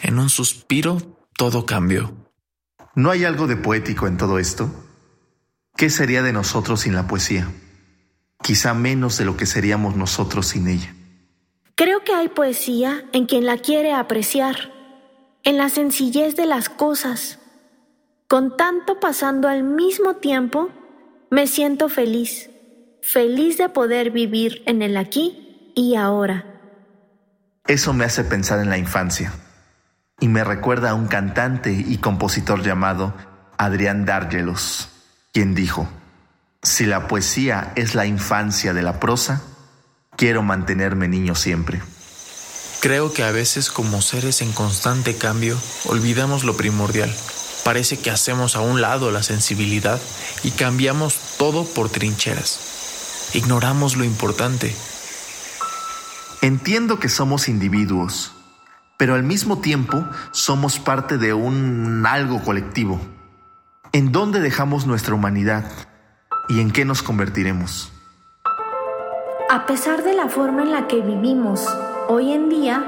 [0.01, 2.15] En un suspiro todo cambió.
[2.95, 4.69] ¿No hay algo de poético en todo esto?
[5.77, 7.49] ¿Qué sería de nosotros sin la poesía?
[8.41, 10.95] Quizá menos de lo que seríamos nosotros sin ella.
[11.75, 14.71] Creo que hay poesía en quien la quiere apreciar,
[15.43, 17.39] en la sencillez de las cosas.
[18.27, 20.69] Con tanto pasando al mismo tiempo,
[21.29, 22.49] me siento feliz,
[23.01, 26.45] feliz de poder vivir en el aquí y ahora.
[27.67, 29.31] Eso me hace pensar en la infancia
[30.19, 33.13] y me recuerda a un cantante y compositor llamado
[33.57, 34.89] Adrián Dárgelos,
[35.33, 35.87] quien dijo,
[36.61, 39.41] si la poesía es la infancia de la prosa,
[40.21, 41.81] quiero mantenerme niño siempre.
[42.79, 47.11] Creo que a veces como seres en constante cambio olvidamos lo primordial.
[47.63, 49.99] Parece que hacemos a un lado la sensibilidad
[50.43, 53.31] y cambiamos todo por trincheras.
[53.33, 54.75] Ignoramos lo importante.
[56.43, 58.33] Entiendo que somos individuos
[59.01, 63.01] pero al mismo tiempo somos parte de un algo colectivo.
[63.93, 65.65] ¿En dónde dejamos nuestra humanidad
[66.49, 67.91] y en qué nos convertiremos?
[69.53, 71.67] A pesar de la forma en la que vivimos
[72.07, 72.85] hoy en día,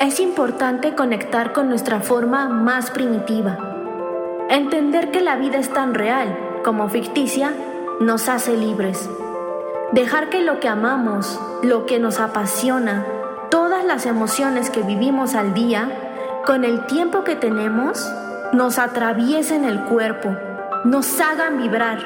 [0.00, 3.58] es importante conectar con nuestra forma más primitiva.
[4.48, 7.52] Entender que la vida es tan real como ficticia
[8.00, 9.06] nos hace libres.
[9.92, 13.04] Dejar que lo que amamos, lo que nos apasiona,
[13.50, 15.90] todas las emociones que vivimos al día,
[16.46, 18.10] con el tiempo que tenemos,
[18.54, 20.34] nos atraviesen el cuerpo,
[20.84, 21.98] nos hagan vibrar,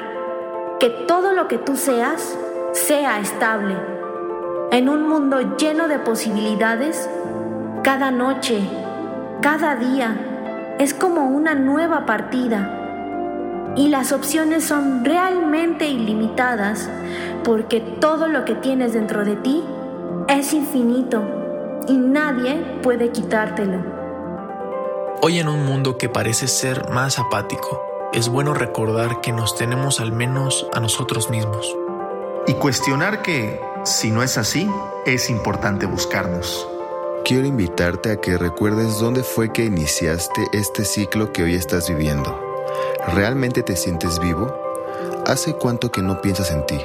[0.81, 2.37] que todo lo que tú seas
[2.73, 3.77] sea estable.
[4.71, 7.07] En un mundo lleno de posibilidades,
[7.83, 8.61] cada noche,
[9.41, 12.79] cada día, es como una nueva partida.
[13.75, 16.89] Y las opciones son realmente ilimitadas
[17.43, 19.63] porque todo lo que tienes dentro de ti
[20.27, 21.23] es infinito
[21.87, 23.83] y nadie puede quitártelo.
[25.21, 27.83] Hoy en un mundo que parece ser más apático,
[28.13, 31.75] es bueno recordar que nos tenemos al menos a nosotros mismos.
[32.45, 34.69] Y cuestionar que, si no es así,
[35.05, 36.67] es importante buscarnos.
[37.23, 42.37] Quiero invitarte a que recuerdes dónde fue que iniciaste este ciclo que hoy estás viviendo.
[43.13, 44.53] ¿Realmente te sientes vivo?
[45.25, 46.79] ¿Hace cuánto que no piensas en ti?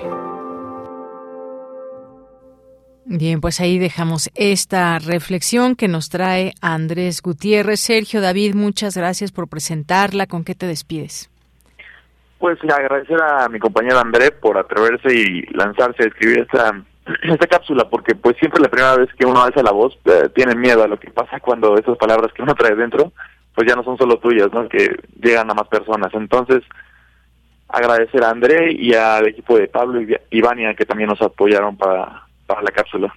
[3.05, 7.81] Bien, pues ahí dejamos esta reflexión que nos trae Andrés Gutiérrez.
[7.81, 10.29] Sergio David, muchas gracias por presentarla.
[10.29, 11.31] ¿Con qué te despides?
[12.39, 16.83] Pues agradecer a mi compañero André por atreverse y lanzarse a escribir esta,
[17.23, 20.55] esta cápsula, porque pues siempre la primera vez que uno alza la voz eh, tiene
[20.55, 23.13] miedo a lo que pasa cuando esas palabras que uno trae dentro,
[23.55, 24.69] pues ya no son solo tuyas, ¿no?
[24.69, 26.15] Que llegan a más personas.
[26.15, 26.63] Entonces,
[27.69, 32.29] agradecer a André y al equipo de Pablo y Ivania que también nos apoyaron para
[32.49, 33.15] para la cápsula.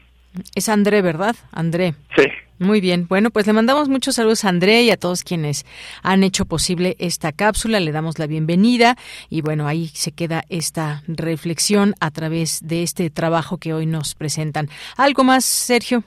[0.56, 1.36] Es André, ¿verdad?
[1.52, 1.96] André.
[2.16, 2.24] Sí.
[2.62, 3.08] Muy bien.
[3.08, 5.66] Bueno, pues le mandamos muchos saludos a André y a todos quienes
[6.04, 7.80] han hecho posible esta cápsula.
[7.80, 8.98] Le damos la bienvenida
[9.30, 14.14] y bueno, ahí se queda esta reflexión a través de este trabajo que hoy nos
[14.14, 14.70] presentan.
[14.96, 16.04] ¿Algo más, Sergio?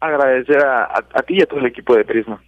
[0.00, 2.42] Agradecer a, ti y a todo el equipo de Prisma.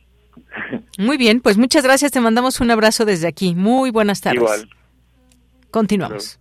[0.99, 2.11] Muy bien, pues muchas gracias.
[2.11, 3.55] Te mandamos un abrazo desde aquí.
[3.55, 4.41] Muy buenas tardes.
[4.41, 4.71] Igual.
[5.71, 6.41] Continuamos.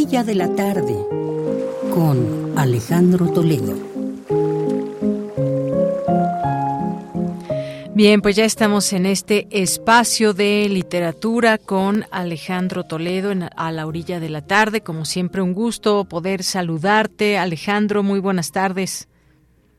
[0.00, 0.96] Orilla de la tarde,
[1.92, 3.74] con Alejandro Toledo.
[7.94, 13.86] Bien, pues ya estamos en este espacio de literatura con Alejandro Toledo en, a la
[13.86, 14.80] orilla de la tarde.
[14.80, 17.36] Como siempre, un gusto poder saludarte.
[17.36, 19.06] Alejandro, muy buenas tardes.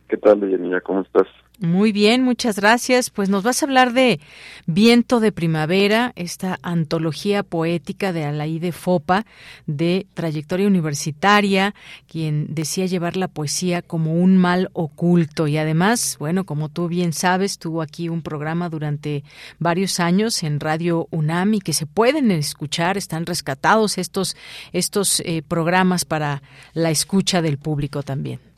[0.08, 0.82] ¿Qué tal, Deyanira?
[0.82, 1.26] ¿Cómo estás?
[1.62, 3.12] Muy bien, muchas gracias.
[3.12, 4.20] Pues nos vas a hablar de
[4.66, 9.28] Viento de Primavera, esta antología poética de Alaide Fopa,
[9.68, 11.76] de trayectoria universitaria,
[12.08, 15.48] quien decía llevar la poesía como un mal oculto.
[15.48, 19.24] Y además, bueno, como tú bien sabes, tuvo aquí un programa durante
[19.60, 24.36] varios años en Radio UNAM y que se pueden escuchar, están rescatados estos,
[24.74, 26.42] estos eh, programas para
[26.74, 28.51] la escucha del público también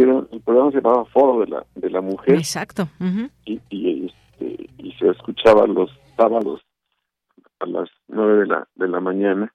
[0.00, 2.34] el programa se llamaba Foro de la, de la Mujer.
[2.36, 2.88] Exacto.
[3.44, 6.62] y, y, este, y se escuchaba los sábados
[7.60, 9.52] a las nueve de la, de la mañana.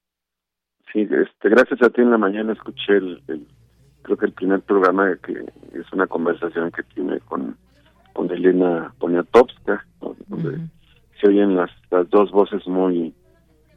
[0.91, 3.21] Sí, este, gracias a ti en la mañana escuché el,
[4.01, 5.33] creo que el primer programa que
[5.73, 7.57] es una conversación que tiene con,
[8.13, 10.59] con Elena Poniatowska, donde
[11.19, 13.13] se oyen las, las dos voces muy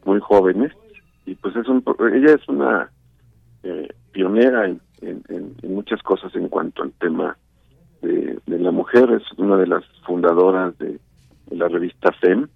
[0.04, 0.72] muy jóvenes
[1.26, 2.90] y pues es un ella es una
[3.62, 7.36] eh, pionera en en, muchas cosas en cuanto al tema
[8.00, 9.10] de, la mujer.
[9.10, 10.98] Es una de las fundadoras de,
[11.50, 12.48] la revista FEM.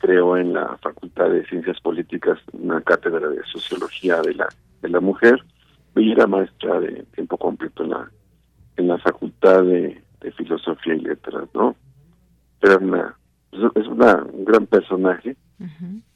[0.00, 4.48] Creó en la Facultad de Ciencias Políticas una cátedra de Sociología de la,
[4.82, 5.42] de la Mujer.
[5.96, 8.10] Y era maestra de tiempo completo en la,
[8.76, 10.02] en la Facultad de,
[10.36, 11.74] Filosofía y Letras, ¿no?
[12.60, 13.16] Pero una,
[13.52, 15.34] es una, un gran personaje.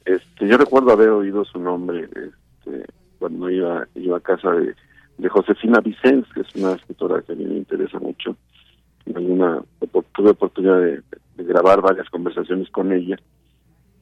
[0.05, 2.85] este Yo recuerdo haber oído su nombre este,
[3.25, 7.43] cuando iba, iba a casa de Josefina Vicens, que es una escritora que a mí
[7.43, 8.37] me interesa mucho.
[10.13, 11.01] Tuve oportunidad de,
[11.37, 13.17] grabar varias conversaciones con ella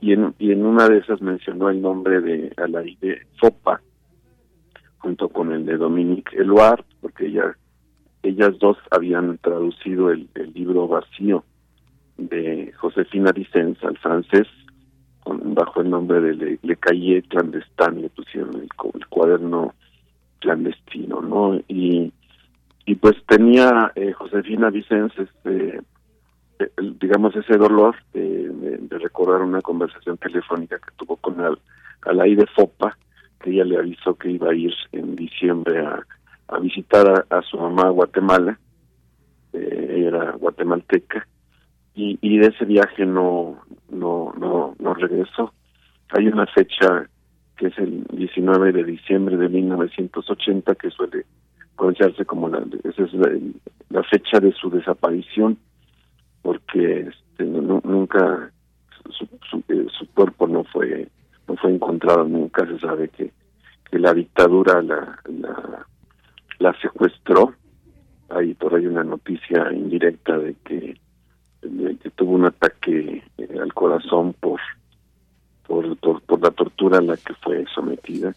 [0.02, 3.82] y en, una de esas mencionó el nombre de Alaide Fopa
[4.98, 7.56] junto con el de Dominique Eluard, porque ella,
[8.24, 11.46] ellas dos habían traducido el, libro vacío
[12.18, 14.48] de Josefina Vicens al francés
[15.54, 18.70] bajo el nombre de Le, Le Cahier Clandestin, le pusieron el,
[19.10, 19.74] cuaderno
[20.40, 21.56] clandestino, ¿no?
[21.68, 22.12] Y,
[22.86, 25.82] y pues tenía eh, Josefina Vicens, este,
[26.60, 26.70] eh,
[27.00, 28.52] digamos, ese dolor de,
[28.90, 32.98] recordar una conversación telefónica que tuvo con el, de Fopa,
[33.42, 36.06] que ella le avisó que iba a ir en diciembre a,
[36.48, 38.60] a visitar a, su mamá a Guatemala,
[39.54, 41.28] eh, era guatemalteca,
[41.96, 43.60] y, y de ese viaje no,
[43.94, 45.54] no, no, no regresó.
[46.10, 47.08] Hay una fecha
[47.58, 51.26] que es el 19 de diciembre de 1980, que suele
[51.76, 55.58] conocerse como la, esa es la, fecha de su desaparición,
[56.42, 58.52] porque este, nunca
[59.10, 61.08] su, eh, su, cuerpo no fue
[61.48, 63.32] no fue encontrado nunca, se sabe que,
[63.90, 65.86] que la dictadura la, la,
[66.60, 67.54] la secuestró,
[68.30, 70.98] hay por ahí una noticia indirecta de que,
[72.02, 74.60] que tuvo un ataque eh, al corazón por
[75.66, 78.36] por, por, la tortura a la que fue sometida.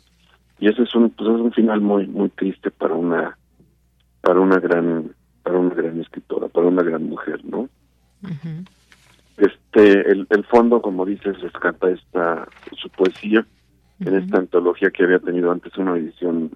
[0.61, 3.37] Y ese es un pues es un final muy muy triste para una
[4.21, 5.13] para una gran
[5.43, 7.69] para una gran escritora para una gran mujer no
[9.37, 13.47] este el, el fondo como dices rescata esta su poesía
[14.01, 16.51] en esta antología que había tenido antes una edición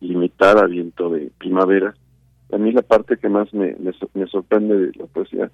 [0.00, 1.94] limitada viento de primavera.
[2.52, 3.76] A mí la parte que más me,
[4.14, 5.50] me sorprende de la poesía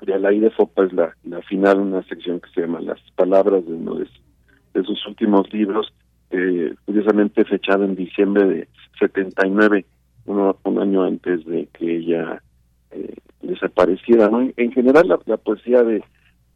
[0.00, 3.72] de de Fopa es la, la final, una sección que se llama Las Palabras de
[3.74, 5.92] uno de, sus últimos libros,
[6.30, 8.68] eh, curiosamente fechado en diciembre de
[8.98, 9.84] 79,
[10.26, 12.42] uno, un año antes de que ella
[12.90, 14.28] eh, desapareciera.
[14.28, 14.48] ¿no?
[14.56, 16.02] En, general, la, poesía de,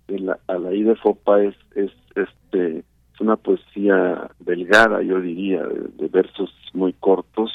[0.08, 6.52] de la de Fopa es, es, este, es una poesía delgada, yo diría, de, versos
[6.72, 7.52] muy cortos,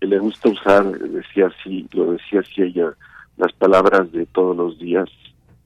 [0.00, 2.94] que le gusta usar, decía así, lo decía así ella,
[3.36, 5.08] las palabras de todos los días,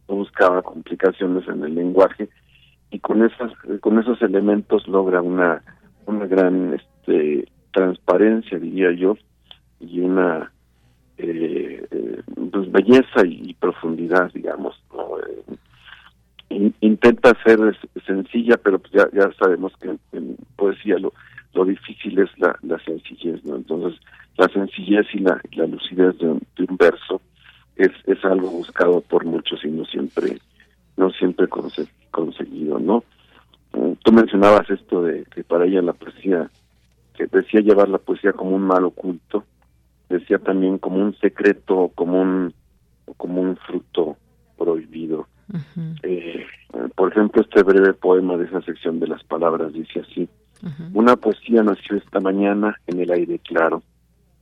[0.08, 2.28] no buscaba complicaciones en el lenguaje
[2.90, 5.62] y con esas con esos elementos logra una
[6.06, 9.16] una gran este transparencia diría yo
[9.80, 10.50] y una
[11.18, 14.82] eh, eh pues belleza y, profundidad digamos
[16.50, 17.58] eh, intenta ser
[18.06, 21.12] sencilla pero pues ya ya sabemos que en, poesía lo
[21.54, 24.00] lo difícil es la, la sencillez no entonces
[24.38, 27.20] la sencillez y la, la lucidez de de un verso
[27.78, 30.38] es, es algo buscado por muchos y no siempre
[30.96, 31.46] no siempre
[32.10, 33.04] conseguido no
[33.72, 36.50] mm, tú mencionabas esto de que para ella la poesía
[37.14, 39.44] que decía llevar la poesía como un mal oculto
[40.08, 42.52] decía también como un secreto como un
[43.16, 44.16] como un fruto
[44.56, 45.26] prohibido.
[46.02, 46.44] Eh,
[46.94, 50.28] por ejemplo, este breve poema de esa sección de las palabras dice así,
[50.92, 53.82] una poesía nació esta mañana en el aire claro,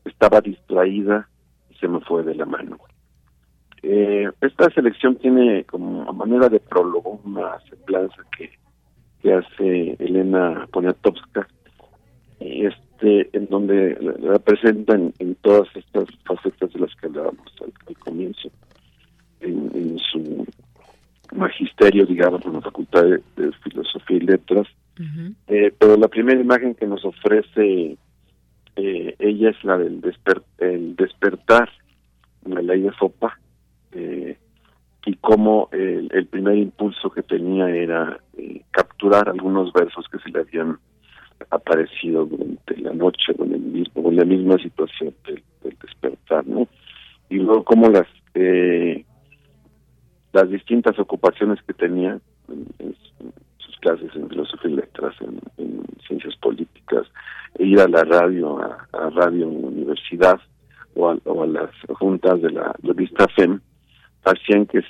[0.05, 1.29] estaba distraída
[1.71, 2.79] y se me fue de la mano.
[3.89, 8.51] Eh, esta selección tiene como manera de prólogo una semblanza que,
[9.23, 11.47] que hace Elena Poniatowska,
[12.41, 18.51] este, en donde la presentan en todas estas facetas de las que hablábamos al, comienzo,
[19.39, 20.45] en, su
[21.33, 24.67] magisterio, digamos, en la Facultad de, Filosofía y Letras.
[25.47, 27.97] Eh, pero la primera imagen que nos ofrece
[28.75, 30.03] eh, ella es la del
[30.59, 31.71] el despertar
[32.47, 33.39] la ley de Fopa
[33.97, 34.39] eh,
[35.05, 38.19] y cómo el, primer impulso que tenía era
[38.73, 40.79] capturar algunos versos que se le habían
[41.51, 45.43] aparecido durante la noche con el mismo con la misma situación del,
[45.81, 46.67] despertar no
[47.29, 48.07] y luego cómo las
[50.37, 52.97] las distintas ocupaciones que tenía en,
[53.59, 55.41] sus clases en filosofía y letras, en,
[56.07, 57.07] ciencias políticas,
[57.59, 60.39] e ir a la radio, a, radio universidad
[60.95, 63.61] o a, las juntas de la revista FEM,
[64.27, 64.83] hacían que,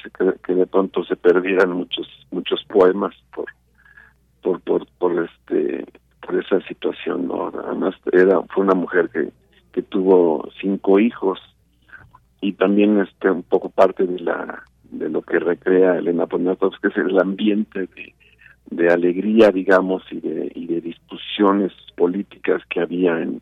[0.45, 3.47] que de pronto se perdieran muchos muchos poemas por
[4.43, 5.87] por por, por este
[6.21, 9.31] por esa situación no además era fue una mujer que
[9.73, 11.39] que tuvo cinco hijos
[12.41, 17.01] y también este un poco parte de la de lo que recrea Elena Poniatowska, que
[17.01, 18.15] es el ambiente de,
[18.71, 23.41] de alegría, digamos, y de, y de discusiones políticas que había en,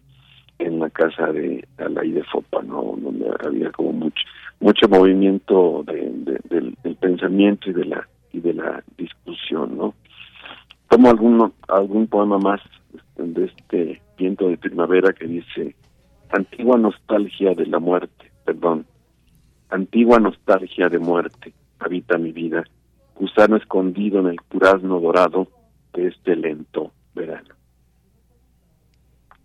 [0.58, 2.96] en la casa de Alay de Fopa, ¿no?
[2.96, 4.22] Donde había como mucho
[4.60, 9.94] mucho movimiento de, del, pensamiento y de la y de la discusión, ¿no?
[10.88, 12.60] Como algún algún poema más
[13.16, 15.74] de este viento de primavera que dice
[16.30, 18.86] antigua nostalgia de la muerte, perdón,
[19.74, 22.62] Antigua nostalgia de muerte habita mi vida,
[23.16, 25.48] gusano escondido en el curazno dorado
[25.92, 27.56] de este lento verano.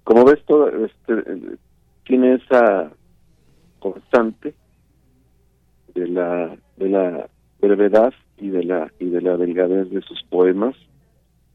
[0.03, 1.57] Como ves, todo este,
[2.03, 2.91] tiene esa
[3.79, 4.53] constante
[5.99, 7.29] de la de la
[7.61, 10.75] brevedad y de la y de la delgadez de sus poemas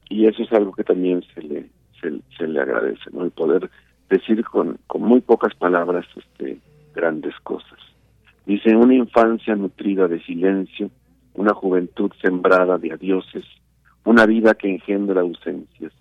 [0.09, 3.71] y eso es algo que también se le se, le agradece no el poder
[4.11, 6.59] decir con, con muy pocas palabras este
[6.95, 7.79] grandes cosas
[8.47, 10.91] Dice, una infancia nutrida de silencio,
[11.33, 13.45] una juventud sembrada de adioses,
[14.05, 15.93] una vida que engendra ausencias.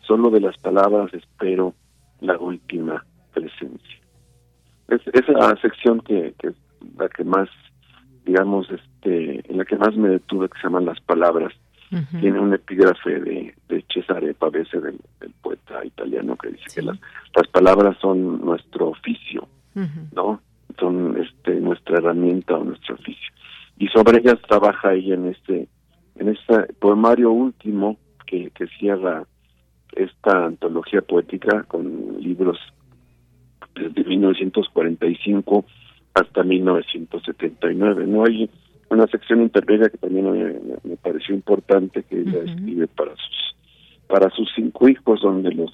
[0.00, 1.74] Solo de las palabras espero
[2.20, 3.04] la última
[3.34, 4.00] presencia.
[4.88, 6.54] Es esa sección que, que es
[6.96, 7.48] la que más,
[8.24, 11.52] digamos, este, en la que más me detuve, que se llaman las palabras.
[12.20, 14.98] Tiene un epígrafe de, de Cesare Pavese, del,
[15.40, 16.98] poeta italiano, que dice que las,
[17.36, 19.46] las palabras son nuestro oficio,
[20.12, 20.40] ¿no?
[20.78, 23.32] son este nuestra herramienta o nuestro oficio
[23.78, 25.68] y sobre ellas trabaja ella en este
[26.16, 27.96] en este poemario último
[28.26, 29.24] que, que cierra
[29.92, 32.58] esta antología poética con libros
[33.74, 35.64] desde 1945
[36.14, 38.48] hasta 1979 no hay
[38.88, 40.26] una sección intermedia que también
[40.84, 43.56] me, pareció importante que ella escribe para sus
[44.06, 45.72] para sus cinco hijos donde los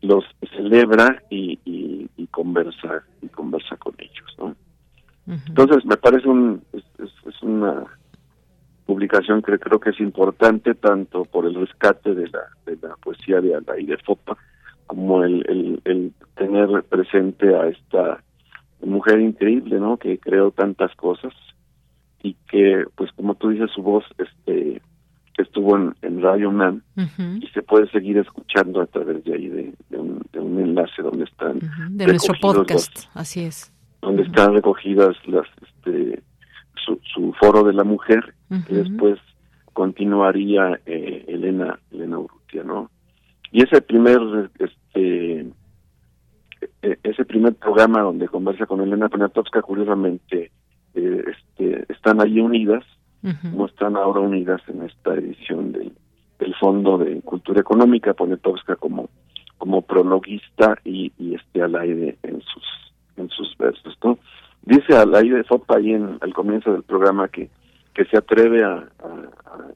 [0.00, 0.24] los
[0.56, 4.56] celebra y, y, conversa y conversa con ellos ¿no?
[5.46, 6.82] entonces me parece un es,
[7.42, 7.84] una
[8.86, 13.40] publicación que creo que es importante tanto por el rescate de la de la poesía
[13.40, 14.36] de Ala y de Fopa
[14.86, 18.22] como el, el, el tener presente a esta
[18.86, 21.32] mujer increíble no que creó tantas cosas
[22.22, 24.82] y que pues como tú dices su voz este
[25.38, 26.82] estuvo en, Radio UNAM
[27.40, 30.22] y se puede seguir escuchando a través de ahí de, un,
[30.60, 31.58] enlace donde están
[31.90, 33.72] de nuestro podcast así es.
[34.00, 36.22] donde están recogidas las este
[36.84, 38.34] su, foro de la mujer
[38.68, 39.18] que después
[39.72, 42.90] continuaría eh, Elena Elena Urrutia no
[43.50, 45.46] y ese primer este
[46.80, 50.50] ese primer programa donde conversa con Elena Poniatowska curiosamente
[50.94, 52.84] eh, este, están allí unidas
[53.22, 55.92] como están ahora unidas en esta edición del,
[56.40, 59.08] del Fondo de Cultura Económica, Poniatowska como
[59.58, 62.64] como prologuista y, y este al aire en sus
[63.16, 64.18] en sus versos, ¿no?
[64.62, 67.48] Dice al aire Fopa ahí en al comienzo del programa que
[67.94, 68.88] que se atreve a,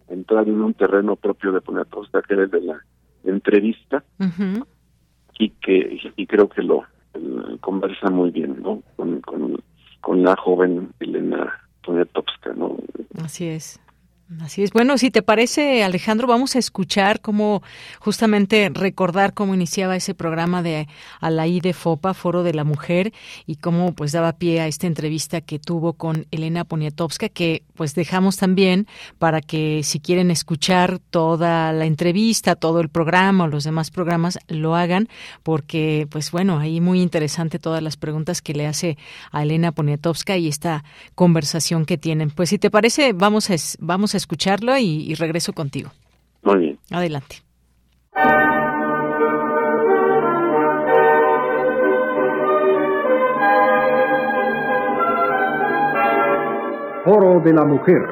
[0.08, 2.80] entrar en un terreno propio de Poniatowska, que es el de la
[3.24, 4.02] entrevista,
[5.38, 6.84] y que y creo que lo
[7.60, 8.82] conversa muy bien, ¿no?
[8.96, 11.52] Con, con, la joven Elena
[11.84, 12.76] Poniatowska, ¿no?
[13.22, 13.80] Así es.
[14.40, 14.72] Así es.
[14.72, 17.62] Bueno, si te parece, Alejandro, vamos a escuchar cómo
[18.00, 20.88] justamente recordar cómo iniciaba ese programa de
[21.20, 23.12] Alaí de FOPA, Foro de la Mujer,
[23.46, 27.94] y cómo pues daba pie a esta entrevista que tuvo con Elena Poniatowska, que pues
[27.94, 28.88] dejamos también
[29.20, 34.40] para que si quieren escuchar toda la entrevista, todo el programa o los demás programas,
[34.48, 35.08] lo hagan,
[35.44, 38.98] porque pues bueno, ahí muy interesante todas las preguntas que le hace
[39.30, 40.82] a Elena Poniatowska y esta
[41.14, 42.30] conversación que tienen.
[42.30, 45.90] Pues si te parece, vamos a, vamos a escucharlo y, y regreso contigo.
[46.42, 46.78] Muy bien.
[46.90, 47.36] Adelante.
[57.04, 58.02] Foro de la Mujer.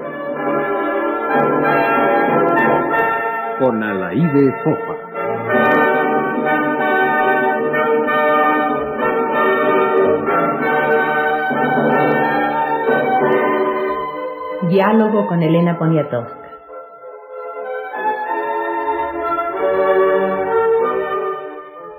[3.59, 4.94] Con Alaide Fofa.
[14.75, 16.51] Diálogo con Elena Poniatowska.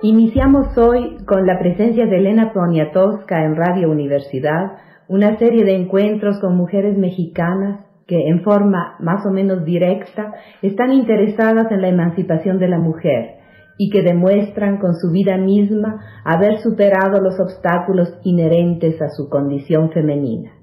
[0.01, 4.73] Iniciamos hoy con la presencia de Elena Poniatowska en Radio Universidad,
[5.07, 10.91] una serie de encuentros con mujeres mexicanas que en forma más o menos directa están
[10.91, 13.35] interesadas en la emancipación de la mujer
[13.77, 19.91] y que demuestran con su vida misma haber superado los obstáculos inherentes a su condición
[19.91, 20.54] femenina.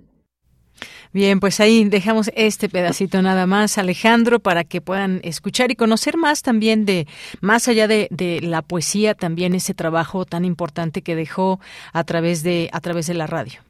[1.13, 6.17] Bien, pues ahí dejamos este pedacito nada más, Alejandro, para que puedan escuchar y conocer
[6.17, 7.07] más también de,
[7.43, 11.61] más allá de, de, la poesía, también ese trabajo tan importante que dejó
[11.93, 13.61] a través de, a través de la radio.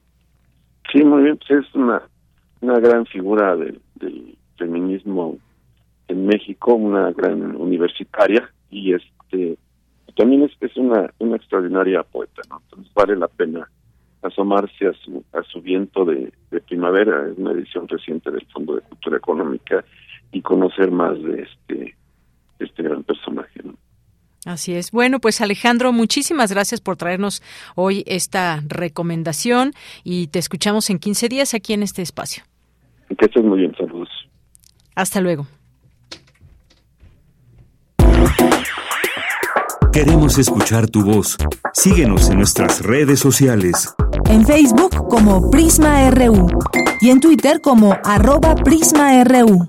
[0.92, 2.02] Sí, muy bien, pues es una,
[2.60, 5.38] una gran figura del, del feminismo
[6.06, 9.58] en México, una gran universitaria y este
[10.16, 12.60] también es, es una, una extraordinaria poeta, ¿no?
[12.64, 13.68] Entonces vale la pena
[14.22, 18.76] asomarse a su, a su viento de, de, primavera, es una edición reciente del Fondo
[18.76, 19.84] de Cultura Económica,
[20.32, 21.94] y conocer más de este,
[22.58, 23.60] este gran personaje.
[23.62, 23.74] ¿no?
[24.44, 24.90] Así es.
[24.90, 27.42] Bueno, pues Alejandro, muchísimas gracias por traernos
[27.76, 29.72] hoy esta recomendación
[30.02, 32.42] y te escuchamos en 15 días aquí en este espacio.
[33.18, 34.08] Que estés muy bien, saludos.
[34.94, 35.46] Hasta luego.
[39.92, 41.36] Queremos escuchar tu voz.
[41.74, 43.94] Síguenos en nuestras redes sociales.
[44.32, 46.48] En Facebook como Prisma RU
[47.02, 49.68] y en Twitter como arroba PrismaRU.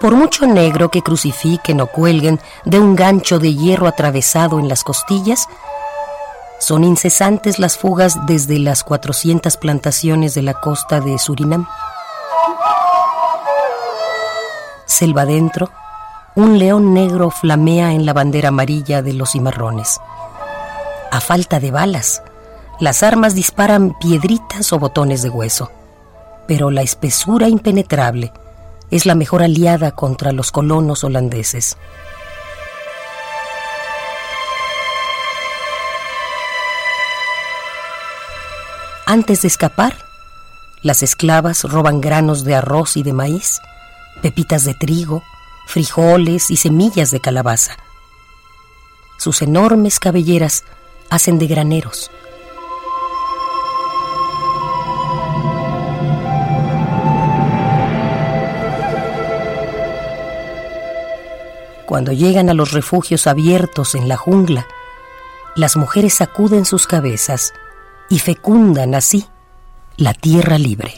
[0.00, 4.84] Por mucho negro que crucifiquen o cuelguen de un gancho de hierro atravesado en las
[4.84, 5.48] costillas,
[6.58, 11.66] son incesantes las fugas desde las 400 plantaciones de la costa de Surinam.
[14.86, 15.70] Selva adentro,
[16.36, 20.00] un león negro flamea en la bandera amarilla de los cimarrones.
[21.10, 22.22] A falta de balas,
[22.80, 25.70] las armas disparan piedritas o botones de hueso,
[26.46, 28.32] pero la espesura impenetrable
[28.90, 31.76] es la mejor aliada contra los colonos holandeses.
[39.06, 39.98] Antes de escapar,
[40.80, 43.60] las esclavas roban granos de arroz y de maíz,
[44.22, 45.22] pepitas de trigo,
[45.66, 47.76] frijoles y semillas de calabaza.
[49.18, 50.64] Sus enormes cabelleras
[51.10, 52.10] hacen de graneros.
[61.84, 64.66] Cuando llegan a los refugios abiertos en la jungla,
[65.56, 67.52] las mujeres sacuden sus cabezas
[68.08, 69.26] y fecundan así
[69.96, 70.94] la tierra libre.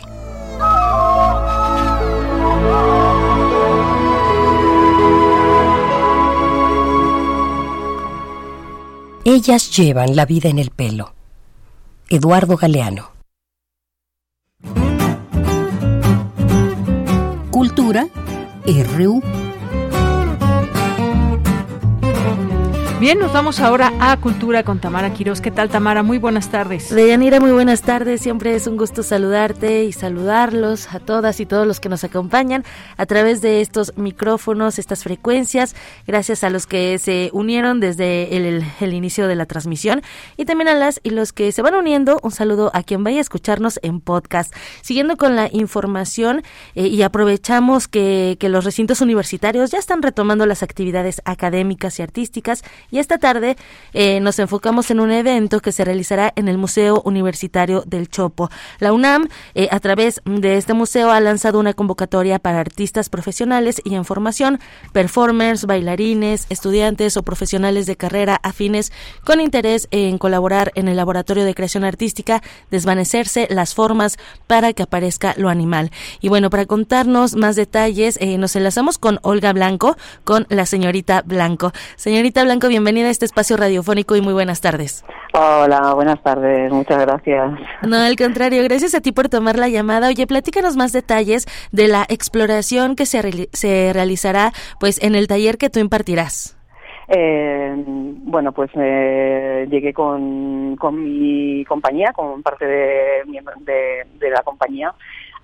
[9.24, 11.12] Ellas llevan la vida en el pelo.
[12.08, 13.10] Eduardo Galeano.
[17.50, 18.06] Cultura
[18.66, 19.20] RU.
[23.06, 25.40] Bien, nos vamos ahora a Cultura con Tamara Quiroz.
[25.40, 26.02] ¿Qué tal, Tamara?
[26.02, 26.92] Muy buenas tardes.
[26.92, 28.20] Deyanira, muy buenas tardes.
[28.20, 32.64] Siempre es un gusto saludarte y saludarlos a todas y todos los que nos acompañan
[32.96, 35.76] a través de estos micrófonos, estas frecuencias.
[36.08, 40.02] Gracias a los que se unieron desde el, inicio de la transmisión
[40.36, 42.18] y también a las y los que se van uniendo.
[42.24, 44.52] Un saludo a quien vaya a escucharnos en podcast.
[44.82, 46.42] Siguiendo con la información
[46.74, 52.02] eh, y aprovechamos que, que los recintos universitarios ya están retomando las actividades académicas y
[52.02, 52.64] artísticas
[52.96, 53.58] Y esta tarde
[53.92, 58.48] eh, nos enfocamos en un evento que se realizará en el Museo Universitario del Chopo.
[58.78, 63.82] La UNAM, eh, a través de este museo, ha lanzado una convocatoria para artistas profesionales
[63.84, 64.60] y en formación,
[64.94, 68.90] performers, bailarines, estudiantes o profesionales de carrera afines
[69.24, 74.16] con interés en colaborar en el laboratorio de creación artística, desvanecerse las formas
[74.46, 75.90] para que aparezca lo animal.
[76.22, 81.20] Y bueno, para contarnos más detalles, eh, nos enlazamos con Olga Blanco, con la señorita
[81.20, 81.74] Blanco.
[81.96, 85.02] Señorita Blanco, bienvenida a este espacio radiofónico y muy buenas tardes.
[85.32, 87.58] Hola, buenas tardes, muchas gracias.
[87.80, 90.08] No, al contrario, gracias a ti por tomar la llamada.
[90.08, 95.56] Oye, platícanos más detalles de la exploración que se, se realizará pues en el taller
[95.56, 96.58] que tú impartirás.
[97.08, 103.22] Eh, bueno, pues eh, llegué con, con mi compañía, con parte de,
[103.60, 104.92] de, de la compañía,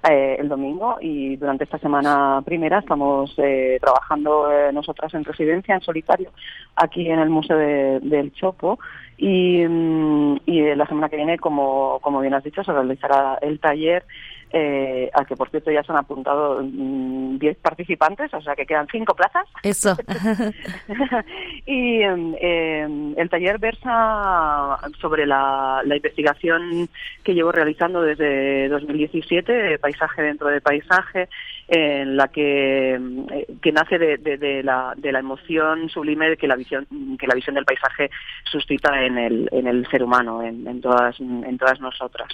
[0.08, 5.76] eh, el domingo y durante esta semana primera estamos eh, trabajando eh, nosotras en residencia,
[5.76, 6.30] en solitario,
[6.74, 8.80] aquí en el Museo del Chopo.
[9.16, 13.60] Y, mm, y la semana que viene, como, como bien has dicho, se realizará el
[13.60, 14.04] taller
[14.52, 18.66] eh, al que por cierto ya se han apuntado 10 mm, participantes, o sea que
[18.66, 19.48] quedan 5 plazas.
[19.62, 19.96] Eso.
[21.66, 26.88] y em, el taller versa sobre la, investigación
[27.22, 31.28] que llevo realizando desde 2017, de paisaje dentro de paisaje,
[31.68, 36.86] en la que, eh, que nace de, la, de la emoción sublime que la visión
[37.18, 38.10] que la visión del paisaje
[38.44, 42.28] suscita en el, en el ser humano, en, todas, en todas nosotras,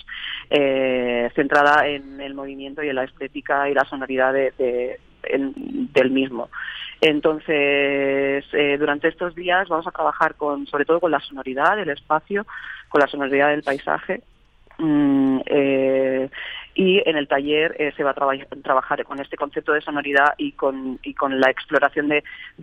[0.50, 6.48] eh, centrada en el movimiento y en la estética y la sonoridad de, del mismo.
[7.00, 11.90] Entonces, eh, durante estos días vamos a trabajar con, sobre todo con la sonoridad del
[11.90, 12.46] espacio,
[12.88, 14.22] con la sonoridad del paisaje.
[14.78, 15.40] Mm,
[16.78, 20.52] y en el taller eh, se va a trabajar con este concepto de sonoridad y
[20.52, 22.22] con, la exploración de,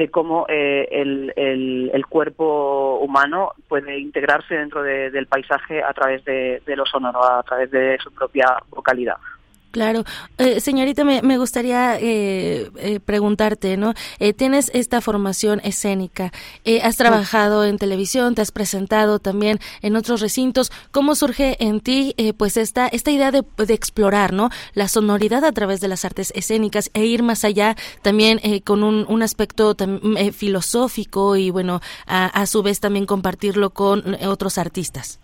[0.10, 6.86] cómo el, el, cuerpo humano puede integrarse dentro del paisaje a través de, de lo
[6.86, 9.18] sonoro, a través de su propia vocalidad.
[9.76, 10.06] Claro.
[10.38, 13.94] Eh, señorita, me, me gustaría eh, eh, preguntarte, ¿no?
[14.38, 16.32] tienes esta formación escénica,
[16.82, 20.72] has trabajado en televisión, te has presentado también en otros recintos.
[20.92, 24.50] ¿Cómo surge en ti, pues, esta, esta idea de, de, explorar, ¿no?
[24.76, 29.06] La sonoridad a través de las artes escénicas e ir más allá también con un,
[29.10, 29.76] un aspecto
[30.32, 35.20] filosófico y, bueno, a, a su vez también compartirlo con otros artistas?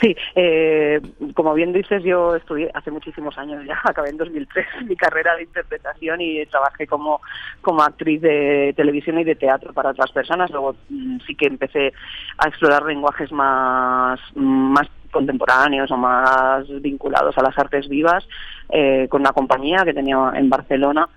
[0.00, 1.00] Sí, eh,
[1.34, 5.44] como bien dices, yo estudié hace muchísimos años ya, acabé en 2003 mi carrera de
[5.44, 7.20] interpretación y trabajé como,
[7.60, 10.50] como actriz de televisión y de teatro para otras personas.
[10.50, 11.92] Luego mm, sí que empecé
[12.38, 18.26] a explorar lenguajes más, más contemporáneos o más vinculados a las artes vivas
[18.70, 21.08] eh, con una compañía que tenía en Barcelona.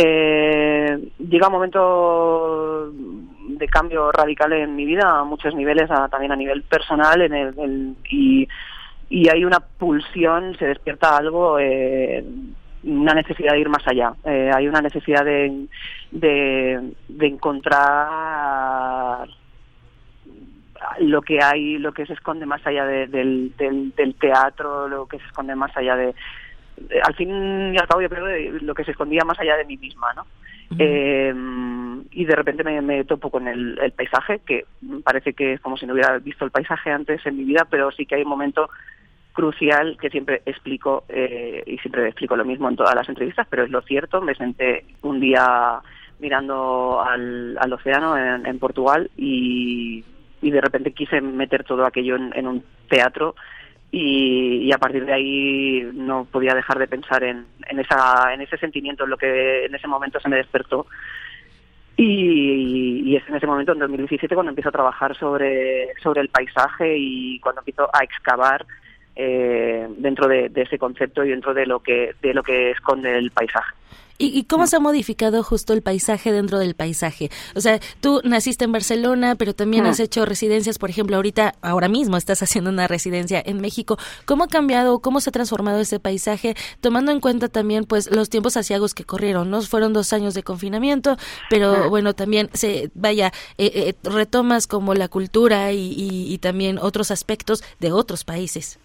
[0.00, 2.92] Eh, llega un momento
[3.48, 7.96] de cambio radical en mi vida a muchos niveles, también a nivel personal en el,
[8.08, 8.46] y,
[9.28, 12.24] hay una pulsión, se despierta algo, eh,
[12.84, 15.66] una necesidad de ir más allá, eh, hay una necesidad de,
[17.18, 19.28] encontrar
[21.00, 25.26] lo que hay, lo que se esconde más allá del, del, teatro, lo que se
[25.26, 26.14] esconde más allá de,
[27.02, 28.26] al fin y al cabo yo creo
[28.60, 30.26] lo que se escondía más allá de mí misma, ¿no?
[30.78, 31.34] eh,
[32.10, 34.66] y de repente me, topo con el, paisaje, que
[35.04, 37.90] parece que es como si no hubiera visto el paisaje antes en mi vida, pero
[37.90, 38.68] sí que hay un momento
[39.32, 43.64] crucial que siempre explico, eh, y siempre explico lo mismo en todas las entrevistas, pero
[43.64, 45.80] es lo cierto, me senté un día
[46.18, 50.04] mirando al, al océano en, Portugal y,
[50.42, 53.36] y, de repente quise meter todo aquello en un teatro
[53.90, 58.58] y, a partir de ahí no podía dejar de pensar en, en, esa, en ese
[58.58, 60.86] sentimiento, en lo que en ese momento se me despertó.
[61.96, 66.96] Y, es en ese momento, en 2017, cuando empiezo a trabajar sobre, sobre el paisaje
[66.96, 68.66] y cuando empiezo a excavar
[69.16, 73.16] eh, dentro de, de, ese concepto y dentro de lo que, de lo que esconde
[73.16, 73.74] el paisaje.
[74.20, 77.30] ¿Y, cómo se ha modificado justo el paisaje dentro del paisaje?
[77.54, 81.88] O sea, tú naciste en Barcelona, pero también has hecho residencias, por ejemplo, ahorita, ahora
[81.88, 83.96] mismo estás haciendo una residencia en México.
[84.24, 88.28] ¿Cómo ha cambiado, cómo se ha transformado ese paisaje, tomando en cuenta también, pues, los
[88.28, 89.62] tiempos asiagos que corrieron, ¿no?
[89.62, 91.16] Fueron dos años de confinamiento,
[91.48, 97.62] pero bueno, también se, vaya, eh, eh, retomas como la cultura y también otros aspectos
[97.78, 98.80] de otros países.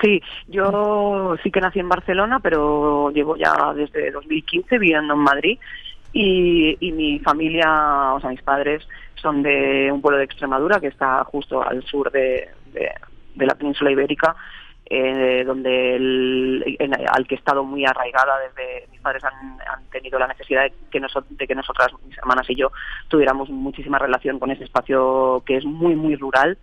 [0.00, 5.58] Sí, yo sí que nací en Barcelona, pero llevo ya desde 2015 viviendo en Madrid
[6.12, 11.24] y, mi familia, o sea, mis padres son de un pueblo de Extremadura que está
[11.24, 14.36] justo al sur de, de, la península ibérica
[14.90, 15.96] eh, donde
[17.12, 19.58] al que he estado muy arraigada desde mis padres han,
[19.90, 22.70] tenido la necesidad de que, de que nosotras, mis hermanas y yo,
[23.08, 26.56] tuviéramos muchísima relación con ese espacio que es muy, muy rural.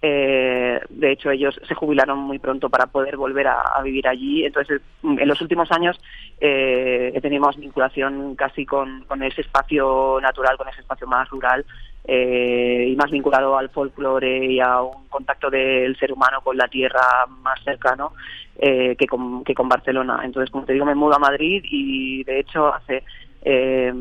[0.00, 4.44] Eh, de hecho, ellos se jubilaron muy pronto para poder volver a, vivir allí.
[4.44, 5.98] Entonces, en los últimos años
[6.40, 11.64] eh, más vinculación casi con, con ese espacio natural, con ese espacio más rural
[12.04, 16.68] eh, y más vinculado al folclore y a un contacto del ser humano con la
[16.68, 18.12] tierra más cercano
[18.56, 20.20] eh, que, con, que con Barcelona.
[20.24, 23.04] Entonces, como te digo, me mudo a Madrid y de hecho hace
[23.42, 23.92] eh,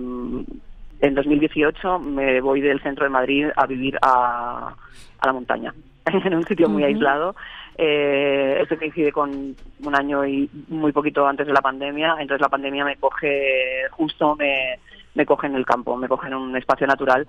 [1.01, 4.73] en 2018 me voy del centro de Madrid a vivir a,
[5.19, 5.73] a la montaña,
[6.05, 7.35] en un sitio muy aislado.
[7.79, 12.49] Eh, esto coincide con un año y muy poquito antes de la pandemia, entonces la
[12.49, 14.79] pandemia me coge justo, me,
[15.13, 17.27] me coge en el campo, me coge en un espacio natural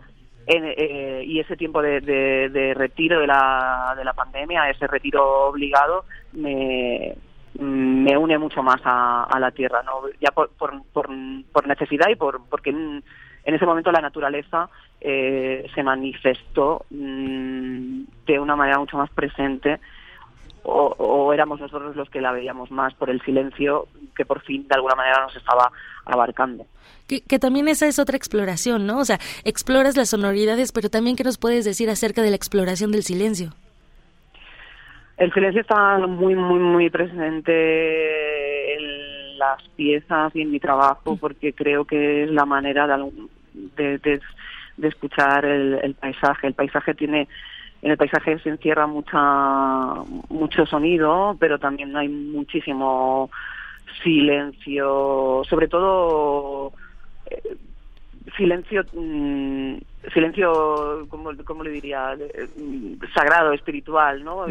[0.50, 6.06] eh, y ese tiempo de, de, retiro de la, de la pandemia, ese retiro obligado,
[6.32, 7.14] me,
[7.58, 10.08] me une mucho más a, la tierra, ¿no?
[10.18, 12.72] ya por, por, por, necesidad y por porque
[13.48, 14.68] en, ese momento la naturaleza
[15.00, 19.80] eh, se manifestó mm, de una manera mucho más presente
[20.70, 24.74] o, éramos nosotros los que la veíamos más por el silencio que por fin de
[24.74, 25.72] alguna manera nos estaba
[26.04, 26.66] abarcando.
[27.06, 28.98] Que, también esa es otra exploración, ¿no?
[28.98, 32.92] O sea, exploras las sonoridades, pero también qué nos puedes decir acerca de la exploración
[32.92, 33.54] del silencio.
[35.16, 41.18] El silencio está muy, muy, muy presente en las piezas y en mi trabajo mm.
[41.18, 43.10] porque creo que es la manera de,
[43.54, 44.20] de,
[44.82, 46.46] escuchar el paisaje.
[46.46, 47.28] El paisaje tiene
[47.82, 49.18] en el paisaje se encierra mucha
[50.28, 53.30] mucho sonido, pero también hay muchísimo
[54.02, 56.72] silencio, sobre todo
[57.30, 57.56] eh,
[58.36, 59.76] silencio mm,
[60.12, 62.16] silencio como, como le diría
[62.56, 64.46] mm, sagrado espiritual no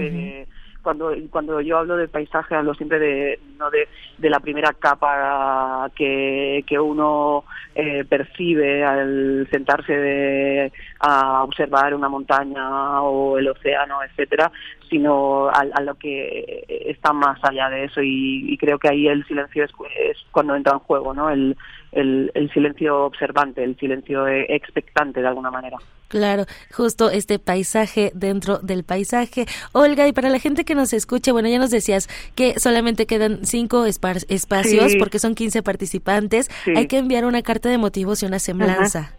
[0.88, 5.92] cuando cuando yo hablo de paisaje hablo siempre de no de, de la primera capa
[5.94, 7.44] que, que uno
[7.76, 14.50] eh, percibe al sentarse de, a observar una montaña o el océano etcétera
[14.90, 18.02] sino a, lo que está más allá de eso.
[18.02, 21.58] Y, creo que ahí el silencio es, es, cuando entra en juego no el,
[21.98, 28.60] el, el silencio observante el silencio expectante de alguna manera Claro, justo este paisaje dentro
[28.60, 29.46] del paisaje.
[29.74, 33.46] Olga, y para la gente que nos escuche, bueno, ya nos decías que solamente quedan
[33.46, 36.50] cinco espacios porque son 15 participantes.
[36.76, 39.12] Hay que enviar una carta de motivos y una semblanza.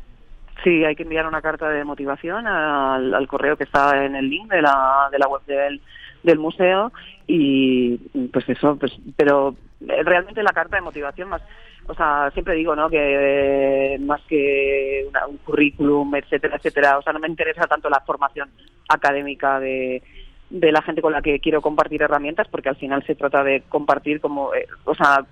[0.64, 4.50] Sí, hay que enviar una carta de motivación al, correo que está en el link
[4.50, 5.80] de la, de la web del,
[6.22, 6.90] del museo
[7.26, 7.96] y
[8.32, 11.42] pues eso, pues pero realmente la carta de motivación más
[11.88, 12.88] o sea, siempre digo, ¿no?
[12.88, 18.00] Que eh, más que un currículum, etcétera, etcétera, o sea, no me interesa tanto la
[18.00, 18.50] formación
[18.88, 20.02] académica de,
[20.50, 23.62] de la gente con la que quiero compartir herramientas, porque al final se trata de
[23.68, 25.24] compartir como, eh, o sea,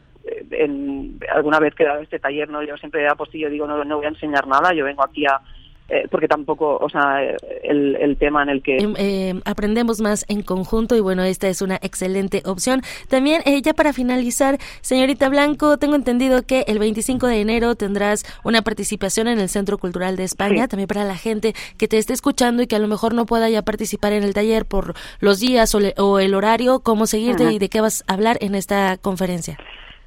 [0.51, 2.63] en, alguna vez que he dado este taller, ¿no?
[2.63, 5.41] Yo siempre apostillo, digo, no, no voy a enseñar nada, yo vengo aquí a,
[5.89, 7.23] eh, porque tampoco, o sea,
[7.63, 8.79] el, el, tema en el que...
[8.79, 12.83] Em, em, aprendemos más en conjunto y bueno, esta es una excelente opción.
[13.09, 18.25] También, eh, ya para finalizar, señorita Blanco, tengo entendido que el 25 de enero tendrás
[18.43, 22.13] una participación en el Centro Cultural de España, también para la gente que te esté
[22.13, 25.39] escuchando y que a lo mejor no pueda ya participar en el taller por los
[25.39, 29.57] días o, el horario, cómo seguirte y de qué vas a hablar en esta conferencia.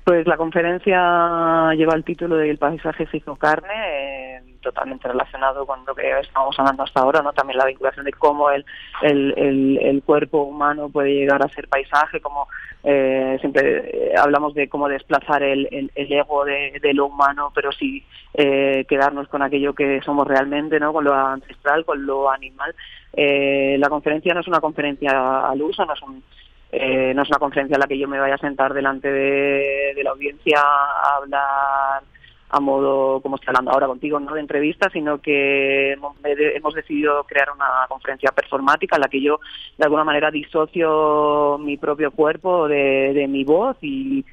[0.09, 3.69] Pues la conferencia lleva el título de El paisaje hizo carne,
[4.37, 7.31] eh, totalmente relacionado con lo que estamos hablando hasta ahora, ¿no?
[7.31, 8.65] También la vinculación de cómo el,
[9.03, 12.47] el, el, cuerpo humano puede llegar a ser paisaje, como
[12.83, 18.03] eh, siempre eh, hablamos de cómo desplazar el, el, ego de, lo humano, pero sí
[18.33, 20.91] quedarnos con aquello que somos realmente, ¿no?
[20.91, 22.73] Con lo ancestral, con lo animal.
[23.15, 26.23] la conferencia no es una conferencia al uso, no es un
[26.71, 29.99] eh, no es una conferencia en la que yo me vaya a sentar delante de,
[30.03, 32.03] la audiencia a hablar
[32.51, 37.51] a modo, como estoy hablando ahora contigo, no de entrevista, sino que hemos, decidido crear
[37.51, 39.39] una conferencia performática en la que yo
[39.77, 44.25] de alguna manera disocio mi propio cuerpo de, mi voz y,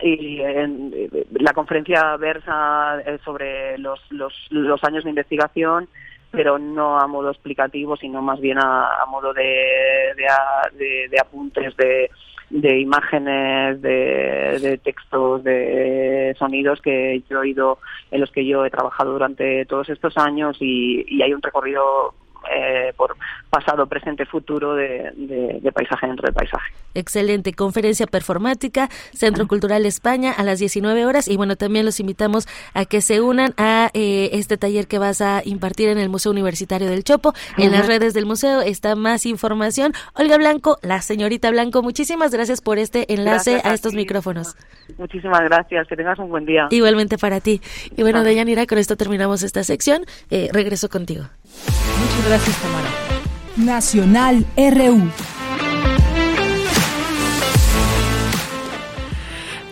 [0.00, 5.88] la conferencia versa sobre los, los, los años de investigación
[6.30, 12.10] pero no a modo explicativo, sino más bien a, modo de, de, apuntes, de,
[12.50, 17.78] de imágenes, de, de, textos, de sonidos que yo he oído,
[18.10, 22.14] en los que yo he trabajado durante todos estos años y, hay un recorrido
[22.54, 23.16] eh, por
[23.50, 26.72] pasado, presente, futuro de, de, paisaje dentro de paisaje.
[26.94, 27.52] Excelente.
[27.52, 31.28] Conferencia performática, Centro Cultural España a las 19 horas.
[31.28, 35.20] Y bueno, también los invitamos a que se unan a eh, este taller que vas
[35.20, 37.32] a impartir en el Museo Universitario del Chopo.
[37.56, 39.92] En las redes del museo está más información.
[40.14, 44.56] Olga Blanco, la señorita Blanco, muchísimas gracias por este enlace a, estos micrófonos.
[44.96, 45.86] Muchísimas gracias.
[45.88, 46.66] Que tengas un buen día.
[46.70, 47.60] Igualmente para ti.
[47.96, 50.04] Y bueno, Deyanira, con esto terminamos esta sección.
[50.30, 51.24] Eh, regreso contigo.
[52.00, 52.88] Muchas gracias, Tamara.
[53.56, 55.10] Nacional RU.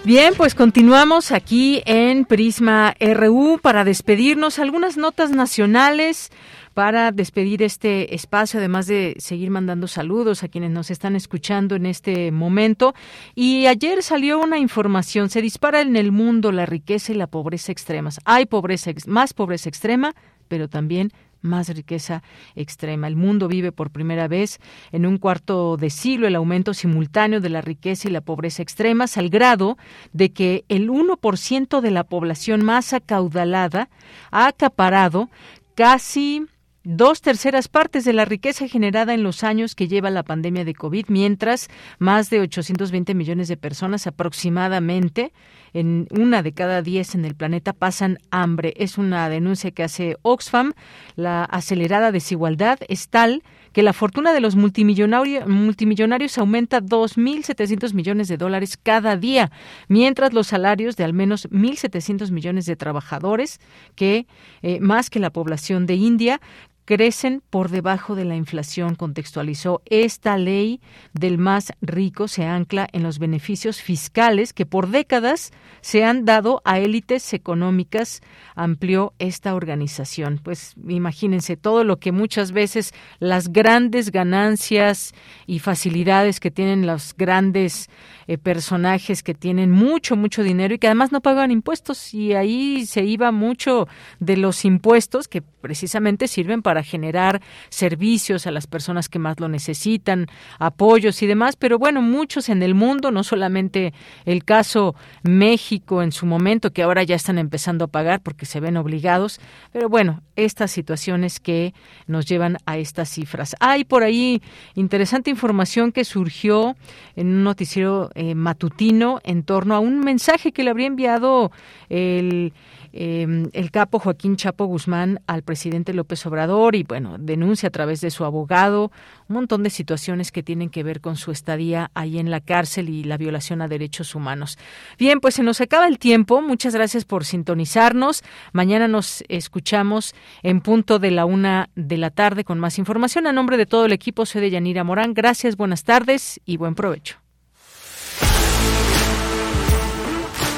[0.07, 4.61] Bien, pues continuamos aquí en Prisma RU para despedirnos.
[4.61, 6.31] Algunas notas nacionales
[6.75, 11.87] para despedir este espacio, además de seguir mandando saludos a quienes nos están escuchando en
[11.87, 12.95] este momento.
[13.35, 17.73] Y ayer salió una información, se dispara en el mundo la riqueza y la pobreza
[17.73, 18.21] extremas.
[18.27, 20.15] Hay pobreza, más pobreza extrema,
[20.49, 22.23] pero también más riqueza
[22.55, 23.09] extrema.
[23.09, 24.59] El mundo vive por primera vez
[24.93, 29.17] en un cuarto de siglo el aumento simultáneo de la riqueza y la pobreza extremas
[29.17, 29.79] al grado
[30.13, 33.89] de que el 1% de la población más acaudalada
[34.31, 35.31] ha acaparado
[35.75, 36.47] casi
[36.89, 40.73] dos terceras partes de la riqueza generada en los años que lleva la pandemia de
[40.73, 41.69] COVID, mientras
[41.99, 45.33] más de 820 millones de personas aproximadamente
[45.79, 48.73] en una de cada diez en el planeta pasan hambre.
[48.77, 50.73] Es una denuncia que hace Oxfam.
[51.17, 53.43] La acelerada desigualdad es tal
[53.75, 59.53] que la fortuna de los multimillonarios, aumenta 2.700 millones de dólares cada día,
[59.89, 63.61] mientras los salarios de al menos 1.700 millones de trabajadores,
[63.95, 64.27] que
[64.63, 66.41] eh, más que la población de India,
[66.87, 69.83] crecen por debajo de la inflación, contextualizó.
[69.85, 70.81] Esta ley
[71.13, 75.53] del más rico se ancla en los beneficios fiscales que por décadas
[75.83, 78.23] se han dado a élites económicas,
[78.55, 80.41] amplió esta organización.
[80.43, 85.13] Pues imagínense todo lo que muchas veces las grandes ganancias
[85.47, 87.91] y facilidades que tienen los grandes
[88.29, 92.87] eh, personajes que tienen mucho, mucho dinero y que además no pagan impuestos y ahí
[92.87, 93.89] se iba mucho
[94.21, 99.49] de los impuestos que precisamente sirven para generar servicios a las personas que más lo
[99.49, 100.27] necesitan,
[100.59, 103.93] apoyos y demás, pero bueno, muchos en el mundo, no solamente
[104.25, 108.61] el caso México en su momento, que ahora ya están empezando a pagar porque se
[108.61, 109.41] ven obligados,
[109.73, 111.75] pero bueno, estas situaciones que
[112.07, 113.57] nos llevan a estas cifras.
[113.61, 114.43] Hay por ahí
[114.75, 116.77] interesante información que surgió
[117.17, 121.51] en un noticiero eh, matutino en torno a un mensaje que le habría enviado
[121.89, 122.53] el,
[122.93, 128.01] em, el capo Joaquín Chapo Guzmán al presidente López Obrador y bueno, denuncia a través
[128.01, 128.91] de su abogado
[129.29, 132.89] un montón de situaciones que tienen que ver con su estadía ahí en la cárcel
[132.89, 134.59] y la violación a derechos humanos.
[134.99, 136.43] Bien, pues se nos acaba el tiempo.
[136.43, 138.23] Muchas gracias por sintonizarnos.
[138.53, 143.27] Mañana nos escuchamos en punto de la una de la tarde con más información.
[143.27, 145.15] A nombre de todo el equipo, soy de Yanira Morán.
[145.15, 147.19] Gracias, buenas tardes y buen provecho.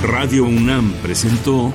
[0.03, 1.75] Radio UNAM presentó